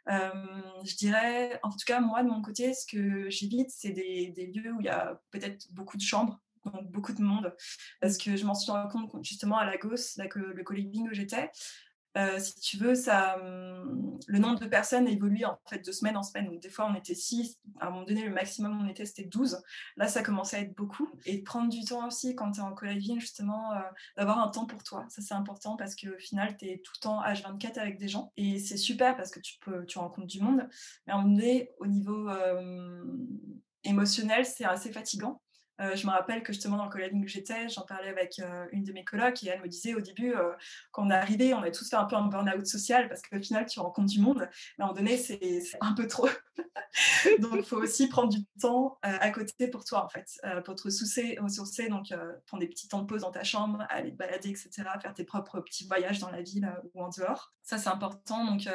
je 0.07 0.95
dirais, 0.95 1.59
en 1.63 1.69
tout 1.69 1.77
cas, 1.85 1.99
moi, 1.99 2.23
de 2.23 2.29
mon 2.29 2.41
côté, 2.41 2.73
ce 2.73 2.85
que 2.85 3.29
j'évite, 3.29 3.69
c'est 3.69 3.91
des, 3.91 4.33
des 4.35 4.47
lieux 4.47 4.73
où 4.73 4.79
il 4.79 4.85
y 4.85 4.89
a 4.89 5.19
peut-être 5.31 5.71
beaucoup 5.73 5.97
de 5.97 6.01
chambres 6.01 6.39
donc 6.65 6.91
beaucoup 6.91 7.13
de 7.13 7.21
monde, 7.21 7.55
parce 8.01 8.17
que 8.17 8.35
je 8.35 8.45
m'en 8.45 8.53
suis 8.53 8.71
rendu 8.71 8.89
compte 8.89 9.23
justement 9.23 9.57
à 9.57 9.65
Lagos, 9.65 10.17
là, 10.17 10.27
que 10.27 10.39
le 10.39 10.63
co-living 10.63 11.09
où 11.09 11.13
j'étais, 11.13 11.49
euh, 12.17 12.39
si 12.39 12.59
tu 12.59 12.77
veux, 12.77 12.95
ça, 12.95 13.37
hum, 13.39 14.19
le 14.27 14.39
nombre 14.39 14.59
de 14.59 14.65
personnes 14.65 15.07
évolue 15.07 15.45
en 15.45 15.59
fait 15.69 15.85
de 15.85 15.91
semaine 15.91 16.17
en 16.17 16.23
semaine. 16.23 16.47
Donc, 16.47 16.59
des 16.59 16.69
fois, 16.69 16.87
on 16.89 16.95
était 16.95 17.13
6, 17.13 17.59
à 17.79 17.87
un 17.87 17.89
moment 17.91 18.03
donné, 18.03 18.23
le 18.23 18.33
maximum 18.33 18.81
on 18.81 18.87
était, 18.87 19.05
c'était 19.05 19.25
12. 19.25 19.61
Là, 19.95 20.07
ça 20.07 20.23
commençait 20.23 20.57
à 20.57 20.59
être 20.61 20.75
beaucoup. 20.75 21.07
Et 21.25 21.43
prendre 21.43 21.69
du 21.69 21.83
temps 21.83 22.07
aussi 22.07 22.35
quand 22.35 22.51
tu 22.51 22.61
es 22.61 22.63
en 22.63 22.73
co-living, 22.73 23.19
justement, 23.19 23.73
euh, 23.73 23.81
d'avoir 24.17 24.39
un 24.39 24.47
temps 24.49 24.65
pour 24.65 24.83
toi. 24.83 25.05
Ça, 25.09 25.21
c'est 25.21 25.35
important 25.35 25.75
parce 25.77 25.95
qu'au 25.95 26.17
final, 26.17 26.57
tu 26.57 26.65
es 26.65 26.81
tout 26.83 26.93
le 26.95 27.01
temps 27.01 27.21
H24 27.21 27.79
avec 27.79 27.99
des 27.99 28.07
gens. 28.07 28.33
Et 28.37 28.59
c'est 28.59 28.77
super 28.77 29.15
parce 29.15 29.29
que 29.29 29.39
tu, 29.39 29.57
peux, 29.59 29.85
tu 29.85 29.99
rencontres 29.99 30.27
du 30.27 30.41
monde. 30.41 30.67
Mais 31.05 31.13
à 31.13 31.17
un 31.17 31.21
moment 31.21 31.35
donné, 31.35 31.71
au 31.79 31.85
niveau 31.85 32.27
euh, 32.29 33.03
émotionnel, 33.83 34.45
c'est 34.45 34.65
assez 34.65 34.91
fatigant. 34.91 35.41
Euh, 35.79 35.95
je 35.95 36.05
me 36.05 36.11
rappelle 36.11 36.43
que 36.43 36.51
justement 36.51 36.77
dans 36.77 36.85
le 36.85 36.89
collègue 36.89 37.13
où 37.13 37.25
j'étais, 37.27 37.69
j'en 37.69 37.83
parlais 37.83 38.09
avec 38.09 38.39
euh, 38.39 38.65
une 38.71 38.83
de 38.83 38.91
mes 38.91 39.05
colocs 39.05 39.43
et 39.43 39.47
elle 39.47 39.61
me 39.61 39.67
disait 39.67 39.93
au 39.93 40.01
début, 40.01 40.33
euh, 40.35 40.51
quand 40.91 41.05
on 41.05 41.09
est 41.09 41.15
arrivé, 41.15 41.53
on 41.53 41.61
a 41.61 41.71
tous 41.71 41.89
fait 41.89 41.95
un 41.95 42.05
peu 42.05 42.15
un 42.15 42.27
burn-out 42.27 42.65
social 42.65 43.07
parce 43.07 43.21
qu'au 43.21 43.39
final, 43.39 43.65
tu 43.65 43.79
rencontres 43.79 44.09
du 44.09 44.19
monde. 44.19 44.49
Mais 44.77 44.83
à 44.83 44.85
un 44.85 44.87
moment 44.87 44.93
donné, 44.93 45.17
c'est 45.17 45.63
un 45.79 45.93
peu 45.93 46.07
trop. 46.07 46.27
donc, 47.39 47.53
il 47.55 47.63
faut 47.63 47.77
aussi 47.77 48.07
prendre 48.07 48.29
du 48.29 48.43
temps 48.59 48.97
à 49.01 49.29
côté 49.31 49.67
pour 49.69 49.85
toi, 49.85 50.03
en 50.03 50.09
fait, 50.09 50.25
pour 50.65 50.75
te 50.75 50.83
ressourcer. 50.83 51.37
ressourcer 51.39 51.87
donc, 51.87 52.13
prendre 52.47 52.61
des 52.61 52.67
petits 52.67 52.87
temps 52.87 53.01
de 53.01 53.05
pause 53.05 53.21
dans 53.21 53.31
ta 53.31 53.43
chambre, 53.43 53.85
aller 53.89 54.11
te 54.11 54.17
balader, 54.17 54.49
etc., 54.49 54.69
faire 55.01 55.13
tes 55.13 55.23
propres 55.23 55.61
petits 55.61 55.87
voyages 55.87 56.19
dans 56.19 56.29
la 56.29 56.41
ville 56.41 56.71
ou 56.93 57.01
en 57.01 57.09
dehors. 57.09 57.53
Ça, 57.63 57.77
c'est 57.77 57.89
important. 57.89 58.45
Donc, 58.45 58.67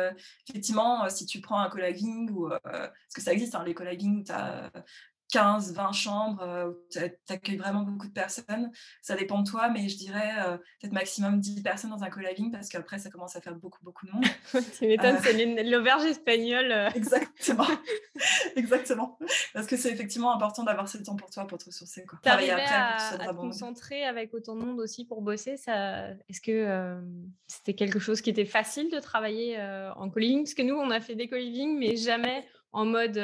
effectivement, 0.49 1.09
si 1.11 1.27
tu 1.27 1.41
prends 1.41 1.59
un 1.59 1.69
co-living, 1.69 2.31
ou, 2.31 2.49
parce 2.49 3.15
que 3.15 3.21
ça 3.21 3.33
existe, 3.33 3.55
hein, 3.55 3.65
les 3.65 3.75
co-living 3.75 4.21
où 4.21 4.25
tu 4.25 4.33
as 4.33 4.71
15, 5.35 5.73
20 5.73 5.91
chambres, 5.91 6.43
euh, 6.43 6.71
tu 6.93 7.01
accueilles 7.29 7.57
vraiment 7.57 7.83
beaucoup 7.83 8.07
de 8.07 8.13
personnes. 8.13 8.71
Ça 9.03 9.17
dépend 9.17 9.43
de 9.43 9.51
toi, 9.51 9.69
mais 9.69 9.89
je 9.89 9.97
dirais 9.97 10.31
euh, 10.47 10.57
peut-être 10.81 10.93
maximum 10.93 11.41
10 11.41 11.61
personnes 11.61 11.91
dans 11.91 12.05
un 12.05 12.09
co-living 12.09 12.53
parce 12.53 12.69
qu'après, 12.69 13.01
ça 13.01 13.11
commence 13.11 13.35
à 13.35 13.41
faire 13.41 13.57
beaucoup, 13.57 13.83
beaucoup 13.83 14.07
de 14.07 14.13
monde. 14.13 14.25
tu 14.79 14.87
m'étonnes, 14.87 15.19
c'est 15.25 15.35
euh, 15.35 15.63
l'auberge 15.69 16.05
espagnole. 16.05 16.71
Exactement. 16.95 17.67
Exactement. 18.55 19.19
Parce 19.53 19.67
que 19.67 19.77
c'est 19.77 19.91
effectivement 19.91 20.33
important 20.33 20.63
d'avoir 20.63 20.89
ce 20.89 20.99
temps 20.99 21.17
pour 21.17 21.31
toi, 21.31 21.49
pour 21.49 21.59
te 21.59 21.65
ressourcer. 21.65 22.05
Tu 22.23 22.29
arrives 22.29 22.51
à, 22.51 23.15
à 23.15 23.19
te 23.19 23.35
concentrer 23.35 24.05
avec 24.05 24.33
autant 24.35 24.55
de 24.55 24.65
monde 24.65 24.79
aussi 24.79 25.05
pour 25.05 25.21
bosser. 25.21 25.57
Ça... 25.57 26.11
Est-ce 26.29 26.41
que 26.41 27.03
c'était 27.49 27.75
quelque 27.75 27.99
chose 27.99 28.21
qui 28.21 28.31
était 28.31 28.45
facile 28.45 28.89
de 28.89 29.01
travailler 29.01 29.61
en 29.97 30.09
co-living? 30.11 30.45
Parce 30.45 30.55
que 30.55 30.63
nous, 30.63 30.77
on 30.77 30.93
a 30.93 31.01
fait 31.01 31.17
des 31.17 31.27
co-living, 31.27 31.77
mais 31.77 31.97
jamais 31.97 32.47
en 32.71 32.85
mode 32.85 33.19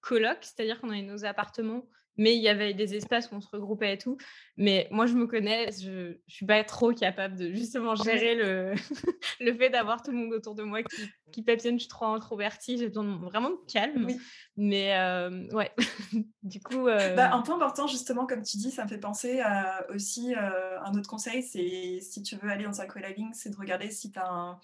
coloc, 0.00 0.38
c'est-à-dire 0.40 0.80
qu'on 0.80 0.90
avait 0.90 1.02
nos 1.02 1.24
appartements, 1.24 1.84
mais 2.20 2.36
il 2.36 2.42
y 2.42 2.48
avait 2.48 2.74
des 2.74 2.94
espaces 2.94 3.30
où 3.30 3.36
on 3.36 3.40
se 3.40 3.48
regroupait 3.48 3.94
et 3.94 3.98
tout. 3.98 4.18
Mais 4.58 4.88
moi, 4.90 5.06
je 5.06 5.14
me 5.14 5.26
connais, 5.26 5.70
je, 5.72 6.18
je 6.26 6.34
suis 6.34 6.44
pas 6.44 6.62
trop 6.64 6.92
capable 6.92 7.36
de 7.36 7.50
justement 7.50 7.94
gérer 7.94 8.34
le, 8.34 8.74
le 9.40 9.54
fait 9.54 9.70
d'avoir 9.70 10.02
tout 10.02 10.10
le 10.10 10.18
monde 10.18 10.34
autour 10.34 10.54
de 10.54 10.62
moi 10.62 10.82
qui, 10.82 11.08
qui 11.32 11.42
papillonne. 11.42 11.78
Je 11.78 11.84
suis 11.84 11.88
trop 11.88 12.06
introvertie, 12.06 12.76
j'ai 12.76 12.88
besoin 12.88 13.04
de, 13.04 13.24
vraiment 13.24 13.48
de 13.48 13.72
calme. 13.72 14.06
Mais 14.58 14.94
euh, 14.98 15.46
ouais, 15.52 15.72
du 16.42 16.60
coup. 16.60 16.88
Euh 16.88 17.14
bah, 17.14 17.32
un 17.32 17.40
point 17.40 17.56
important, 17.56 17.86
justement, 17.86 18.26
comme 18.26 18.42
tu 18.42 18.58
dis, 18.58 18.70
ça 18.70 18.84
me 18.84 18.88
fait 18.90 18.98
penser 18.98 19.40
à 19.40 19.86
aussi 19.90 20.34
euh, 20.34 20.78
un 20.82 20.92
autre 20.92 21.08
conseil 21.08 21.42
c'est 21.42 22.00
si 22.02 22.22
tu 22.22 22.36
veux 22.36 22.50
aller 22.50 22.64
dans 22.64 22.82
un 22.82 22.86
co-living, 22.86 23.30
c'est 23.32 23.48
de 23.48 23.56
regarder 23.56 23.90
si 23.90 24.12
tu 24.12 24.18
as, 24.18 24.58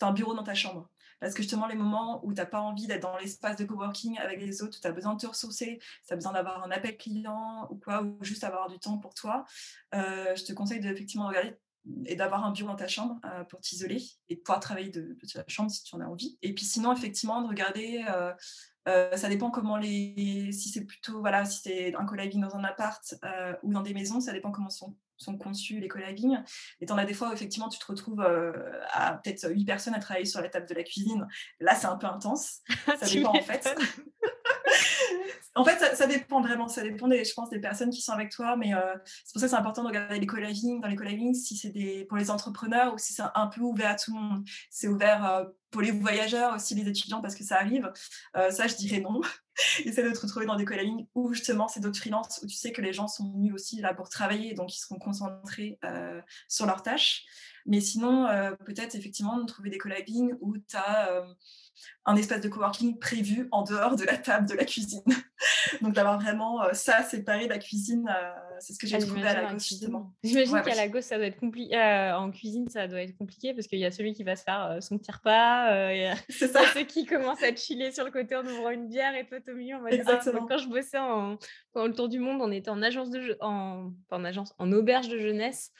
as, 0.00 0.06
un 0.06 0.12
bureau 0.12 0.34
dans 0.34 0.44
ta 0.44 0.54
chambre. 0.54 0.88
Parce 1.20 1.34
que 1.34 1.42
justement, 1.42 1.66
les 1.66 1.76
moments 1.76 2.24
où 2.24 2.32
tu 2.32 2.40
n'as 2.40 2.46
pas 2.46 2.60
envie 2.60 2.86
d'être 2.86 3.02
dans 3.02 3.16
l'espace 3.18 3.56
de 3.56 3.64
coworking 3.64 4.18
avec 4.18 4.40
les 4.40 4.62
autres, 4.62 4.78
où 4.78 4.80
tu 4.80 4.86
as 4.86 4.92
besoin 4.92 5.14
de 5.14 5.20
te 5.20 5.26
ressourcer, 5.26 5.78
tu 6.06 6.12
as 6.12 6.16
besoin 6.16 6.32
d'avoir 6.32 6.64
un 6.64 6.70
appel 6.70 6.96
client 6.96 7.68
ou 7.70 7.76
quoi, 7.76 8.02
ou 8.02 8.18
juste 8.22 8.44
avoir 8.44 8.68
du 8.68 8.78
temps 8.78 8.98
pour 8.98 9.14
toi, 9.14 9.44
euh, 9.94 10.34
je 10.34 10.44
te 10.44 10.52
conseille 10.52 10.80
de 10.80 10.88
effectivement 10.88 11.28
regarder 11.28 11.56
et 12.06 12.14
d'avoir 12.14 12.44
un 12.44 12.52
bureau 12.52 12.68
dans 12.68 12.76
ta 12.76 12.88
chambre 12.88 13.18
euh, 13.24 13.42
pour 13.44 13.60
t'isoler 13.60 14.02
et 14.28 14.36
de 14.36 14.40
pouvoir 14.40 14.60
travailler 14.60 14.90
de, 14.90 15.16
de, 15.20 15.26
ta 15.32 15.44
chambre 15.48 15.70
si 15.70 15.82
tu 15.82 15.94
en 15.94 16.00
as 16.00 16.06
envie. 16.06 16.38
Et 16.42 16.54
puis 16.54 16.64
sinon, 16.64 16.92
effectivement, 16.92 17.42
de 17.42 17.48
regarder, 17.48 18.04
euh, 18.08 19.16
ça 19.16 19.28
dépend 19.28 19.50
comment 19.50 19.76
les... 19.76 20.52
Si 20.52 20.68
c'est 20.68 20.84
plutôt, 20.84 21.20
voilà, 21.20 21.44
si 21.44 21.60
c'est 21.62 21.94
un 21.94 22.04
co-living 22.04 22.40
dans 22.40 22.56
un 22.56 22.64
appart 22.64 23.14
ou 23.62 23.72
dans 23.72 23.82
des 23.82 23.94
maisons, 23.94 24.20
ça 24.20 24.32
dépend 24.32 24.50
comment 24.50 24.70
sont 24.70 24.96
sont 25.20 25.36
conçus, 25.36 25.80
les 25.80 25.88
collabings. 25.88 26.38
Et 26.80 26.86
tu 26.86 26.92
en 26.92 26.98
as 26.98 27.04
des 27.04 27.14
fois 27.14 27.30
où 27.30 27.32
effectivement 27.32 27.68
tu 27.68 27.78
te 27.78 27.86
retrouves 27.86 28.20
euh, 28.20 28.52
à 28.92 29.14
peut-être 29.14 29.50
8 29.50 29.64
personnes 29.64 29.94
à 29.94 29.98
travailler 29.98 30.26
sur 30.26 30.40
la 30.40 30.48
table 30.48 30.66
de 30.66 30.74
la 30.74 30.82
cuisine. 30.82 31.26
Là, 31.60 31.74
c'est 31.74 31.86
un 31.86 31.96
peu 31.96 32.06
intense. 32.06 32.60
Ça 32.86 33.06
dépend 33.06 33.30
en 33.30 33.42
fait. 33.42 33.68
en 35.54 35.64
fait, 35.64 35.96
ça, 35.96 36.06
dépend 36.06 36.40
vraiment. 36.40 36.68
Ça 36.68 36.82
dépend, 36.82 37.08
des, 37.08 37.24
je 37.24 37.34
pense, 37.34 37.50
des 37.50 37.60
personnes 37.60 37.90
qui 37.90 38.00
sont 38.00 38.12
avec 38.12 38.30
toi. 38.30 38.56
Mais 38.56 38.74
euh, 38.74 38.94
c'est 39.04 39.32
pour 39.32 39.40
ça 39.40 39.46
que 39.46 39.50
c'est 39.50 39.56
important 39.56 39.82
de 39.82 39.88
regarder 39.88 40.18
les 40.18 40.26
collabings, 40.26 40.80
dans 40.80 40.88
les 40.88 40.96
collabings, 40.96 41.34
si 41.34 41.56
c'est 41.56 41.70
des, 41.70 42.04
pour 42.06 42.16
les 42.16 42.30
entrepreneurs 42.30 42.94
ou 42.94 42.98
si 42.98 43.12
c'est 43.12 43.22
un 43.34 43.46
peu 43.48 43.60
ouvert 43.60 43.90
à 43.90 43.94
tout 43.96 44.14
le 44.14 44.20
monde. 44.20 44.44
C'est 44.70 44.88
ouvert 44.88 45.24
euh, 45.28 45.44
pour 45.70 45.82
les 45.82 45.90
voyageurs, 45.90 46.54
aussi 46.54 46.74
les 46.74 46.88
étudiants, 46.88 47.20
parce 47.20 47.34
que 47.34 47.44
ça 47.44 47.56
arrive. 47.56 47.90
ça, 48.34 48.66
je 48.66 48.76
dirais 48.76 49.00
non. 49.00 49.20
Essaie 49.84 50.02
de 50.02 50.10
te 50.10 50.20
retrouver 50.20 50.46
dans 50.46 50.56
des 50.56 50.64
collabings 50.64 51.06
où 51.14 51.32
justement 51.32 51.68
c'est 51.68 51.80
d'autres 51.80 51.98
freelances 51.98 52.40
où 52.42 52.46
tu 52.46 52.56
sais 52.56 52.72
que 52.72 52.82
les 52.82 52.92
gens 52.92 53.08
sont 53.08 53.30
venus 53.32 53.52
aussi 53.54 53.80
là 53.80 53.94
pour 53.94 54.08
travailler, 54.08 54.54
donc 54.54 54.74
ils 54.74 54.78
seront 54.78 54.98
concentrés 54.98 55.78
euh, 55.84 56.20
sur 56.48 56.66
leurs 56.66 56.82
tâches. 56.82 57.24
Mais 57.66 57.80
sinon, 57.80 58.26
euh, 58.26 58.52
peut-être 58.52 58.94
effectivement 58.94 59.38
de 59.38 59.44
trouver 59.44 59.70
des 59.70 59.78
collabings 59.78 60.34
où 60.40 60.56
tu 60.56 60.76
as 60.76 61.10
euh, 61.10 61.34
un 62.06 62.16
espace 62.16 62.40
de 62.40 62.48
coworking 62.48 62.98
prévu 62.98 63.48
en 63.52 63.62
dehors 63.62 63.96
de 63.96 64.04
la 64.04 64.16
table 64.16 64.48
de 64.48 64.54
la 64.54 64.64
cuisine. 64.64 65.02
Donc 65.82 65.94
d'avoir 65.94 66.18
vraiment 66.18 66.62
euh, 66.62 66.72
ça 66.72 67.02
séparé 67.02 67.48
la 67.48 67.58
cuisine, 67.58 68.08
euh, 68.08 68.30
c'est 68.58 68.72
ce 68.72 68.78
que 68.78 68.86
j'ai 68.86 68.96
ah, 68.96 69.00
trouvé 69.00 69.26
à 69.26 69.34
la 69.34 69.52
gauche 69.52 69.68
justement. 69.68 70.12
J'imagine 70.22 70.62
qu'à 70.62 70.74
la 70.74 70.88
gauche 70.88 71.04
ça 71.04 71.16
doit 71.16 71.26
être 71.26 71.38
compliqué, 71.38 71.76
euh, 71.76 72.16
en 72.16 72.30
cuisine 72.30 72.68
ça 72.68 72.86
doit 72.88 73.02
être 73.02 73.16
compliqué 73.16 73.54
parce 73.54 73.66
qu'il 73.66 73.78
y 73.78 73.84
a 73.84 73.90
celui 73.90 74.12
qui 74.12 74.24
va 74.24 74.36
se 74.36 74.42
faire 74.42 74.78
son 74.80 74.98
petit 74.98 75.12
repas, 75.12 75.70
c'est 76.28 76.48
ça. 76.52 76.60
ceux 76.74 76.84
qui 76.84 77.06
commencent 77.06 77.42
à 77.42 77.54
chiller 77.54 77.92
sur 77.92 78.04
le 78.04 78.10
côté 78.10 78.36
en 78.36 78.44
ouvrant 78.44 78.70
une 78.70 78.88
bière 78.88 79.14
et 79.14 79.26
toi 79.26 79.38
au 79.48 79.54
milieu 79.54 79.76
on 79.76 79.82
va 79.82 79.90
Exactement. 79.90 80.46
Quand 80.46 80.58
je 80.58 80.68
bossais 80.68 80.98
en, 80.98 81.38
pendant 81.72 81.86
le 81.86 81.94
tour 81.94 82.08
du 82.08 82.18
monde, 82.18 82.40
on 82.42 82.52
était 82.52 82.70
en 82.70 82.82
agence 82.82 83.10
de 83.10 83.36
en, 83.40 83.92
en 84.10 84.24
agence, 84.24 84.54
en 84.58 84.72
auberge 84.72 85.08
de 85.08 85.18
jeunesse 85.18 85.72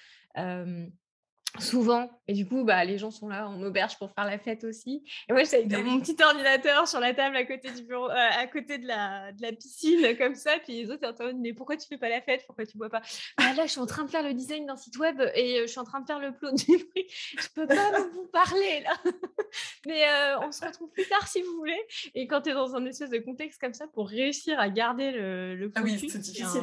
souvent. 1.58 2.10
Et 2.28 2.32
du 2.32 2.46
coup 2.46 2.64
bah 2.64 2.84
les 2.84 2.98
gens 2.98 3.10
sont 3.10 3.28
là 3.28 3.48
en 3.48 3.60
auberge 3.62 3.98
pour 3.98 4.12
faire 4.12 4.24
la 4.24 4.38
fête 4.38 4.64
aussi. 4.64 5.02
Et 5.28 5.32
moi 5.32 5.42
j'avais 5.44 5.82
mon 5.82 6.00
petit 6.00 6.16
ordinateur 6.22 6.86
sur 6.86 7.00
la 7.00 7.12
table 7.12 7.36
à 7.36 7.44
côté 7.44 7.70
du 7.70 7.82
bureau 7.82 8.08
euh, 8.08 8.14
à 8.14 8.46
côté 8.46 8.78
de 8.78 8.86
la, 8.86 9.32
de 9.32 9.42
la 9.42 9.52
piscine 9.52 10.16
comme 10.18 10.34
ça. 10.34 10.52
Puis 10.62 10.82
les 10.82 10.90
autres 10.90 11.10
étaient 11.10 11.24
en 11.24 11.34
mais 11.34 11.52
pourquoi 11.52 11.76
tu 11.76 11.86
fais 11.88 11.98
pas 11.98 12.08
la 12.08 12.20
fête? 12.20 12.44
Pourquoi 12.46 12.66
tu 12.66 12.78
bois 12.78 12.88
pas? 12.88 13.02
Bah, 13.36 13.52
là 13.54 13.66
je 13.66 13.72
suis 13.72 13.80
en 13.80 13.86
train 13.86 14.04
de 14.04 14.10
faire 14.10 14.22
le 14.22 14.34
design 14.34 14.66
d'un 14.66 14.76
site 14.76 14.96
web 14.98 15.20
et 15.34 15.58
euh, 15.58 15.62
je 15.62 15.70
suis 15.70 15.80
en 15.80 15.84
train 15.84 16.00
de 16.00 16.06
faire 16.06 16.20
le 16.20 16.32
plot 16.32 16.52
du 16.52 16.64
truc. 16.64 17.06
Je 17.38 17.48
peux 17.54 17.66
pas 17.66 18.00
vous 18.12 18.26
parler 18.32 18.84
là. 18.84 18.96
Mais 19.86 20.04
euh, 20.08 20.40
on 20.42 20.52
se 20.52 20.64
retrouve 20.64 20.90
plus 20.90 21.08
tard 21.08 21.26
si 21.26 21.42
vous 21.42 21.54
voulez. 21.56 21.80
Et 22.14 22.26
quand 22.26 22.42
tu 22.42 22.50
es 22.50 22.54
dans 22.54 22.76
un 22.76 22.84
espèce 22.86 23.10
de 23.10 23.18
contexte 23.18 23.60
comme 23.60 23.74
ça 23.74 23.86
pour 23.88 24.08
réussir 24.08 24.60
à 24.60 24.68
garder 24.68 25.10
le, 25.10 25.56
le 25.56 25.72
ah 25.74 25.82
oui 25.82 25.98
c'est 25.98 26.18
difficile 26.18 26.62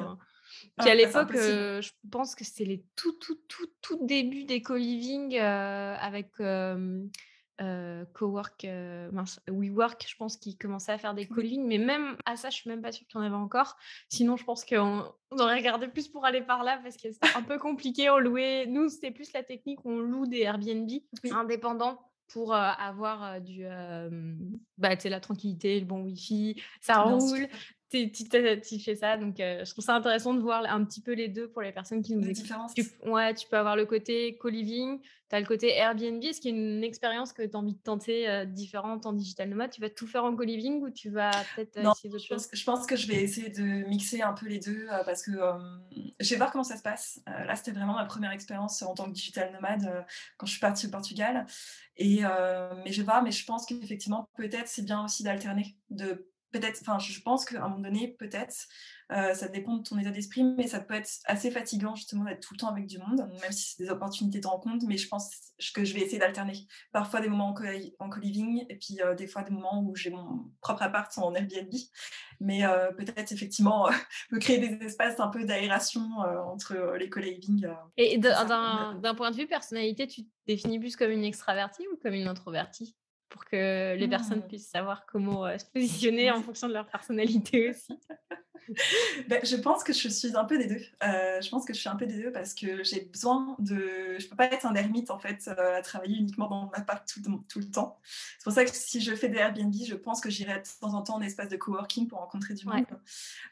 puis 0.77 0.89
à 0.89 0.91
ah, 0.91 0.95
l'époque, 0.95 1.36
euh, 1.36 1.82
je 1.82 1.91
pense 2.12 2.36
que 2.36 2.43
c'était 2.43 2.65
les 2.65 2.86
tout, 2.95 3.13
tout, 3.13 3.39
tout, 3.47 3.67
tout 3.82 4.06
débuts 4.06 4.43
des 4.43 4.62
co-living 4.62 5.38
euh, 5.38 5.95
avec 5.99 6.32
euh, 6.39 7.06
Cowork, 8.13 8.67
WeWork, 9.47 10.06
je 10.08 10.15
pense 10.15 10.38
qu'ils 10.38 10.58
commençaient 10.58 10.91
à 10.91 10.97
faire 10.97 11.13
des 11.13 11.27
co-living. 11.27 11.65
Mais 11.65 11.77
même 11.77 12.17
à 12.25 12.36
ça, 12.36 12.49
je 12.49 12.56
suis 12.58 12.69
même 12.69 12.82
pas 12.82 12.91
sûre 12.91 13.08
qu'il 13.08 13.19
y 13.19 13.23
en 13.23 13.25
avait 13.25 13.36
encore. 13.36 13.77
Sinon, 14.10 14.38
je 14.38 14.43
pense 14.43 14.65
qu'on 14.65 15.13
aurait 15.32 15.58
regardé 15.58 15.88
plus 15.88 16.08
pour 16.08 16.25
aller 16.25 16.41
par 16.41 16.63
là 16.63 16.80
parce 16.84 16.97
que 16.97 17.12
c'était 17.12 17.36
un 17.36 17.43
peu 17.43 17.58
compliqué. 17.58 18.10
On 18.10 18.17
louait, 18.19 18.65
nous, 18.67 18.89
c'était 18.89 19.12
plus 19.12 19.34
la 19.34 19.43
technique, 19.43 19.80
on 19.86 19.99
loue 19.99 20.27
des 20.27 20.41
Airbnb 20.41 20.89
indépendants 21.32 21.99
pour 22.27 22.53
avoir 22.53 23.39
du, 23.39 23.63
bah, 24.77 24.89
la 25.06 25.19
tranquillité, 25.21 25.80
le 25.80 25.86
bon 25.86 26.01
Wi-Fi, 26.01 26.62
ça 26.82 27.01
roule. 27.01 27.47
Tu 27.89 28.80
fais 28.80 28.95
ça. 28.95 29.17
Donc, 29.17 29.36
je 29.38 29.69
trouve 29.71 29.84
ça 29.84 29.95
intéressant 29.95 30.34
de 30.34 30.39
voir 30.39 30.63
un 30.65 30.84
petit 30.84 31.02
peu 31.02 31.13
les 31.13 31.28
deux 31.28 31.47
pour 31.47 31.62
les 31.62 31.71
personnes 31.71 32.02
qui 32.02 32.15
nous 32.15 32.28
écoutent. 32.28 32.45
Tu, 32.76 32.84
ouais, 33.10 33.34
tu 33.34 33.47
peux 33.47 33.58
avoir 33.58 33.76
le 33.76 33.86
côté 33.86 34.38
co-living, 34.38 35.00
tu 35.30 35.36
as 35.36 35.39
le 35.39 35.45
côté 35.45 35.69
Airbnb, 35.76 36.23
ce 36.23 36.39
qui 36.39 36.50
est 36.50 36.52
une 36.52 36.84
expérience 36.84 37.34
que 37.34 37.43
tu 37.43 37.56
as 37.56 37.60
envie 37.60 37.73
de 37.73 37.82
tenter 37.82 38.45
différente 38.45 39.06
en 39.06 39.13
digital 39.13 39.50
nomade. 39.50 39.71
Tu 39.71 39.82
vas 39.82 39.89
tout 39.89 40.08
faire 40.08 40.23
en 40.23 40.36
co-living 40.36 40.82
ou 40.82 40.89
tu 40.89 41.10
vas 41.10 41.32
peut-être 41.56 41.78
essayer 41.78 42.10
d'autres 42.10 42.23
choses? 42.23 42.47
Je 42.52 42.63
pense 42.63 42.86
que 42.86 42.95
je 42.95 43.08
vais 43.08 43.21
essayer 43.21 43.50
de 43.50 43.88
mixer 43.88 44.21
un 44.21 44.34
peu 44.34 44.47
les 44.47 44.60
deux 44.60 44.88
parce 45.06 45.23
que 45.23 45.32
je 46.19 46.30
vais 46.30 46.36
voir 46.38 46.52
comment 46.52 46.63
ça 46.63 46.78
se 46.78 46.84
passe. 46.84 47.21
là, 47.26 47.56
c'était 47.56 47.71
vraiment 47.71 47.95
ma 47.95 48.06
première 48.06 48.32
expérience 48.32 48.82
en 48.82 48.93
tant 48.93 49.06
que 49.06 49.13
digital 49.13 49.52
nomade 49.54 50.06
quand 50.38 50.45
je 50.45 50.52
suis 50.52 50.62
partie 50.62 50.88
au 50.88 50.89
Portugal. 50.89 51.45
Et, 51.97 52.21
mais 52.84 52.91
je 52.91 52.97
vais 52.97 53.06
voir, 53.06 53.23
mais 53.23 53.32
je 53.32 53.45
pense 53.45 53.65
qu'effectivement, 53.65 54.30
peut-être 54.36 54.67
c'est 54.67 54.84
bien 54.84 55.04
aussi 55.04 55.23
d'alterner, 55.23 55.76
de 55.89 56.28
peut-être, 56.60 56.80
enfin, 56.82 57.00
je 57.00 57.20
pense 57.22 57.46
qu'à 57.46 57.63
un 57.63 57.70
moment 57.70 57.82
donné, 57.82 58.15
peut-être, 58.20 58.67
euh, 59.12 59.34
ça 59.34 59.48
dépend 59.48 59.78
de 59.78 59.84
ton 59.84 59.98
état 59.98 60.12
d'esprit, 60.12 60.43
mais 60.43 60.67
ça 60.67 60.80
peut 60.80 60.93
être 60.93 61.10
assez 61.26 61.50
fatigant 61.50 61.96
justement 61.96 62.26
d'être 62.26 62.41
tout 62.41 62.54
le 62.54 62.60
temps 62.60 62.67
avec 62.67 62.88
du 62.88 62.98
monde, 62.98 63.30
même 63.41 63.52
si 63.52 63.76
c'est 63.76 63.84
des 63.84 63.89
opportunités 63.89 64.39
de 64.39 64.48
rencontre. 64.48 64.86
Mais 64.88 64.98
je 64.98 65.08
pense 65.08 65.32
que 65.74 65.86
je 65.86 65.93
vais 65.93 66.02
essayer 66.02 66.20
d'alterner. 66.20 66.67
Parfois 66.91 67.22
des 67.22 67.30
moments 67.30 67.56
en 68.00 68.10
co-living 68.10 68.66
et 68.70 68.76
puis 68.76 68.99
euh, 69.01 69.16
des 69.16 69.28
fois 69.28 69.43
des 69.43 69.51
moments 69.51 69.82
où 69.82 69.95
j'ai 69.95 70.10
mon 70.10 70.51
propre 70.60 70.82
appart 70.84 71.16
en 71.18 71.34
Airbnb. 71.34 71.74
Mais 72.39 72.66
euh, 72.66 72.91
peut-être 72.91 73.32
effectivement 73.32 73.88
me 74.32 74.39
créer 74.39 74.58
des 74.58 74.86
espaces 74.86 75.20
un 75.20 75.30
peu 75.30 75.45
d'aération 75.45 76.01
entre 76.51 76.95
les 76.97 77.10
co-living. 77.10 77.68
et 77.95 78.18
d'un 78.18 79.16
point 79.16 79.32
de 79.32 79.36
vue 79.36 79.47
personnalité, 79.47 80.08
tu 80.08 80.24
te 80.24 80.30
définis 80.47 80.80
plus 80.80 80.95
comme 80.95 81.12
une 81.12 81.24
extravertie 81.24 81.88
ou 81.93 81.97
comme 81.97 82.14
une 82.14 82.28
introvertie? 82.28 82.95
Pour 83.30 83.45
que 83.45 83.95
les 83.95 84.07
personnes 84.07 84.39
mmh. 84.39 84.47
puissent 84.47 84.69
savoir 84.69 85.05
comment 85.05 85.45
se 85.57 85.65
positionner 85.65 86.32
en 86.32 86.41
fonction 86.41 86.67
de 86.67 86.73
leur 86.73 86.88
personnalité 86.88 87.69
aussi. 87.69 87.99
Ben, 89.28 89.39
je 89.43 89.55
pense 89.55 89.84
que 89.84 89.93
je 89.93 90.07
suis 90.09 90.36
un 90.36 90.45
peu 90.45 90.57
des 90.57 90.67
deux. 90.67 90.82
Euh, 91.03 91.41
je 91.41 91.49
pense 91.49 91.65
que 91.65 91.73
je 91.73 91.80
suis 91.80 91.89
un 91.89 91.95
peu 91.95 92.05
des 92.05 92.21
deux 92.21 92.32
parce 92.32 92.53
que 92.53 92.84
j'ai 92.84 93.01
besoin 93.01 93.55
de. 93.59 94.17
Je 94.19 94.28
peux 94.28 94.36
pas 94.36 94.45
être 94.45 94.65
un 94.65 94.75
ermite 94.75 95.09
en 95.09 95.19
fait 95.19 95.47
euh, 95.47 95.78
à 95.78 95.82
travailler 95.82 96.17
uniquement 96.17 96.47
dans 96.47 96.69
ma 96.75 96.82
part 96.82 97.05
tout, 97.05 97.21
tout, 97.47 97.59
le 97.59 97.71
temps. 97.71 97.99
C'est 98.38 98.43
pour 98.43 98.53
ça 98.53 98.65
que 98.65 98.71
si 98.73 98.99
je 99.01 99.15
fais 99.15 99.30
des 99.30 99.38
Airbnb, 99.38 99.73
je 99.73 99.95
pense 99.95 100.21
que 100.21 100.30
j'irai 100.30 100.59
de 100.59 100.67
temps 100.82 100.93
en 100.93 101.01
temps 101.01 101.15
en 101.15 101.21
espace 101.21 101.49
de 101.49 101.57
coworking 101.57 102.07
pour 102.07 102.19
rencontrer 102.19 102.53
du 102.53 102.65
monde. 102.65 102.86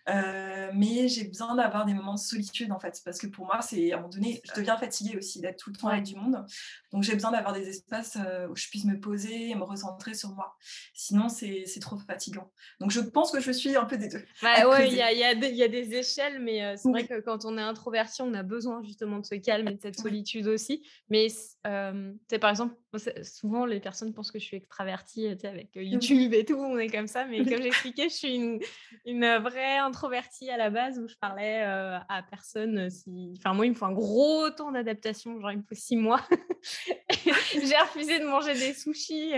Euh, 0.09 0.71
mais 0.73 1.07
j'ai 1.07 1.25
besoin 1.25 1.55
d'avoir 1.55 1.85
des 1.85 1.93
moments 1.93 2.15
de 2.15 2.19
solitude 2.19 2.71
en 2.71 2.79
fait 2.79 3.01
parce 3.05 3.17
que 3.17 3.27
pour 3.27 3.45
moi, 3.45 3.61
c'est 3.61 3.91
à 3.91 3.95
un 3.95 3.97
moment 3.99 4.09
donné, 4.09 4.41
je 4.43 4.53
deviens 4.53 4.77
fatiguée 4.77 5.17
aussi 5.17 5.39
d'être 5.39 5.57
tout 5.57 5.69
le 5.69 5.77
temps 5.77 5.87
avec 5.87 6.03
du 6.03 6.15
monde. 6.15 6.45
Donc 6.91 7.03
j'ai 7.03 7.13
besoin 7.13 7.31
d'avoir 7.31 7.53
des 7.53 7.69
espaces 7.69 8.17
où 8.49 8.55
je 8.55 8.67
puisse 8.67 8.85
me 8.85 8.99
poser 8.99 9.55
me 9.55 9.63
recentrer 9.65 10.13
sur 10.13 10.29
moi. 10.29 10.55
Sinon, 10.93 11.29
c'est 11.29 11.65
trop 11.81 11.97
fatigant. 11.97 12.51
Donc 12.79 12.91
je 12.91 12.99
pense 12.99 13.31
que 13.31 13.39
je 13.39 13.51
suis 13.51 13.75
un 13.75 13.85
peu 13.85 13.97
des 13.97 14.09
deux. 14.09 14.23
Bah, 14.41 14.55
il 14.85 14.93
y 14.93 15.01
a 15.01 15.11
il 15.11 15.55
y, 15.55 15.63
a 15.63 15.67
des 15.67 15.93
échelles, 15.95 16.39
mais 16.39 16.63
euh, 16.63 16.75
c'est 16.77 16.89
vrai 16.89 17.05
que 17.05 17.19
quand 17.21 17.45
on 17.45 17.57
est 17.57 17.61
introverti, 17.61 18.21
on 18.21 18.33
a 18.33 18.43
besoin 18.43 18.83
justement 18.83 19.19
de 19.19 19.25
ce 19.25 19.35
calme 19.35 19.67
et 19.67 19.75
de 19.75 19.81
cette 19.81 19.99
solitude 19.99 20.47
aussi. 20.47 20.83
Mais 21.09 21.27
euh, 21.67 22.13
par 22.39 22.49
exemple, 22.49 22.75
souvent 23.23 23.65
les 23.65 23.79
personnes 23.79 24.13
pensent 24.13 24.31
que 24.31 24.39
je 24.39 24.45
suis 24.45 24.57
extravertie 24.57 25.27
avec 25.43 25.75
euh, 25.77 25.83
YouTube 25.83 26.33
et 26.33 26.45
tout, 26.45 26.55
on 26.55 26.77
est 26.77 26.89
comme 26.89 27.07
ça. 27.07 27.25
Mais 27.25 27.43
comme 27.43 27.61
j'expliquais, 27.61 28.09
je 28.09 28.15
suis 28.15 28.35
une, 28.35 28.59
une, 29.05 29.37
vraie 29.37 29.77
introvertie 29.77 30.49
à 30.49 30.57
la 30.57 30.69
base 30.69 30.99
où 30.99 31.07
je 31.07 31.15
parlais 31.15 31.61
à 31.61 32.23
personne. 32.29 32.89
Si... 32.89 33.33
Enfin, 33.37 33.53
moi, 33.53 33.65
il 33.65 33.71
me 33.71 33.75
faut 33.75 33.85
un 33.85 33.93
gros 33.93 34.49
temps 34.49 34.71
d'adaptation, 34.71 35.39
genre 35.39 35.51
il 35.51 35.59
me 35.59 35.63
faut 35.63 35.75
six 35.75 35.95
mois. 35.95 36.21
J'ai 37.53 37.77
refusé 37.77 38.19
de 38.19 38.25
manger 38.25 38.53
des 38.53 38.73
sushis 38.73 39.33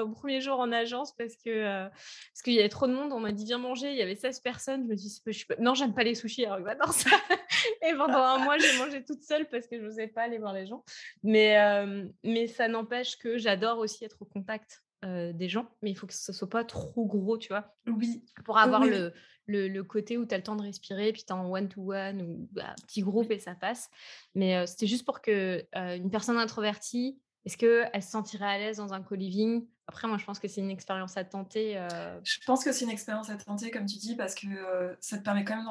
au 0.00 0.08
premier 0.08 0.40
jour 0.40 0.58
en 0.60 0.72
agence 0.72 1.14
parce 1.16 1.36
que 1.36 1.86
parce 1.86 2.42
qu'il 2.42 2.54
y 2.54 2.58
avait 2.58 2.68
trop 2.68 2.86
de 2.86 2.92
monde. 2.92 3.12
On 3.12 3.20
m'a 3.20 3.32
dit 3.32 3.44
viens 3.44 3.58
manger, 3.58 3.90
il 3.90 3.96
y 3.96 4.02
avait 4.02 4.14
16 4.14 4.40
personnes. 4.40 4.82
Je 4.84 4.88
me 4.88 4.94
dis 4.94 5.22
non, 5.58 5.74
j'aime 5.74 5.94
pas 5.94 6.02
les 6.02 6.14
sushis, 6.14 6.44
alors 6.44 6.64
j'adore 6.64 6.92
ça. 6.92 7.10
et 7.82 7.94
pendant 7.94 8.18
un 8.18 8.38
mois, 8.38 8.58
j'ai 8.58 8.78
mangé 8.78 9.04
toute 9.04 9.22
seule 9.22 9.46
parce 9.48 9.66
que 9.66 9.76
je 9.78 9.82
n'osais 9.82 10.08
pas 10.08 10.22
aller 10.22 10.38
voir 10.38 10.52
les 10.52 10.66
gens. 10.66 10.84
Mais, 11.22 11.58
euh, 11.58 12.04
mais 12.24 12.46
ça 12.46 12.68
n'empêche 12.86 13.18
que 13.18 13.36
j'adore 13.36 13.78
aussi 13.78 14.04
être 14.04 14.22
au 14.22 14.24
contact 14.24 14.84
euh, 15.04 15.32
des 15.32 15.48
gens, 15.48 15.68
mais 15.82 15.90
il 15.90 15.94
faut 15.94 16.06
que 16.06 16.14
ce 16.14 16.32
soit 16.32 16.48
pas 16.48 16.64
trop 16.64 17.04
gros, 17.04 17.36
tu 17.36 17.48
vois? 17.48 17.74
Oui. 17.86 18.24
Pour 18.44 18.58
avoir 18.58 18.84
Le, 18.84 19.12
le, 19.46 19.84
côté 19.84 20.16
où 20.16 20.26
tu 20.26 20.34
as 20.34 20.38
le 20.38 20.42
temps 20.42 20.56
de 20.56 20.62
respirer, 20.62 21.12
puis 21.12 21.22
tu 21.22 21.28
es 21.28 21.32
en 21.32 21.48
one-to-one 21.48 22.22
ou 22.22 22.48
bah, 22.52 22.74
petit 22.86 23.02
groupe 23.02 23.30
et 23.30 23.38
ça 23.38 23.54
passe. 23.54 23.90
Mais 24.34 24.56
euh, 24.56 24.66
c'était 24.66 24.86
juste 24.86 25.04
pour 25.04 25.20
que 25.20 25.64
une 25.74 26.10
personne 26.10 26.38
introvertie, 26.38 27.20
est-ce 27.44 27.56
qu'elle 27.56 28.02
se 28.02 28.10
sentirait 28.10 28.46
à 28.46 28.58
l'aise 28.58 28.78
dans 28.78 28.92
un 28.92 29.02
co-living? 29.02 29.66
Après, 29.88 30.08
moi, 30.08 30.18
je 30.18 30.24
pense 30.24 30.40
que 30.40 30.48
c'est 30.48 30.60
une 30.60 30.70
expérience 30.70 31.16
à 31.16 31.22
tenter. 31.22 31.78
Euh. 31.78 32.18
Je 32.24 32.40
pense 32.44 32.64
que 32.64 32.72
c'est 32.72 32.84
une 32.84 32.90
expérience 32.90 33.30
à 33.30 33.36
tenter, 33.36 33.70
comme 33.70 33.86
tu 33.86 33.98
dis, 33.98 34.16
parce 34.16 34.34
que 34.34 34.48
euh, 34.48 34.92
ça 34.98 35.16
te 35.16 35.22
permet 35.22 35.44
quand 35.44 35.56
même 35.56 35.66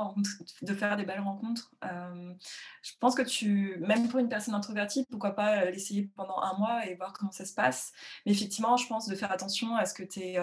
de, 0.61 0.73
faire 0.73 0.95
des 0.95 1.03
belles 1.03 1.19
rencontres. 1.19 1.69
Euh, 1.83 2.33
je 2.81 2.91
pense 3.01 3.13
que 3.13 3.23
tu, 3.23 3.77
même 3.81 4.07
pour 4.07 4.21
une 4.21 4.29
personne 4.29 4.53
introvertie, 4.53 5.05
pourquoi 5.11 5.31
pas 5.31 5.65
l'essayer 5.65 6.09
pendant 6.15 6.39
un 6.39 6.57
mois 6.57 6.85
et 6.85 6.95
voir 6.95 7.11
comment 7.11 7.31
ça 7.31 7.43
se 7.43 7.53
passe. 7.53 7.91
Mais 8.25 8.31
effectivement, 8.31 8.77
je 8.77 8.87
pense 8.87 9.05
de 9.09 9.15
faire 9.15 9.33
attention 9.33 9.75
à 9.75 9.85
ce 9.85 9.93
que 9.93 10.03
tu 10.03 10.21
es. 10.21 10.37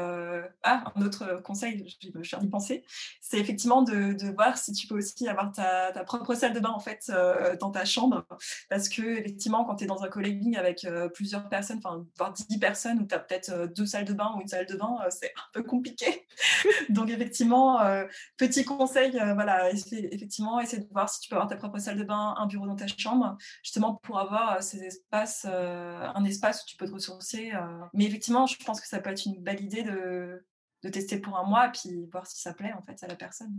Ah, 0.62 0.84
un 0.94 1.02
autre 1.02 1.40
conseil, 1.42 1.96
je 2.00 2.10
viens 2.10 2.40
d'y 2.40 2.48
penser, 2.48 2.84
c'est 3.22 3.38
effectivement 3.38 3.80
de, 3.80 4.32
voir 4.34 4.58
si 4.58 4.72
tu 4.72 4.86
peux 4.86 4.96
aussi 4.96 5.26
avoir 5.28 5.50
ta, 5.50 5.92
propre 6.04 6.34
salle 6.34 6.52
de 6.52 6.60
bain 6.60 6.70
en 6.70 6.80
fait 6.80 7.10
dans 7.58 7.70
ta 7.70 7.86
chambre. 7.86 8.26
Parce 8.68 8.90
que, 8.90 9.02
effectivement, 9.02 9.64
quand 9.64 9.76
tu 9.76 9.84
es 9.84 9.86
dans 9.86 10.02
un 10.02 10.08
co-living 10.08 10.56
avec 10.56 10.86
plusieurs 11.14 11.48
personnes, 11.48 11.78
enfin, 11.82 12.04
voire 12.18 12.32
10 12.32 12.58
personnes, 12.58 13.00
où 13.00 13.06
tu 13.06 13.14
as 13.14 13.18
peut-être 13.18 13.61
deux 13.66 13.86
salles 13.86 14.04
de 14.04 14.12
bain 14.12 14.32
ou 14.36 14.40
une 14.40 14.48
salle 14.48 14.66
de 14.66 14.76
bain, 14.76 14.98
euh, 15.04 15.08
c'est 15.10 15.32
un 15.36 15.50
peu 15.52 15.62
compliqué. 15.62 16.26
Donc 16.88 17.10
effectivement, 17.10 17.80
euh, 17.80 18.06
petit 18.36 18.64
conseil, 18.64 19.18
euh, 19.18 19.34
voilà, 19.34 19.70
effectivement, 19.70 20.60
essayer 20.60 20.82
de 20.82 20.88
voir 20.90 21.08
si 21.08 21.20
tu 21.20 21.28
peux 21.28 21.36
avoir 21.36 21.48
ta 21.48 21.56
propre 21.56 21.78
salle 21.78 21.98
de 21.98 22.04
bain, 22.04 22.34
un 22.38 22.46
bureau 22.46 22.66
dans 22.66 22.76
ta 22.76 22.86
chambre, 22.86 23.36
justement 23.62 23.94
pour 24.02 24.18
avoir 24.18 24.62
ces 24.62 24.82
espaces, 24.84 25.44
un 25.44 26.24
espace 26.24 26.62
où 26.62 26.66
tu 26.66 26.76
peux 26.76 26.86
te 26.86 26.92
ressourcer. 26.92 27.52
Mais 27.94 28.04
effectivement, 28.04 28.46
je 28.46 28.56
pense 28.64 28.80
que 28.80 28.88
ça 28.88 29.00
peut 29.00 29.10
être 29.10 29.24
une 29.26 29.42
belle 29.42 29.62
idée 29.62 29.82
de, 29.82 30.44
de 30.82 30.88
tester 30.88 31.18
pour 31.18 31.38
un 31.38 31.44
mois, 31.44 31.68
puis 31.68 32.06
voir 32.12 32.26
si 32.26 32.40
ça 32.40 32.52
plaît 32.52 32.72
en 32.72 32.82
fait 32.82 33.02
à 33.02 33.06
la 33.06 33.16
personne. 33.16 33.54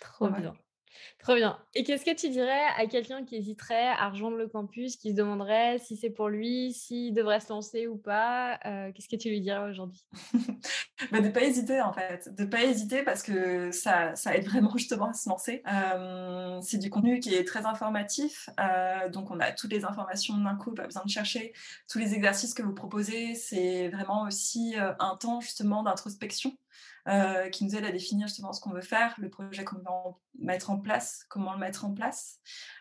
Trop 0.00 0.28
bien. 0.28 0.54
Trop 1.18 1.34
bien. 1.34 1.58
Et 1.74 1.84
qu'est-ce 1.84 2.04
que 2.04 2.14
tu 2.14 2.28
dirais 2.28 2.66
à 2.76 2.86
quelqu'un 2.86 3.24
qui 3.24 3.36
hésiterait 3.36 3.88
à 3.88 4.08
rejoindre 4.10 4.36
le 4.36 4.46
campus, 4.46 4.96
qui 4.96 5.10
se 5.10 5.16
demanderait 5.16 5.78
si 5.78 5.96
c'est 5.96 6.10
pour 6.10 6.28
lui, 6.28 6.72
s'il 6.72 7.14
devrait 7.14 7.40
se 7.40 7.48
lancer 7.48 7.86
ou 7.86 7.96
pas 7.96 8.58
euh, 8.66 8.92
Qu'est-ce 8.92 9.08
que 9.08 9.16
tu 9.16 9.28
lui 9.30 9.40
dirais 9.40 9.70
aujourd'hui? 9.70 10.04
Bah, 11.10 11.20
De 11.20 11.26
ne 11.26 11.30
pas 11.32 11.42
hésiter 11.42 11.80
en 11.80 11.92
fait. 11.92 12.34
De 12.34 12.44
ne 12.44 12.48
pas 12.48 12.62
hésiter 12.62 13.02
parce 13.02 13.22
que 13.22 13.70
ça, 13.72 14.14
ça 14.14 14.34
aide 14.36 14.46
vraiment 14.46 14.76
justement 14.76 15.10
à 15.10 15.12
se 15.12 15.28
lancer. 15.28 15.62
Euh, 15.70 16.60
c'est 16.62 16.78
du 16.78 16.88
contenu 16.88 17.20
qui 17.20 17.34
est 17.34 17.44
très 17.44 17.66
informatif. 17.66 18.48
Euh, 18.60 19.08
donc 19.08 19.30
on 19.30 19.40
a 19.40 19.52
toutes 19.52 19.72
les 19.72 19.84
informations 19.84 20.36
d'un 20.36 20.56
coup, 20.56 20.72
pas 20.72 20.84
besoin 20.84 21.02
de 21.04 21.10
chercher. 21.10 21.52
Tous 21.90 21.98
les 21.98 22.14
exercices 22.14 22.54
que 22.54 22.62
vous 22.62 22.74
proposez, 22.74 23.34
c'est 23.34 23.88
vraiment 23.88 24.22
aussi 24.22 24.74
un 24.76 25.16
temps 25.16 25.40
justement 25.40 25.82
d'introspection. 25.82 26.56
Euh, 27.06 27.50
qui 27.50 27.66
nous 27.66 27.76
aide 27.76 27.84
à 27.84 27.90
définir 27.90 28.28
justement 28.28 28.54
ce 28.54 28.62
qu'on 28.62 28.70
veut 28.70 28.80
faire, 28.80 29.14
le 29.18 29.28
projet 29.28 29.62
qu'on 29.62 29.76
veut 29.76 29.84
mettre 30.38 30.70
en 30.70 30.78
place, 30.78 31.26
comment 31.28 31.52
le 31.52 31.58
mettre 31.58 31.84
en 31.84 31.92
place. 31.92 32.38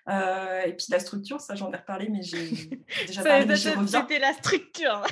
Euh, 0.07 0.61
et 0.61 0.71
puis 0.71 0.85
la 0.91 0.99
structure, 0.99 1.41
ça 1.41 1.55
j'en 1.55 1.73
ai 1.73 1.75
reparlé, 1.75 2.07
mais 2.07 2.23
j'ai 2.23 2.69
déjà 3.07 3.21
parlé, 3.21 3.45
mais 3.45 3.57
je 3.57 3.69
reviens. 3.71 4.01
C'était 4.01 4.19
la 4.19 4.31
structure. 4.31 5.03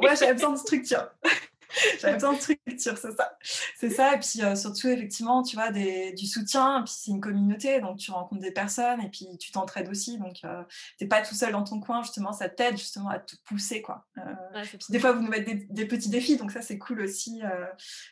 ouais, 0.00 0.14
j'avais 0.14 0.34
besoin 0.34 0.52
de 0.52 0.58
structure. 0.58 1.08
J'avais 2.00 2.14
besoin 2.14 2.32
de 2.32 2.40
structure, 2.40 2.98
c'est 2.98 3.16
ça. 3.16 3.38
C'est 3.76 3.90
ça. 3.90 4.14
Et 4.14 4.18
puis 4.18 4.42
euh, 4.42 4.54
surtout, 4.54 4.88
effectivement, 4.88 5.42
tu 5.42 5.56
vois, 5.56 5.70
des, 5.70 6.12
du 6.12 6.26
soutien. 6.26 6.80
Et 6.80 6.84
puis 6.84 6.92
c'est 6.96 7.10
une 7.10 7.20
communauté, 7.20 7.80
donc 7.80 7.98
tu 7.98 8.10
rencontres 8.10 8.42
des 8.42 8.52
personnes 8.52 9.00
et 9.00 9.08
puis 9.08 9.26
tu 9.38 9.52
t'entraides 9.52 9.88
aussi. 9.88 10.18
Donc 10.18 10.36
euh, 10.44 10.62
tu 10.98 11.04
n'es 11.04 11.08
pas 11.08 11.22
tout 11.22 11.34
seul 11.34 11.52
dans 11.52 11.64
ton 11.64 11.80
coin, 11.80 12.02
justement, 12.02 12.32
ça 12.32 12.48
t'aide 12.48 12.76
justement 12.76 13.08
à 13.08 13.18
te 13.18 13.36
pousser, 13.44 13.82
quoi. 13.82 14.06
Euh, 14.18 14.62
des 14.88 14.98
fois, 14.98 15.12
vous 15.12 15.22
nous 15.22 15.30
mettez 15.30 15.66
des, 15.70 15.86
petits 15.86 16.10
défis, 16.10 16.36
donc 16.36 16.52
ça 16.52 16.62
c'est 16.62 16.78
cool 16.78 17.00
aussi. 17.00 17.42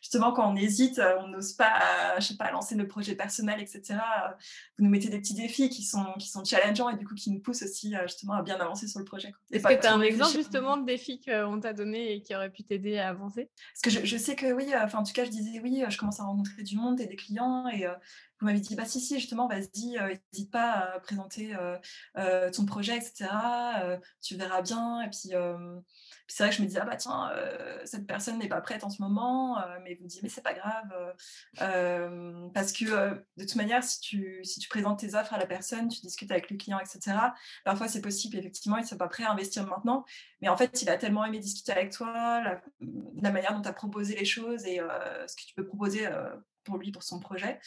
justement, 0.01 0.33
quand 0.33 0.51
on 0.51 0.57
hésite, 0.57 1.01
on 1.21 1.29
n'ose 1.29 1.53
pas, 1.53 2.19
je 2.19 2.27
sais 2.27 2.37
pas, 2.37 2.51
lancer 2.51 2.75
nos 2.75 2.87
projets 2.87 3.15
personnels, 3.15 3.61
etc. 3.61 4.01
vous 4.77 4.85
nous 4.85 4.91
mettez 4.91 5.09
des 5.09 5.19
petits 5.19 5.35
défis 5.35 5.69
qui 5.69 5.83
sont, 5.83 6.13
qui 6.19 6.29
sont 6.29 6.45
challengeants 6.45 6.91
et 6.91 6.97
du 6.97 7.07
coup 7.07 7.15
qui 7.15 7.31
nous 7.31 7.41
poussent 7.41 7.63
aussi 7.63 7.95
justement 8.03 8.35
à 8.35 8.43
bien 8.43 8.57
avancer 8.57 8.89
sur 8.89 8.99
le 8.99 9.05
projet. 9.05 9.33
Est-ce 9.53 9.65
que 9.65 9.81
tu 9.81 9.87
as 9.87 9.95
un 9.95 10.01
exemple 10.01 10.33
justement 10.33 10.77
de 10.77 10.87
défis 10.87 11.21
qu'on 11.21 11.61
t'a 11.61 11.73
donné 11.73 12.15
et 12.15 12.23
qui 12.23 12.35
aurait 12.35 12.51
pu 12.51 12.65
t'aider 12.65 12.99
à 12.99 13.09
avancer? 13.09 13.48
Parce 13.83 13.95
que 13.95 14.05
je, 14.05 14.17
sais 14.17 14.35
que 14.35 14.53
oui, 14.53 14.73
euh, 14.75 14.87
en 14.93 15.03
tout 15.03 15.13
cas, 15.13 15.25
je 15.25 15.31
disais 15.31 15.61
oui, 15.61 15.83
euh, 15.83 15.91
je 15.91 15.99
commence 15.99 16.21
à 16.21 16.25
rencontrer 16.25 16.63
du 16.63 16.77
monde 16.77 17.01
et 17.01 17.07
des 17.07 17.17
clients 17.17 17.69
et 17.69 17.87
euh, 17.87 17.95
vous 18.41 18.47
m'avez 18.47 18.61
dit, 18.61 18.75
bah 18.75 18.85
si, 18.85 19.01
si, 19.01 19.19
justement, 19.19 19.49
vas-y, 19.49 19.99
n'hésite 20.33 20.51
pas 20.51 20.71
à 20.95 21.01
présenter 21.01 21.57
ton 22.53 22.67
projet, 22.67 22.97
etc. 22.97 23.29
tu 24.23 24.37
verras 24.37 24.63
bien. 24.63 25.03
Et 25.03 25.11
puis, 25.11 25.33
c'est 26.29 26.43
vrai 26.43 26.51
que 26.51 26.57
je 26.57 26.63
me 26.63 26.67
disais, 26.67 26.81
ah 26.81 26.85
bah 26.85 26.97
tiens, 26.97 27.31
cette 27.85 28.07
personne 28.07 28.39
n'est 28.39 28.49
pas 28.49 28.61
prête 28.61 28.85
en 28.85 28.91
ce 28.91 29.03
moment, 29.03 29.59
mais 29.83 29.95
vous 29.95 30.07
dites, 30.07 30.23
mais 30.23 30.29
c'est 30.29 30.43
pas 30.43 30.55
grave. 30.55 30.93
parce 32.53 32.73
que 32.73 32.85
de 33.37 33.45
toute 33.45 33.57
manière, 33.57 33.83
si 33.83 34.01
tu, 34.01 34.41
si 34.45 34.61
tu 34.61 34.69
présentes 34.69 35.01
tes 35.01 35.15
offres 35.15 35.33
à 35.33 35.39
la 35.39 35.47
personne, 35.47 35.89
tu 35.89 36.01
discutes 36.01 36.31
avec 36.31 36.51
le 36.51 36.57
client, 36.57 36.79
etc., 36.79 37.17
parfois 37.65 37.89
c'est 37.89 38.03
possible, 38.03 38.37
effectivement, 38.37 38.77
il 38.77 38.83
ne 38.83 38.87
soit 38.87 38.99
pas 38.99 39.09
prêt 39.09 39.25
à 39.25 39.33
investir 39.33 39.67
maintenant. 39.67 40.05
Mais 40.41 40.49
en 40.49 40.57
fait, 40.57 40.83
il 40.83 40.91
a 40.91 40.99
tellement 40.99 41.25
aimé 41.25 41.39
discuter 41.39 41.73
avec 41.73 41.93
toi, 41.93 42.43
la 42.81 43.31
manière 43.31 43.55
dont 43.55 43.63
tu 43.63 43.69
as 43.69 43.73
proposé 43.73 44.15
les 44.15 44.25
choses 44.25 44.67
et 44.67 44.81
ce 45.27 45.35
que 45.35 45.43
tu 45.47 45.55
peux 45.55 45.67
proposer 45.67 46.09
pour 46.65 46.77
lui, 46.77 46.93
pour 46.93 47.03
son 47.03 47.19
projet, 47.19 47.59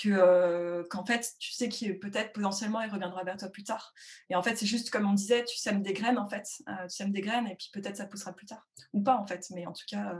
que 0.00 0.82
qu'en 0.90 1.04
fait, 1.04 1.34
tu 1.38 1.52
sais 1.52 1.68
qu'il 1.68 1.98
peut-être 1.98 2.32
potentiellement 2.32 2.80
il 2.82 2.90
reviendra 2.90 3.24
vers 3.24 3.36
toi 3.36 3.48
plus 3.48 3.64
tard. 3.64 3.92
Et 4.30 4.36
en 4.36 4.42
fait, 4.42 4.56
c'est 4.56 4.66
juste 4.66 4.90
comme 4.90 5.08
on 5.08 5.14
disait, 5.14 5.44
tu 5.44 5.56
sèmes 5.56 5.82
des 5.82 5.92
graines 5.92 6.18
en 6.18 6.28
fait, 6.28 6.44
tu 6.44 6.64
sèmes 6.88 7.12
des 7.12 7.20
graines 7.20 7.46
et 7.46 7.56
puis 7.56 7.70
peut-être 7.72 7.96
ça 7.96 8.06
poussera 8.06 8.32
plus 8.32 8.46
tard 8.46 8.66
ou 8.92 9.02
pas 9.02 9.16
en 9.16 9.26
fait. 9.26 9.46
Mais 9.50 9.66
en 9.66 9.72
tout 9.72 9.84
cas, 9.88 10.14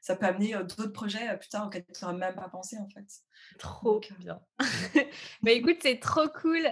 ça 0.00 0.16
peut 0.16 0.26
amener 0.26 0.54
d'autres 0.54 0.92
projets 0.92 1.36
plus 1.38 1.48
tard 1.48 1.66
auxquels 1.66 1.84
tu 1.86 2.04
n'aurais 2.04 2.16
même 2.16 2.34
pas 2.34 2.48
pensé 2.48 2.78
en 2.78 2.88
fait. 2.88 3.06
Trop 3.58 4.00
bien. 4.18 4.40
bah 5.42 5.50
écoute, 5.50 5.76
c'est 5.80 5.98
trop 5.98 6.28
cool, 6.28 6.62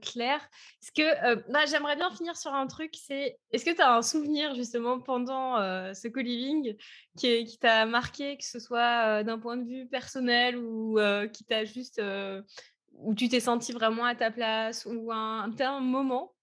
Claire. 0.00 0.48
Est-ce 0.82 0.92
que 0.92 1.50
bah, 1.50 1.66
j'aimerais 1.66 1.96
bien 1.96 2.10
finir 2.10 2.36
sur 2.36 2.52
un 2.52 2.66
truc, 2.66 2.94
c'est 2.94 3.38
est-ce 3.50 3.64
que 3.64 3.74
tu 3.74 3.80
as 3.80 3.94
un 3.94 4.02
souvenir 4.02 4.54
justement 4.54 5.00
pendant 5.00 5.56
ce 5.94 6.08
co-living 6.08 6.76
qui, 7.16 7.44
qui 7.44 7.58
t'a 7.58 7.86
marqué, 7.86 8.36
que 8.36 8.44
ce 8.44 8.58
soit 8.58 9.22
d'un 9.22 9.38
point 9.38 9.56
de 9.56 9.64
vue 9.64 9.86
personnel 9.86 10.56
ou 10.56 10.98
qui 11.32 11.44
t'a 11.44 11.64
juste 11.64 11.93
où 11.98 13.14
tu 13.14 13.28
t'es 13.28 13.40
senti 13.40 13.72
vraiment 13.72 14.04
à 14.04 14.14
ta 14.14 14.30
place 14.30 14.86
ou 14.86 15.12
un, 15.12 15.50
un 15.58 15.80
moment 15.80 16.34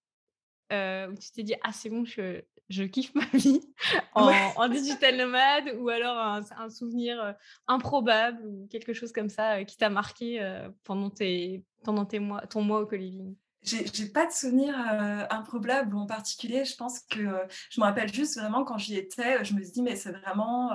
où 0.70 1.14
tu 1.20 1.32
t'es 1.34 1.42
dit 1.42 1.54
ah 1.62 1.72
c'est 1.72 1.90
bon 1.90 2.04
je, 2.04 2.42
je 2.68 2.84
kiffe 2.84 3.14
ma 3.14 3.26
vie 3.34 3.60
en, 4.14 4.68
digital 4.68 5.16
nomade 5.16 5.74
ou 5.78 5.88
alors 5.88 6.16
un, 6.18 6.70
souvenir 6.70 7.34
improbable 7.66 8.44
ou 8.46 8.66
quelque 8.70 8.92
chose 8.92 9.12
comme 9.12 9.28
ça 9.28 9.64
qui 9.64 9.76
t'a 9.76 9.90
marqué 9.90 10.40
pendant, 10.84 11.10
tes, 11.10 11.64
pendant 11.84 12.06
tes 12.06 12.18
mois, 12.18 12.46
ton 12.46 12.62
mois 12.62 12.80
au 12.80 12.86
co-living 12.86 13.34
j'ai 13.62 14.08
pas 14.08 14.26
de 14.26 14.32
souvenir 14.32 14.76
improbable 15.30 15.96
en 15.96 16.06
particulier. 16.06 16.64
Je 16.64 16.74
pense 16.74 17.00
que 17.00 17.20
je 17.70 17.80
me 17.80 17.84
rappelle 17.84 18.12
juste 18.12 18.38
vraiment 18.38 18.64
quand 18.64 18.76
j'y 18.76 18.96
étais, 18.96 19.44
je 19.44 19.54
me 19.54 19.62
suis 19.62 19.72
dit, 19.72 19.82
mais 19.82 19.94
c'est 19.94 20.10
vraiment 20.10 20.72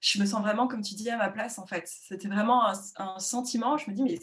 je 0.00 0.20
me 0.20 0.26
sens 0.26 0.40
vraiment, 0.42 0.68
comme 0.68 0.82
tu 0.82 0.94
dis, 0.94 1.08
à 1.10 1.16
ma 1.16 1.30
place, 1.30 1.58
en 1.58 1.66
fait. 1.66 1.86
C'était 1.86 2.28
vraiment 2.28 2.66
un, 2.66 3.18
sentiment. 3.18 3.76
Je 3.76 3.90
me 3.90 3.94
dis, 3.94 4.02
mais 4.02 4.18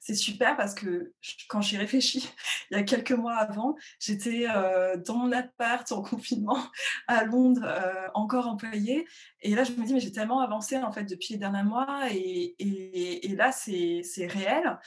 c'est 0.00 0.14
super 0.14 0.56
parce 0.56 0.74
que 0.74 1.12
quand 1.48 1.60
j'y 1.60 1.76
réfléchis, 1.76 2.28
il 2.70 2.76
y 2.76 2.80
a 2.80 2.82
quelques 2.82 3.12
mois 3.12 3.36
avant, 3.36 3.76
j'étais 4.00 4.46
euh, 4.48 4.96
dans 4.96 5.16
mon 5.16 5.32
appart 5.32 5.90
en 5.92 6.02
confinement 6.02 6.58
à 7.06 7.24
Londres, 7.24 7.64
euh, 7.64 8.08
encore 8.14 8.48
employée. 8.48 9.06
Et 9.40 9.54
là, 9.54 9.64
je 9.64 9.72
me 9.72 9.84
dis, 9.84 9.94
mais 9.94 10.00
j'ai 10.00 10.12
tellement 10.12 10.40
avancé, 10.40 10.76
en 10.78 10.92
fait, 10.92 11.04
depuis 11.04 11.34
les 11.34 11.38
derniers 11.38 11.64
mois. 11.64 12.08
Et, 12.10 12.54
et, 12.58 13.26
et 13.30 13.36
là, 13.36 13.52
c'est 13.52 14.02
réel. 14.26 14.78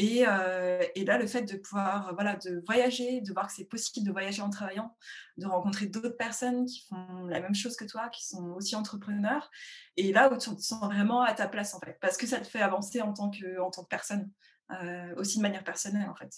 Euh, 0.00 0.84
et, 0.94 1.04
là, 1.04 1.18
le 1.18 1.26
fait 1.26 1.42
de 1.42 1.56
pouvoir 1.56 2.14
voilà, 2.14 2.36
de 2.36 2.62
voyager, 2.66 3.20
de 3.22 3.32
voir 3.32 3.46
que 3.46 3.54
c'est 3.54 3.64
possible 3.64 4.06
de 4.06 4.12
voyager 4.12 4.42
en 4.42 4.50
travaillant, 4.50 4.94
de 5.38 5.46
rencontrer 5.46 5.86
d'autres 5.86 6.16
personnes 6.16 6.66
qui 6.66 6.84
font 6.86 7.24
la 7.26 7.40
même 7.40 7.54
chose 7.54 7.76
que 7.76 7.84
toi, 7.84 8.08
qui 8.10 8.26
sont 8.26 8.50
aussi 8.50 8.76
entrepreneurs, 8.76 9.50
et 9.96 10.12
là 10.12 10.30
où 10.30 10.36
tu 10.36 10.54
te 10.54 10.60
sens 10.60 10.84
vraiment 10.84 11.22
à 11.22 11.32
ta 11.32 11.48
place, 11.48 11.74
en 11.74 11.80
fait, 11.80 11.98
parce 12.00 12.16
que 12.16 12.26
ça 12.26 12.40
te 12.40 12.46
fait 12.46 12.60
avancer 12.60 13.00
en 13.00 13.12
tant 13.14 13.30
que, 13.30 13.58
en 13.58 13.70
tant 13.70 13.84
que 13.84 13.88
personne, 13.88 14.30
euh, 14.70 15.14
aussi 15.16 15.38
de 15.38 15.42
manière 15.42 15.64
personnelle, 15.64 16.08
en 16.10 16.14
fait. 16.14 16.30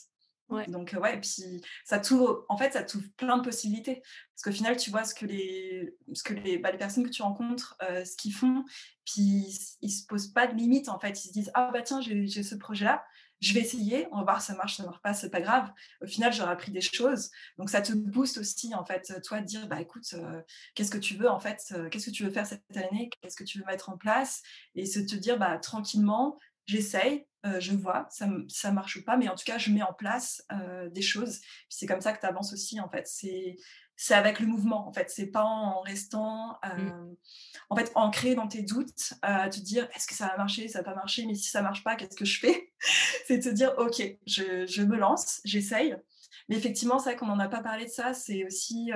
Donc, 0.68 0.96
ouais, 0.98 1.16
et 1.16 1.20
puis 1.20 1.62
ça 1.84 1.98
t'ouvre, 1.98 2.46
en 2.48 2.56
fait, 2.56 2.72
ça 2.72 2.82
t'ouvre 2.82 3.04
plein 3.18 3.36
de 3.36 3.42
possibilités. 3.42 4.00
Parce 4.34 4.44
qu'au 4.44 4.52
final, 4.52 4.78
tu 4.78 4.90
vois 4.90 5.04
ce 5.04 5.14
que 5.14 5.26
les, 5.26 5.94
ce 6.14 6.22
que 6.22 6.32
les, 6.32 6.56
bah, 6.56 6.70
les 6.72 6.78
personnes 6.78 7.04
que 7.04 7.10
tu 7.10 7.20
rencontres, 7.20 7.76
euh, 7.82 8.02
ce 8.04 8.16
qu'ils 8.16 8.32
font, 8.32 8.64
puis 9.04 9.76
ils 9.82 9.90
se 9.90 10.06
posent 10.06 10.32
pas 10.32 10.46
de 10.46 10.54
limites, 10.54 10.88
en 10.88 10.98
fait. 10.98 11.22
Ils 11.22 11.28
se 11.28 11.32
disent, 11.32 11.50
ah 11.52 11.70
bah 11.70 11.82
tiens, 11.82 12.00
j'ai 12.00 12.42
ce 12.42 12.54
projet-là, 12.54 13.04
je 13.40 13.54
vais 13.54 13.60
essayer, 13.60 14.08
on 14.10 14.18
va 14.18 14.24
voir 14.24 14.42
ça 14.42 14.54
marche, 14.54 14.76
ça 14.76 14.84
marche 14.84 15.00
pas, 15.00 15.14
c'est 15.14 15.30
pas 15.30 15.40
grave. 15.40 15.70
Au 16.02 16.06
final, 16.06 16.32
j'aurai 16.32 16.50
appris 16.50 16.72
des 16.72 16.80
choses. 16.80 17.30
Donc, 17.56 17.70
ça 17.70 17.80
te 17.80 17.92
booste 17.92 18.38
aussi, 18.38 18.74
en 18.74 18.84
fait, 18.84 19.12
toi, 19.22 19.40
de 19.40 19.46
dire, 19.46 19.68
bah 19.68 19.80
écoute, 19.80 20.06
euh, 20.14 20.42
qu'est-ce 20.74 20.90
que 20.90 20.98
tu 20.98 21.14
veux, 21.14 21.30
en 21.30 21.38
fait, 21.38 21.62
euh, 21.72 21.88
qu'est-ce 21.88 22.06
que 22.06 22.14
tu 22.14 22.24
veux 22.24 22.30
faire 22.30 22.46
cette 22.46 22.64
année, 22.76 23.10
qu'est-ce 23.20 23.36
que 23.36 23.44
tu 23.44 23.58
veux 23.58 23.64
mettre 23.64 23.90
en 23.90 23.96
place, 23.96 24.42
et 24.74 24.86
se 24.86 24.98
te 25.00 25.14
dire, 25.14 25.38
bah 25.38 25.58
tranquillement, 25.58 26.38
j'essaye, 26.66 27.26
euh, 27.46 27.60
je 27.60 27.72
vois, 27.72 28.08
ça, 28.10 28.72
marche 28.72 28.96
ou 28.96 29.04
pas, 29.04 29.16
mais 29.16 29.28
en 29.28 29.36
tout 29.36 29.44
cas, 29.44 29.58
je 29.58 29.70
mets 29.70 29.82
en 29.82 29.94
place 29.94 30.42
des 30.90 31.02
choses. 31.02 31.40
c'est 31.68 31.86
comme 31.86 32.00
ça 32.00 32.12
que 32.12 32.20
tu 32.20 32.26
avances 32.26 32.52
aussi, 32.52 32.80
en 32.80 32.88
fait. 32.88 33.06
C'est 34.00 34.14
avec 34.14 34.38
le 34.38 34.46
mouvement 34.46 34.88
en 34.88 34.92
fait 34.92 35.10
c'est 35.10 35.26
pas 35.26 35.42
en 35.42 35.80
restant 35.80 36.56
mmh. 36.62 37.14
en 37.68 37.76
fait 37.76 37.90
ancré 37.96 38.36
dans 38.36 38.46
tes 38.46 38.62
doutes 38.62 39.14
à 39.22 39.50
te 39.50 39.58
dire 39.58 39.88
est-ce 39.94 40.06
que 40.06 40.14
ça 40.14 40.28
va 40.28 40.36
marcher 40.36 40.68
ça 40.68 40.78
va 40.78 40.84
pas 40.84 40.94
marcher 40.94 41.26
mais 41.26 41.34
si 41.34 41.50
ça 41.50 41.62
marche 41.62 41.82
pas 41.82 41.96
qu'est-ce 41.96 42.16
que 42.16 42.24
je 42.24 42.38
fais? 42.38 42.72
C'est 43.26 43.40
te 43.40 43.48
dire 43.48 43.74
ok 43.76 44.00
je, 44.24 44.82
me 44.82 44.96
lance 44.96 45.40
j'essaye 45.44 45.96
mais 46.48 46.56
effectivement 46.56 47.00
c'est 47.00 47.10
vrai 47.10 47.16
qu'on 47.16 47.26
n'en 47.26 47.40
a 47.40 47.48
pas 47.48 47.60
parlé 47.60 47.86
de 47.86 47.90
ça 47.90 48.14
c'est 48.14 48.46
aussi 48.46 48.92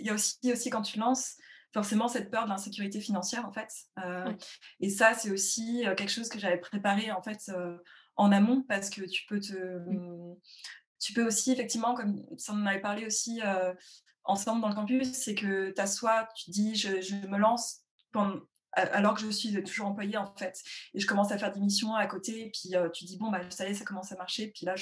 il 0.00 0.06
y 0.06 0.10
a 0.10 0.14
aussi 0.14 0.52
aussi 0.52 0.70
quand 0.70 0.82
tu 0.82 0.98
lances 0.98 1.36
forcément 1.72 2.08
cette 2.08 2.28
peur 2.28 2.44
de 2.44 2.50
l'insécurité 2.50 3.00
financière 3.00 3.46
en 3.46 3.52
fait 3.52 3.72
et 4.80 4.90
ça 4.90 5.14
c'est 5.14 5.30
aussi 5.30 5.84
quelque 5.96 6.10
chose 6.10 6.28
que 6.28 6.40
j'avais 6.40 6.58
préparé 6.58 7.12
en 7.12 7.22
fait 7.22 7.48
en 8.16 8.32
amont 8.32 8.64
parce 8.68 8.90
que 8.90 9.02
tu 9.02 9.24
peux 9.26 9.38
te 9.38 9.54
mmh. 9.54 10.34
tu 10.98 11.12
peux 11.12 11.24
aussi 11.24 11.52
effectivement 11.52 11.94
comme 11.94 12.24
ça 12.38 12.54
on 12.54 12.62
en 12.62 12.66
avait 12.66 12.80
parlé 12.80 13.06
aussi 13.06 13.40
ensemble 14.24 14.60
dans 14.60 14.68
le 14.68 14.74
campus, 14.74 15.12
c'est 15.12 15.34
que 15.34 15.70
tu 15.70 15.80
as 15.80 15.86
soit, 15.86 16.28
tu 16.36 16.50
dis, 16.50 16.74
je, 16.74 17.26
me 17.26 17.38
lance 17.38 17.84
alors 18.74 19.14
que 19.14 19.20
je 19.20 19.30
suis 19.30 19.62
toujours 19.64 19.86
employée 19.86 20.16
en 20.16 20.32
fait, 20.36 20.58
et 20.94 21.00
je 21.00 21.06
commence 21.06 21.32
à 21.32 21.38
faire 21.38 21.52
des 21.52 21.60
missions 21.60 21.94
à 21.94 22.06
côté, 22.06 22.50
puis 22.52 22.74
euh, 22.74 22.88
tu 22.90 23.04
dis, 23.04 23.18
bon, 23.18 23.30
bah, 23.30 23.40
ça 23.50 23.68
y 23.68 23.70
est, 23.70 23.74
ça 23.74 23.84
commence 23.84 24.12
à 24.12 24.16
marcher, 24.16 24.48
puis 24.48 24.66
là, 24.66 24.74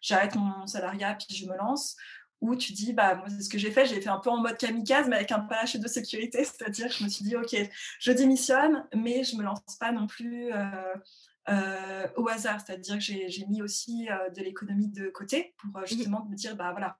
j'arrête 0.00 0.34
mon 0.36 0.66
salariat, 0.66 1.14
puis 1.14 1.36
je 1.36 1.46
me 1.46 1.56
lance. 1.56 1.96
Ou 2.42 2.54
tu 2.54 2.74
dis, 2.74 2.92
bah, 2.92 3.14
moi, 3.14 3.28
ce 3.30 3.48
que 3.48 3.56
j'ai 3.56 3.70
fait, 3.70 3.86
j'ai 3.86 3.98
fait 4.00 4.10
un 4.10 4.18
peu 4.18 4.28
en 4.28 4.42
mode 4.42 4.58
kamikaze, 4.58 5.08
mais 5.08 5.16
avec 5.16 5.32
un 5.32 5.40
parachute 5.40 5.82
de 5.82 5.88
sécurité, 5.88 6.44
c'est-à-dire 6.44 6.90
je 6.92 7.04
me 7.04 7.08
suis 7.08 7.24
dit, 7.24 7.34
ok, 7.34 7.56
je 7.98 8.12
démissionne, 8.12 8.86
mais 8.94 9.24
je 9.24 9.36
me 9.36 9.42
lance 9.42 9.60
pas 9.80 9.90
non 9.90 10.06
plus 10.06 10.52
euh, 10.52 10.94
euh, 11.48 12.08
au 12.16 12.28
hasard, 12.28 12.60
c'est-à-dire 12.60 12.96
que 12.96 13.00
j'ai 13.00 13.46
mis 13.48 13.62
aussi 13.62 14.08
euh, 14.10 14.30
de 14.30 14.42
l'économie 14.42 14.88
de 14.88 15.08
côté 15.08 15.54
pour 15.58 15.78
euh, 15.78 15.86
justement 15.86 16.24
me 16.24 16.34
dire, 16.34 16.56
bah 16.56 16.72
voilà, 16.72 16.98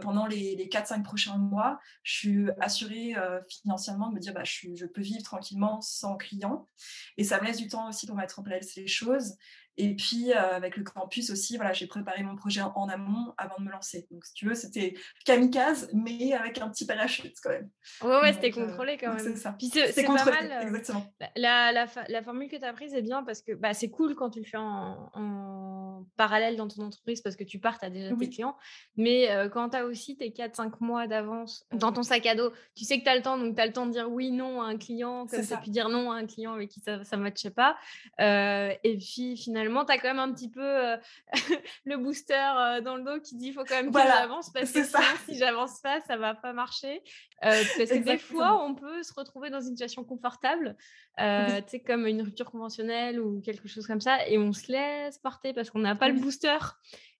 pendant 0.00 0.26
les, 0.26 0.56
les 0.56 0.68
4-5 0.68 1.02
prochains 1.02 1.38
mois, 1.38 1.78
je 2.02 2.12
suis 2.12 2.46
assurée 2.60 3.14
financièrement 3.48 4.08
de 4.10 4.14
me 4.14 4.20
dire, 4.20 4.34
bah, 4.34 4.44
je, 4.44 4.74
je, 4.74 4.86
peux 4.86 5.00
vivre 5.00 5.22
tranquillement 5.22 5.80
sans 5.80 6.16
client. 6.16 6.68
Et 7.16 7.24
ça 7.24 7.40
me 7.40 7.46
laisse 7.46 7.58
du 7.58 7.68
temps 7.68 7.88
aussi 7.88 8.06
pour 8.06 8.16
mettre 8.16 8.38
en 8.38 8.42
place 8.42 8.74
les 8.74 8.86
choses. 8.86 9.36
Et 9.78 9.94
puis, 9.94 10.32
euh, 10.32 10.56
avec 10.56 10.76
le 10.76 10.84
campus 10.84 11.30
aussi, 11.30 11.56
voilà, 11.56 11.72
j'ai 11.72 11.86
préparé 11.86 12.22
mon 12.22 12.34
projet 12.34 12.62
en, 12.62 12.88
amont 12.88 13.34
avant 13.36 13.56
de 13.58 13.64
me 13.64 13.70
lancer. 13.70 14.06
Donc, 14.10 14.24
si 14.24 14.32
tu 14.32 14.46
veux, 14.46 14.54
c'était 14.54 14.94
kamikaze, 15.24 15.90
mais 15.92 16.32
avec 16.32 16.58
un 16.58 16.68
petit 16.70 16.86
parachute 16.86 17.34
quand 17.42 17.50
même. 17.50 17.68
Ouais, 18.02 18.20
ouais, 18.22 18.32
c'était 18.32 18.58
euh, 18.58 18.66
contrôlé 18.66 18.96
quand 18.96 19.14
même. 19.14 19.18
C'est 19.18 19.36
ça. 19.36 19.56
c'est 19.60 20.04
pas 20.04 20.24
mal. 20.24 20.50
Euh, 20.50 20.62
exactement. 20.62 21.12
La, 21.36 21.72
la, 21.72 21.86
la, 22.08 22.22
formule 22.22 22.48
que 22.48 22.56
tu 22.56 22.64
as 22.64 22.72
prise 22.72 22.94
est 22.94 23.02
bien 23.02 23.22
parce 23.22 23.42
que 23.42 23.52
bah, 23.52 23.74
c'est 23.74 23.90
cool 23.90 24.14
quand 24.14 24.30
tu 24.30 24.40
le 24.40 24.46
fais 24.46 24.56
en, 24.56 25.10
en, 25.12 25.85
parallèle 26.16 26.56
dans 26.56 26.68
ton 26.68 26.82
entreprise 26.82 27.20
parce 27.20 27.36
que 27.36 27.44
tu 27.44 27.58
pars, 27.58 27.78
tu 27.78 27.86
as 27.86 27.90
déjà 27.90 28.14
tes 28.14 28.28
clients. 28.28 28.56
Mais 28.96 29.28
quand 29.52 29.70
tu 29.70 29.76
as 29.76 29.84
aussi 29.84 30.16
tes 30.16 30.30
4-5 30.30 30.72
mois 30.80 31.06
d'avance 31.06 31.66
dans 31.72 31.92
ton 31.92 32.02
sac 32.02 32.26
à 32.26 32.34
dos, 32.34 32.52
tu 32.74 32.84
sais 32.84 32.98
que 32.98 33.04
tu 33.04 33.10
as 33.10 33.16
le 33.16 33.22
temps, 33.22 33.38
donc 33.38 33.54
tu 33.54 33.60
as 33.60 33.66
le 33.66 33.72
temps 33.72 33.86
de 33.86 33.92
dire 33.92 34.10
oui, 34.10 34.30
non 34.30 34.62
à 34.62 34.66
un 34.66 34.76
client, 34.76 35.26
comme 35.26 35.42
ça, 35.42 35.56
puis 35.58 35.70
dire 35.70 35.88
non 35.88 36.10
à 36.10 36.16
un 36.16 36.26
client 36.26 36.52
avec 36.52 36.70
qui 36.70 36.80
ça 36.80 36.98
ne 36.98 37.22
matchait 37.22 37.50
pas. 37.50 37.76
et 38.18 38.98
puis, 38.98 39.36
finalement, 39.36 39.84
tu 39.84 39.92
as 39.92 39.98
quand 39.98 40.08
même 40.08 40.18
un 40.18 40.32
petit 40.32 40.50
peu 40.50 40.62
euh, 40.62 40.96
le 41.84 41.96
booster 41.96 42.80
dans 42.84 42.96
le 42.96 43.02
dos 43.02 43.20
qui 43.20 43.36
dit 43.36 43.48
il 43.48 43.52
faut 43.52 43.64
quand 43.64 43.76
même 43.76 43.92
que 43.92 43.98
j'avance 43.98 44.50
parce 44.50 44.72
que 44.72 44.82
si 44.84 45.38
j'avance 45.38 45.80
pas, 45.80 46.00
ça 46.02 46.16
va 46.16 46.34
pas 46.34 46.52
marcher. 46.52 47.02
Euh, 47.44 47.62
parce 47.76 47.90
que 47.90 47.98
des 47.98 48.18
fois, 48.18 48.64
on 48.64 48.74
peut 48.74 49.02
se 49.02 49.12
retrouver 49.12 49.50
dans 49.50 49.60
une 49.60 49.76
situation 49.76 50.04
confortable, 50.04 50.76
tu 51.18 51.24
sais, 51.66 51.80
comme 51.80 52.06
une 52.06 52.22
rupture 52.22 52.50
conventionnelle 52.50 53.20
ou 53.20 53.40
quelque 53.40 53.68
chose 53.68 53.86
comme 53.86 54.00
ça, 54.00 54.26
et 54.26 54.38
on 54.38 54.52
se 54.52 54.72
laisse 54.72 55.18
porter 55.18 55.52
parce 55.52 55.70
qu'on 55.70 55.80
n'a 55.80 55.94
pas 55.94 56.08
le 56.08 56.18
booster. 56.18 56.58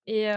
Et 0.07 0.31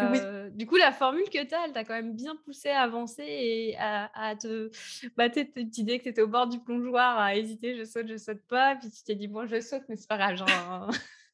du 0.52 0.66
coup, 0.66 0.76
la 0.76 0.92
formule 0.92 1.30
que 1.30 1.44
tu 1.46 1.54
as, 1.54 1.66
elle 1.66 1.74
t'a 1.74 1.84
quand 1.84 1.94
même 1.94 2.16
bien 2.16 2.36
poussé 2.44 2.70
à 2.70 2.82
avancer 2.82 3.24
et 3.26 3.78
à, 3.78 4.36
te. 4.36 4.70
Bah, 5.16 5.32
cette 5.34 5.78
idée 5.78 6.00
que 6.00 6.04
tu 6.04 6.10
étais 6.10 6.22
au 6.22 6.28
bord 6.28 6.48
du 6.48 6.60
plongeoir, 6.60 7.18
à 7.18 7.36
hésiter, 7.36 7.78
je 7.78 7.86
saute, 7.86 8.08
je 8.08 8.18
saute 8.18 8.42
pas. 8.50 8.76
Puis 8.76 8.90
tu 8.90 9.04
t'es 9.04 9.16
dit, 9.16 9.28
bon, 9.28 9.46
je 9.48 9.62
saute, 9.62 9.84
mais 9.88 9.96
c'est 9.96 10.10
pas 10.10 10.18
grave. 10.18 10.36
Genre, 10.36 10.50
hein. 10.50 10.90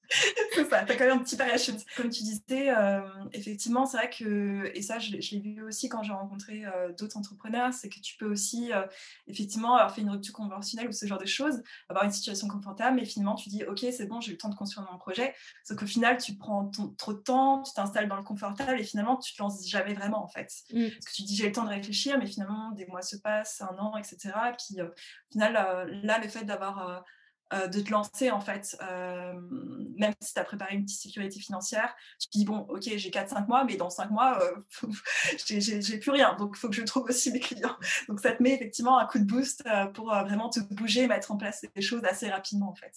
c'est 0.54 0.70
ça, 0.70 0.84
tu 0.84 0.92
as 0.92 0.96
quand 0.96 1.06
même 1.06 1.20
un 1.20 1.24
petit 1.24 1.36
parachute. 1.36 1.86
Comme 1.96 2.10
tu 2.10 2.24
disais, 2.24 2.70
euh, 2.70 3.02
effectivement, 3.34 3.86
c'est 3.86 3.98
vrai 3.98 4.10
que, 4.10 4.72
et 4.74 4.82
ça, 4.82 5.00
je, 5.00 5.12
l'ai 5.12 5.40
vu 5.40 5.64
aussi 5.64 5.90
quand 5.90 6.04
j'ai 6.04 6.14
rencontré 6.14 6.66
euh, 6.66 6.92
d'autres 6.94 7.18
entrepreneurs, 7.18 7.74
c'est 7.74 7.90
que 7.90 8.00
tu 8.00 8.16
peux 8.18 8.26
aussi, 8.26 8.72
euh, 8.74 8.86
effectivement, 9.28 9.76
avoir 9.76 9.94
fait 9.94 10.02
une 10.02 10.10
rupture 10.10 10.34
conventionnelle 10.34 10.88
ou 10.88 10.92
ce 10.92 11.06
genre 11.06 11.18
de 11.18 11.26
choses, 11.26 11.62
avoir 11.90 12.06
une 12.06 12.12
situation 12.12 12.48
confortable, 12.48 12.98
mais 12.98 13.06
finalement, 13.06 13.36
tu 13.36 13.50
dis, 13.50 13.64
OK, 13.64 13.80
c'est 13.80 14.06
bon, 14.06 14.22
j'ai 14.22 14.30
eu 14.30 14.32
le 14.32 14.38
temps 14.38 14.50
de 14.50 14.56
construire 14.56 14.90
mon 14.92 14.98
projet. 14.98 15.34
Sauf 15.64 15.78
qu'au 15.78 15.88
final, 15.88 16.18
tu 16.18 16.36
prends 16.36 16.70
trop 16.98 17.14
de 17.14 17.20
temps, 17.20 17.64
tu 17.64 17.74
t'installes 17.74 18.08
dans 18.08 18.18
le 18.18 18.24
confortable 18.24 18.80
et 18.80 18.84
finalement, 18.84 19.18
tu 19.18 19.34
te 19.34 19.42
lances 19.42 19.68
jamais 19.68 19.94
vraiment, 19.94 20.24
en 20.24 20.28
fait. 20.28 20.52
Mm. 20.72 20.90
Parce 20.90 21.06
que 21.06 21.16
tu 21.16 21.24
dis, 21.24 21.36
j'ai 21.36 21.48
le 21.48 21.52
temps 21.52 21.66
de 21.66 21.70
réfléchir, 21.70 22.18
mais 22.18 22.28
finalement, 22.28 22.72
des 22.72 22.86
mois 22.86 23.02
se 23.02 23.18
passent, 23.18 23.62
un 23.62 23.78
an, 23.78 23.98
etc. 23.98 24.34
Puis, 24.58 24.82
au 24.82 24.88
final, 25.32 25.54
là, 26.04 26.20
le 26.20 26.28
fait 26.28 26.44
d'avoir 26.44 27.04
euh, 27.54 27.68
de 27.68 27.80
te 27.80 27.92
lancer 27.92 28.32
en 28.32 28.40
fait, 28.40 28.76
euh, 28.82 29.34
même 29.98 30.14
si 30.20 30.34
tu 30.34 30.40
as 30.40 30.44
préparé 30.44 30.74
une 30.74 30.84
petite 30.84 31.00
sécurité 31.00 31.40
financière, 31.40 31.96
tu 32.20 32.28
te 32.28 32.38
dis 32.40 32.44
bon, 32.44 32.66
ok, 32.70 32.82
j'ai 32.82 33.12
4-5 33.12 33.48
mois, 33.48 33.64
mais 33.66 33.76
dans 33.76 33.92
5 33.92 34.10
mois, 34.10 34.40
euh, 34.42 34.88
j'ai 35.46 36.00
plus 36.00 36.10
rien, 36.10 36.36
donc 36.40 36.54
il 36.56 36.60
faut 36.60 36.70
que 36.70 36.76
je 36.76 36.82
trouve 36.82 37.04
aussi 37.04 37.32
mes 37.32 37.40
clients. 37.40 37.78
Donc 38.08 38.20
ça 38.20 38.32
te 38.32 38.42
met 38.42 38.54
effectivement 38.54 38.98
un 38.98 39.06
coup 39.06 39.20
de 39.20 39.26
boost 39.26 39.64
pour 39.94 40.08
vraiment 40.08 40.50
te 40.50 40.60
bouger, 40.74 41.06
mettre 41.06 41.32
en 41.32 41.38
place 41.38 41.64
des 41.76 41.82
choses 41.84 42.04
assez 42.04 42.30
rapidement 42.30 42.70
en 42.70 42.76
fait. 42.76 42.94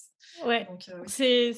Ouais, 0.47 0.67
c'est 1.07 1.53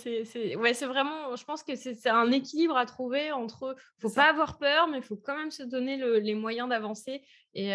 ouais, 0.57 0.73
vraiment, 0.73 1.37
je 1.37 1.45
pense 1.45 1.63
que 1.63 1.77
c'est 1.77 2.09
un 2.09 2.33
équilibre 2.33 2.77
à 2.77 2.87
trouver 2.87 3.31
entre, 3.31 3.77
faut 4.01 4.11
pas 4.11 4.31
avoir 4.31 4.59
peur, 4.59 4.89
mais 4.89 4.99
il 4.99 5.05
faut 5.05 5.17
quand 5.17 5.37
même 5.37 5.53
se 5.53 5.63
donner 5.63 5.97
les 6.21 6.35
moyens 6.35 6.69
d'avancer 6.69 7.23
et, 7.55 7.71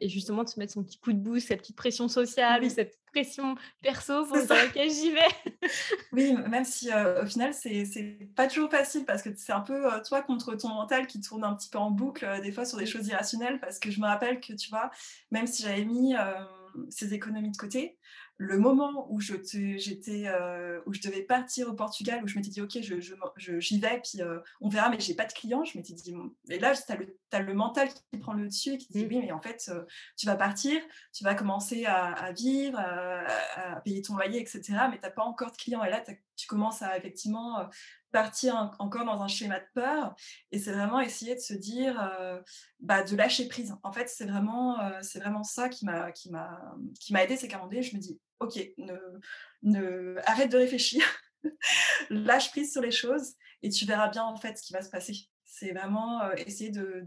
et, 0.00 0.08
justement 0.08 0.44
de 0.44 0.48
se 0.48 0.58
mettre 0.58 0.72
son 0.72 0.84
petit 0.84 0.98
coup 0.98 1.12
de 1.12 1.18
boost, 1.18 1.48
cette 1.48 1.60
petite 1.60 1.76
pression 1.76 2.08
sociale, 2.08 2.70
cette 2.70 2.98
pression 3.16 3.56
perso 3.80 4.26
pour 4.26 4.36
dire 4.36 4.56
ok 4.68 4.82
j'y 4.90 5.10
vais. 5.10 5.68
oui, 6.12 6.34
même 6.48 6.64
si 6.64 6.92
euh, 6.92 7.22
au 7.22 7.26
final 7.26 7.54
c'est 7.54 8.28
pas 8.36 8.46
toujours 8.46 8.70
facile 8.70 9.06
parce 9.06 9.22
que 9.22 9.30
c'est 9.36 9.52
un 9.52 9.60
peu 9.60 9.92
euh, 9.92 10.02
toi 10.02 10.20
contre 10.20 10.54
ton 10.54 10.68
mental 10.68 11.06
qui 11.06 11.20
tourne 11.20 11.44
un 11.44 11.54
petit 11.54 11.70
peu 11.70 11.78
en 11.78 11.90
boucle 11.90 12.26
euh, 12.26 12.40
des 12.40 12.52
fois 12.52 12.66
sur 12.66 12.76
des 12.76 12.84
choses 12.84 13.06
irrationnelles 13.08 13.58
parce 13.58 13.78
que 13.78 13.90
je 13.90 14.00
me 14.00 14.06
rappelle 14.06 14.40
que 14.40 14.52
tu 14.52 14.68
vois, 14.68 14.90
même 15.30 15.46
si 15.46 15.62
j'avais 15.62 15.84
mis 15.84 16.14
ces 16.90 17.14
économies 17.14 17.50
de 17.50 17.56
côté, 17.56 17.96
le 18.38 18.58
moment 18.58 19.06
où 19.10 19.20
je 19.20 19.34
j'étais 19.78 20.24
euh, 20.26 20.80
où 20.86 20.92
je 20.92 21.00
devais 21.00 21.22
partir 21.22 21.68
au 21.68 21.72
Portugal 21.72 22.22
où 22.22 22.28
je 22.28 22.36
m'étais 22.36 22.50
dit 22.50 22.60
ok 22.60 22.78
je, 22.82 23.60
j'y 23.60 23.80
vais 23.80 24.00
puis 24.00 24.20
euh, 24.20 24.40
on 24.60 24.68
verra 24.68 24.90
mais 24.90 25.00
j'ai 25.00 25.14
pas 25.14 25.24
de 25.24 25.32
clients 25.32 25.64
je 25.64 25.78
m'étais 25.78 25.94
dit 25.94 26.14
et 26.50 26.58
là 26.58 26.74
tu 26.74 26.92
as 27.32 27.40
le, 27.40 27.54
mental 27.54 27.88
qui 27.88 28.18
prend 28.18 28.34
le 28.34 28.46
dessus 28.46 28.74
et 28.74 28.78
qui 28.78 28.92
dit 28.92 29.04
mmh. 29.04 29.08
oui 29.08 29.18
mais 29.22 29.32
en 29.32 29.40
fait 29.40 29.70
euh, 29.72 29.84
tu 30.16 30.26
vas 30.26 30.36
partir 30.36 30.80
tu 31.14 31.24
vas 31.24 31.34
commencer 31.34 31.86
à, 31.86 32.30
vivre 32.32 32.78
à, 32.78 33.80
payer 33.84 34.02
ton 34.02 34.16
loyer 34.16 34.40
etc 34.40 34.60
mais 34.90 34.98
tu 34.98 35.02
n'as 35.02 35.10
pas 35.10 35.24
encore 35.24 35.50
de 35.50 35.56
clients 35.56 35.82
et 35.82 35.90
là 35.90 36.02
tu 36.02 36.12
commences 36.44 36.82
à 36.82 36.98
effectivement 36.98 37.66
partir 38.12 38.74
encore 38.78 39.06
dans 39.06 39.22
un 39.22 39.28
schéma 39.28 39.58
de 39.58 39.66
peur 39.74 40.14
et 40.52 40.58
c'est 40.58 40.72
vraiment 40.72 41.00
essayer 41.00 41.34
de 41.34 41.40
se 41.40 41.54
dire 41.54 41.96
bah, 42.80 43.02
de 43.02 43.16
lâcher 43.16 43.48
prise 43.48 43.74
en 43.82 43.92
fait 43.92 44.08
c'est 44.08 44.26
vraiment 44.26 44.78
c'est 45.00 45.20
vraiment 45.20 45.42
ça 45.42 45.70
qui 45.70 45.86
m'a 45.86 46.12
qui 46.12 46.30
m'a 46.30 46.76
qui 47.00 47.14
m'a 47.14 47.24
aidé 47.24 47.36
c'est 47.36 47.48
qu'à 47.48 47.62
un 47.62 47.70
je 47.70 47.94
me 47.94 48.00
dis 48.00 48.20
ok, 48.40 48.58
ne, 49.62 50.16
arrête 50.24 50.50
de 50.50 50.56
réfléchir, 50.56 51.04
lâche 52.10 52.50
prise 52.50 52.72
sur 52.72 52.82
les 52.82 52.90
choses 52.90 53.34
et 53.62 53.70
tu 53.70 53.84
verras 53.84 54.08
bien 54.08 54.24
en 54.24 54.36
fait 54.36 54.56
ce 54.58 54.62
qui 54.62 54.72
va 54.72 54.82
se 54.82 54.90
passer. 54.90 55.14
C'est 55.44 55.72
vraiment 55.72 56.22
euh, 56.22 56.34
essayer 56.46 56.70
de, 56.70 57.06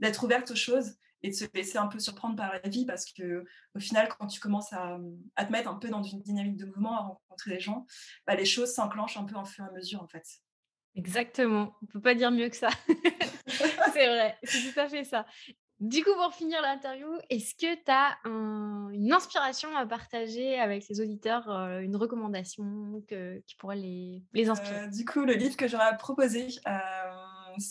d'être 0.00 0.22
ouverte 0.22 0.50
aux 0.50 0.56
choses 0.56 0.94
et 1.22 1.30
de 1.30 1.34
se 1.34 1.44
laisser 1.54 1.78
un 1.78 1.86
peu 1.86 1.98
surprendre 1.98 2.36
par 2.36 2.52
la 2.52 2.68
vie 2.68 2.86
parce 2.86 3.10
que 3.12 3.44
au 3.74 3.80
final, 3.80 4.08
quand 4.08 4.26
tu 4.26 4.40
commences 4.40 4.72
à, 4.72 4.98
te 5.36 5.52
mettre 5.52 5.68
un 5.68 5.74
peu 5.74 5.88
dans 5.88 6.02
une 6.02 6.22
dynamique 6.22 6.56
de 6.56 6.66
mouvement, 6.66 6.96
à 6.96 7.00
rencontrer 7.02 7.52
des 7.52 7.60
gens, 7.60 7.86
bah, 8.26 8.34
les 8.34 8.44
choses 8.44 8.72
s'enclenchent 8.72 9.16
un 9.16 9.24
peu 9.24 9.36
en 9.36 9.44
fur 9.44 9.64
et 9.64 9.68
à 9.68 9.72
mesure 9.72 10.02
en 10.02 10.08
fait. 10.08 10.24
Exactement, 10.94 11.76
on 11.82 11.86
peut 11.86 12.00
pas 12.00 12.14
dire 12.14 12.30
mieux 12.30 12.48
que 12.48 12.56
ça. 12.56 12.70
c'est 13.92 14.06
vrai, 14.06 14.36
c'est 14.42 14.72
tout 14.72 14.80
à 14.80 14.88
fait 14.88 15.04
ça. 15.04 15.26
Du 15.80 16.02
coup, 16.02 16.12
pour 16.14 16.34
finir 16.34 16.60
l'interview, 16.60 17.06
est-ce 17.30 17.54
que 17.54 17.72
tu 17.76 17.90
as 17.90 18.18
une 18.24 19.12
inspiration 19.12 19.76
à 19.76 19.86
partager 19.86 20.58
avec 20.58 20.88
les 20.88 21.00
auditeurs, 21.00 21.48
euh, 21.50 21.78
une 21.80 21.94
recommandation 21.94 23.00
qui 23.06 23.54
pourrait 23.56 23.76
les, 23.76 24.24
les 24.32 24.48
inspirer? 24.48 24.80
Euh, 24.80 24.86
Du 24.88 25.04
coup, 25.04 25.20
le 25.20 25.34
livre 25.34 25.56
que 25.56 25.68
j'aurais 25.68 25.96
proposé, 25.96 26.48
euh, 26.66 26.70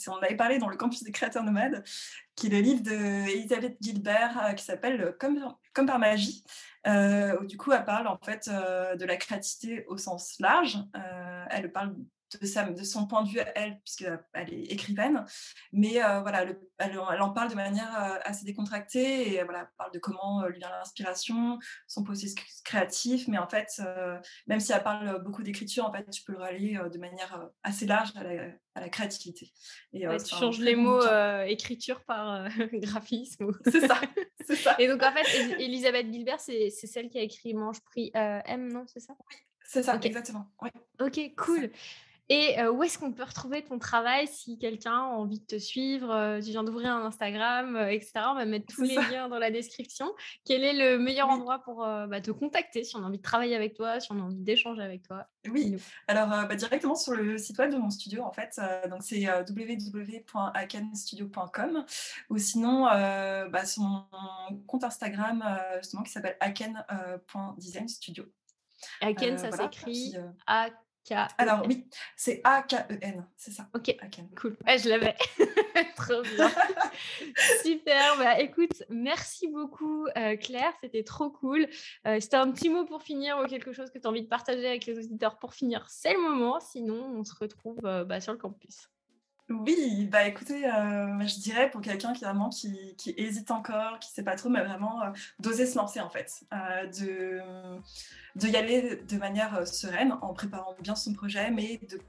on 0.08 0.18
avait 0.18 0.36
parlé 0.36 0.58
dans 0.58 0.70
le 0.70 0.78
campus 0.78 1.04
des 1.04 1.12
créateurs 1.12 1.44
nomades, 1.44 1.84
qui 2.36 2.48
est 2.48 2.50
le 2.50 2.60
livre 2.60 2.82
d'Elisabeth 2.82 3.78
Gilbert 3.82 4.54
qui 4.56 4.64
s'appelle 4.64 5.16
comme, 5.20 5.54
comme 5.74 5.86
par 5.86 6.00
magie, 6.00 6.44
où 6.86 7.46
du 7.46 7.58
coup 7.58 7.72
elle 7.72 7.86
parle 7.86 8.08
en 8.08 8.18
fait 8.18 8.48
de 8.50 9.06
la 9.06 9.18
créativité 9.18 9.86
au 9.88 9.98
sens 9.98 10.40
large. 10.40 10.78
elle 11.50 11.72
parle 11.72 11.96
de, 12.34 12.74
de, 12.74 12.84
son 12.84 13.08
point 13.08 13.24
de 13.24 13.30
vue, 13.30 13.40
elle, 13.56 13.80
puisqu'elle 13.80 14.54
est 14.54 14.72
écrivaine. 14.72 15.26
Mais 15.72 16.04
euh, 16.04 16.22
voilà, 16.22 16.46
elle, 16.80 17.00
en 17.00 17.32
parle 17.32 17.50
de 17.50 17.56
manière 17.56 17.94
euh, 17.96 18.20
assez 18.24 18.46
décontractée 18.46 19.34
et 19.34 19.44
voilà, 19.44 19.62
elle 19.62 19.70
parle 19.78 19.92
de 19.92 20.00
comment 20.00 20.44
euh, 20.44 20.50
lui 20.50 20.60
vient 20.60 20.70
l'inspiration, 20.70 21.60
son 21.88 22.04
processus 22.04 22.36
créatif. 22.64 23.28
Mais 23.28 23.38
en 23.38 23.48
fait, 23.48 23.82
même 24.48 24.60
si 24.60 24.72
elle 24.72 24.84
parle 24.84 25.24
beaucoup 25.24 25.44
d'écriture, 25.44 25.86
en 25.86 25.92
fait, 25.92 26.10
tu 26.10 26.24
peux 26.24 26.34
le 26.34 26.40
rallier 26.40 26.80
de 26.92 26.98
manière 26.98 27.50
assez 27.64 27.86
large 27.86 28.10
à 28.16 28.24
la, 28.24 28.90
créativité. 28.90 29.52
Et, 29.94 30.06
tu 30.18 30.36
changes 30.36 30.60
les 30.60 30.76
mots 30.76 31.02
écriture 31.46 32.04
par 32.06 32.48
graphisme. 32.74 33.52
C'est 33.66 33.88
ça, 33.88 34.00
ça. 34.56 34.76
Et 34.80 34.88
donc, 34.88 35.02
en 35.04 35.12
fait, 35.12 35.56
Elisabeth 35.60 36.12
Gilbert, 36.12 36.40
c'est 36.40 36.70
celle 36.70 37.10
qui 37.10 37.18
a 37.18 37.22
écrit 37.22 37.54
Mange 37.54 37.82
Prix 37.82 38.12
M, 38.14 38.72
non 38.72 38.86
C'est 38.88 39.00
ça? 39.00 39.14
Oui. 39.20 39.38
C'est 39.68 39.84
ça, 39.84 40.00
exactement. 40.02 40.50
Ok, 41.00 41.20
cool. 41.36 41.70
Et 42.30 42.62
où 42.68 42.84
est-ce 42.84 42.98
qu'on 42.98 43.14
peut 43.14 43.24
retrouver 43.24 43.64
ton 43.64 43.80
travail 43.80 44.28
si 44.28 44.58
quelqu'un 44.58 44.98
a 44.98 45.04
envie 45.04 45.40
de 45.40 45.46
te 45.46 45.58
suivre 45.58 46.40
Tu 46.44 46.50
viens 46.52 46.64
d'ouvrir 46.64 46.94
un 46.94 47.06
Instagram, 47.06 47.78
etc. 47.90 48.12
On 48.30 48.36
va 48.36 48.44
mettre 48.46 48.66
tous 48.74 48.82
les 48.82 48.96
liens 48.96 49.30
dans 49.30 49.40
la 49.40 49.50
description. 49.50 50.12
Quel 50.46 50.66
est 50.66 50.74
le 50.74 51.00
meilleur 51.00 51.30
endroit 51.30 51.60
pour 51.60 51.78
bah, 51.78 52.20
te 52.20 52.32
contacter 52.32 52.84
si 52.84 52.98
on 52.98 53.04
a 53.04 53.06
envie 53.08 53.20
de 53.20 53.24
travailler 53.24 53.56
avec 53.56 53.76
toi, 53.76 54.02
si 54.02 54.12
on 54.12 54.20
a 54.20 54.24
envie 54.24 54.36
d'échanger 54.36 54.82
avec 54.82 55.04
toi 55.04 55.26
Oui, 55.50 55.78
alors 56.08 56.28
bah, 56.28 56.54
directement 56.56 56.96
sur 56.96 57.14
le 57.14 57.38
site 57.38 57.58
web 57.60 57.72
de 57.72 57.78
mon 57.78 57.90
studio, 57.90 58.24
en 58.24 58.34
fait. 58.34 58.60
donc 58.90 59.04
c'est 59.04 59.26
www.akenstudio.com 59.26 61.86
ou 62.30 62.38
sinon 62.38 62.84
bah, 62.84 63.66
sur 63.66 63.84
mon 63.84 64.04
compte 64.68 64.84
Instagram 64.84 65.46
justement 65.78 66.04
qui 66.04 66.12
s'appelle 66.12 66.36
aken.designstudio. 66.42 68.26
Aken, 69.02 69.38
ça 69.38 69.52
s'écrit 69.52 70.16
A 70.46 70.70
alors 71.16 71.64
oui, 71.68 71.88
c'est 72.16 72.42
A-K-E-N, 72.44 73.26
c'est 73.36 73.52
ça. 73.52 73.68
Ok, 73.74 73.96
cool. 74.40 74.58
Ouais, 74.66 74.78
je 74.78 74.90
l'avais. 74.90 75.16
trop 75.96 76.22
bien. 76.22 76.50
Super. 77.64 78.18
Bah, 78.18 78.40
écoute, 78.40 78.84
merci 78.90 79.48
beaucoup 79.48 80.08
euh, 80.18 80.36
Claire, 80.38 80.74
c'était 80.82 81.04
trop 81.04 81.30
cool. 81.30 81.68
Euh, 82.06 82.20
c'était 82.20 82.38
un 82.38 82.52
petit 82.52 82.70
mot 82.70 82.86
pour 82.86 83.02
finir 83.04 83.40
ou 83.40 83.48
quelque 83.48 83.74
chose 83.74 83.90
que 83.92 84.00
tu 84.00 84.08
as 84.08 84.10
envie 84.10 84.24
de 84.24 84.28
partager 84.28 84.68
avec 84.68 84.86
les 84.86 84.98
auditeurs 84.98 85.38
pour 85.40 85.54
finir, 85.54 85.86
c'est 85.90 86.14
le 86.14 86.22
moment. 86.22 86.60
Sinon, 86.60 87.18
on 87.18 87.24
se 87.24 87.34
retrouve 87.36 87.80
euh, 87.86 88.04
bah, 88.04 88.20
sur 88.22 88.34
le 88.34 88.40
campus. 88.40 88.90
Oui, 89.50 90.10
bah 90.12 90.28
écoutez, 90.28 90.64
je 90.64 91.40
dirais 91.40 91.72
pour 91.72 91.80
quelqu'un 91.80 92.12
qui 92.12 93.14
hésite 93.16 93.50
encore, 93.52 93.98
qui 94.00 94.12
sait 94.12 94.24
pas 94.24 94.36
trop, 94.36 94.50
mais 94.50 94.62
vraiment 94.62 95.02
d'oser 95.40 95.66
se 95.66 95.78
lancer 95.78 96.02
en 96.02 96.10
fait, 96.10 96.44
de, 97.00 97.40
de 98.36 98.48
y 98.48 98.58
aller 98.58 98.98
de 99.08 99.18
manière 99.18 99.66
sereine 99.66 100.18
en 100.22 100.34
préparant 100.34 100.76
bien 100.82 100.96
son 100.96 101.14
projet, 101.14 101.50
mais 101.50 101.80
de 101.90 102.02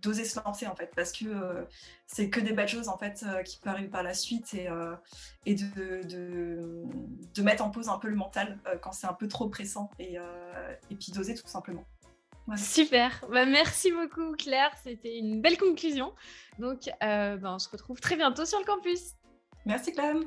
d'oser 0.00 0.24
se 0.24 0.40
lancer 0.40 0.66
en 0.66 0.74
fait 0.74 0.90
parce 0.96 1.12
que 1.12 1.26
c'est 2.06 2.30
que 2.30 2.40
des 2.40 2.54
belles 2.54 2.66
choses 2.66 2.88
en 2.88 2.96
fait 2.96 3.24
qui 3.44 3.58
peuvent 3.58 3.74
arriver 3.74 3.88
par 3.88 4.02
la 4.02 4.14
suite 4.14 4.54
et, 4.54 5.54
de, 5.54 7.42
mettre 7.42 7.62
en 7.62 7.70
pause 7.70 7.90
un 7.90 7.98
peu 7.98 8.08
le 8.08 8.16
mental 8.16 8.58
quand 8.80 8.92
c'est 8.92 9.06
un 9.06 9.12
peu 9.12 9.28
trop 9.28 9.48
pressant 9.48 9.90
et 9.98 10.18
puis 10.98 11.12
d'oser 11.12 11.34
tout 11.34 11.46
simplement. 11.46 11.84
Super, 12.56 13.24
bah, 13.30 13.46
merci 13.46 13.92
beaucoup 13.92 14.32
Claire, 14.36 14.72
c'était 14.82 15.18
une 15.18 15.40
belle 15.40 15.58
conclusion. 15.58 16.12
Donc 16.58 16.88
euh, 17.02 17.36
bah, 17.36 17.52
on 17.54 17.58
se 17.58 17.68
retrouve 17.68 18.00
très 18.00 18.16
bientôt 18.16 18.44
sur 18.44 18.58
le 18.58 18.64
campus. 18.64 19.14
Merci 19.66 19.92
Clem. 19.92 20.24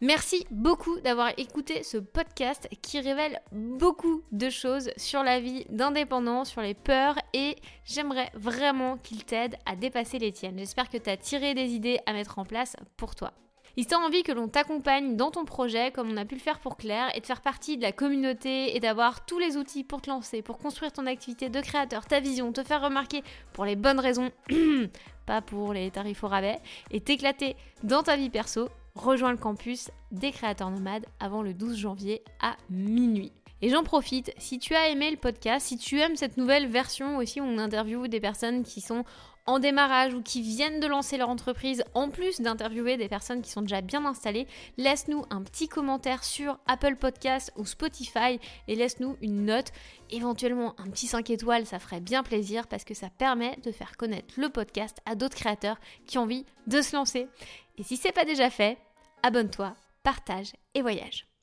Merci 0.00 0.46
beaucoup 0.50 1.00
d'avoir 1.00 1.32
écouté 1.38 1.82
ce 1.82 1.96
podcast 1.96 2.68
qui 2.82 3.00
révèle 3.00 3.40
beaucoup 3.52 4.22
de 4.32 4.50
choses 4.50 4.90
sur 4.96 5.22
la 5.22 5.40
vie 5.40 5.64
d'indépendant, 5.70 6.44
sur 6.44 6.60
les 6.60 6.74
peurs 6.74 7.16
et 7.32 7.56
j'aimerais 7.84 8.30
vraiment 8.34 8.98
qu'il 8.98 9.24
t'aide 9.24 9.56
à 9.66 9.76
dépasser 9.76 10.18
les 10.18 10.32
tiennes. 10.32 10.58
J'espère 10.58 10.90
que 10.90 10.98
tu 10.98 11.08
as 11.08 11.16
tiré 11.16 11.54
des 11.54 11.70
idées 11.70 12.00
à 12.06 12.12
mettre 12.12 12.38
en 12.38 12.44
place 12.44 12.76
pour 12.96 13.14
toi. 13.14 13.32
Si 13.76 13.86
tu 13.86 13.94
envie 13.96 14.22
que 14.22 14.30
l'on 14.30 14.46
t'accompagne 14.46 15.16
dans 15.16 15.32
ton 15.32 15.44
projet, 15.44 15.90
comme 15.90 16.12
on 16.12 16.16
a 16.16 16.24
pu 16.24 16.36
le 16.36 16.40
faire 16.40 16.60
pour 16.60 16.76
Claire, 16.76 17.10
et 17.16 17.20
de 17.20 17.26
faire 17.26 17.40
partie 17.40 17.76
de 17.76 17.82
la 17.82 17.90
communauté 17.90 18.76
et 18.76 18.78
d'avoir 18.78 19.26
tous 19.26 19.40
les 19.40 19.56
outils 19.56 19.82
pour 19.82 20.00
te 20.00 20.08
lancer, 20.08 20.42
pour 20.42 20.58
construire 20.58 20.92
ton 20.92 21.06
activité 21.06 21.48
de 21.48 21.60
créateur, 21.60 22.06
ta 22.06 22.20
vision, 22.20 22.52
te 22.52 22.62
faire 22.62 22.82
remarquer 22.82 23.24
pour 23.52 23.64
les 23.64 23.74
bonnes 23.74 23.98
raisons, 23.98 24.30
pas 25.26 25.42
pour 25.42 25.72
les 25.72 25.90
tarifs 25.90 26.22
au 26.22 26.28
rabais, 26.28 26.60
et 26.92 27.00
t'éclater 27.00 27.56
dans 27.82 28.04
ta 28.04 28.16
vie 28.16 28.30
perso, 28.30 28.68
rejoins 28.94 29.32
le 29.32 29.38
campus 29.38 29.90
des 30.12 30.30
créateurs 30.30 30.70
nomades 30.70 31.06
avant 31.18 31.42
le 31.42 31.52
12 31.52 31.76
janvier 31.76 32.22
à 32.40 32.56
minuit. 32.70 33.32
Et 33.60 33.70
j'en 33.70 33.82
profite, 33.82 34.32
si 34.38 34.58
tu 34.60 34.74
as 34.74 34.88
aimé 34.90 35.10
le 35.10 35.16
podcast, 35.16 35.66
si 35.66 35.78
tu 35.78 35.98
aimes 35.98 36.16
cette 36.16 36.36
nouvelle 36.36 36.68
version 36.68 37.16
aussi 37.16 37.40
où 37.40 37.44
on 37.44 37.58
interviewe 37.58 38.06
des 38.06 38.20
personnes 38.20 38.62
qui 38.62 38.80
sont 38.80 39.04
en 39.46 39.58
démarrage 39.58 40.14
ou 40.14 40.22
qui 40.22 40.40
viennent 40.40 40.80
de 40.80 40.86
lancer 40.86 41.16
leur 41.16 41.28
entreprise, 41.28 41.84
en 41.94 42.08
plus 42.08 42.40
d'interviewer 42.40 42.96
des 42.96 43.08
personnes 43.08 43.42
qui 43.42 43.50
sont 43.50 43.62
déjà 43.62 43.80
bien 43.80 44.04
installées, 44.04 44.46
laisse-nous 44.78 45.24
un 45.30 45.42
petit 45.42 45.68
commentaire 45.68 46.24
sur 46.24 46.58
Apple 46.66 46.96
Podcast 46.96 47.52
ou 47.56 47.66
Spotify 47.66 48.40
et 48.68 48.74
laisse-nous 48.74 49.16
une 49.20 49.44
note, 49.44 49.72
éventuellement 50.10 50.74
un 50.78 50.88
petit 50.90 51.06
5 51.06 51.28
étoiles, 51.30 51.66
ça 51.66 51.78
ferait 51.78 52.00
bien 52.00 52.22
plaisir 52.22 52.66
parce 52.66 52.84
que 52.84 52.94
ça 52.94 53.10
permet 53.10 53.56
de 53.62 53.72
faire 53.72 53.96
connaître 53.96 54.34
le 54.38 54.48
podcast 54.48 54.98
à 55.06 55.14
d'autres 55.14 55.36
créateurs 55.36 55.78
qui 56.06 56.18
ont 56.18 56.22
envie 56.22 56.46
de 56.66 56.80
se 56.80 56.96
lancer. 56.96 57.28
Et 57.76 57.82
si 57.82 57.96
c'est 57.96 58.12
pas 58.12 58.24
déjà 58.24 58.50
fait, 58.50 58.78
abonne-toi, 59.22 59.74
partage 60.02 60.52
et 60.74 60.82
voyage. 60.82 61.33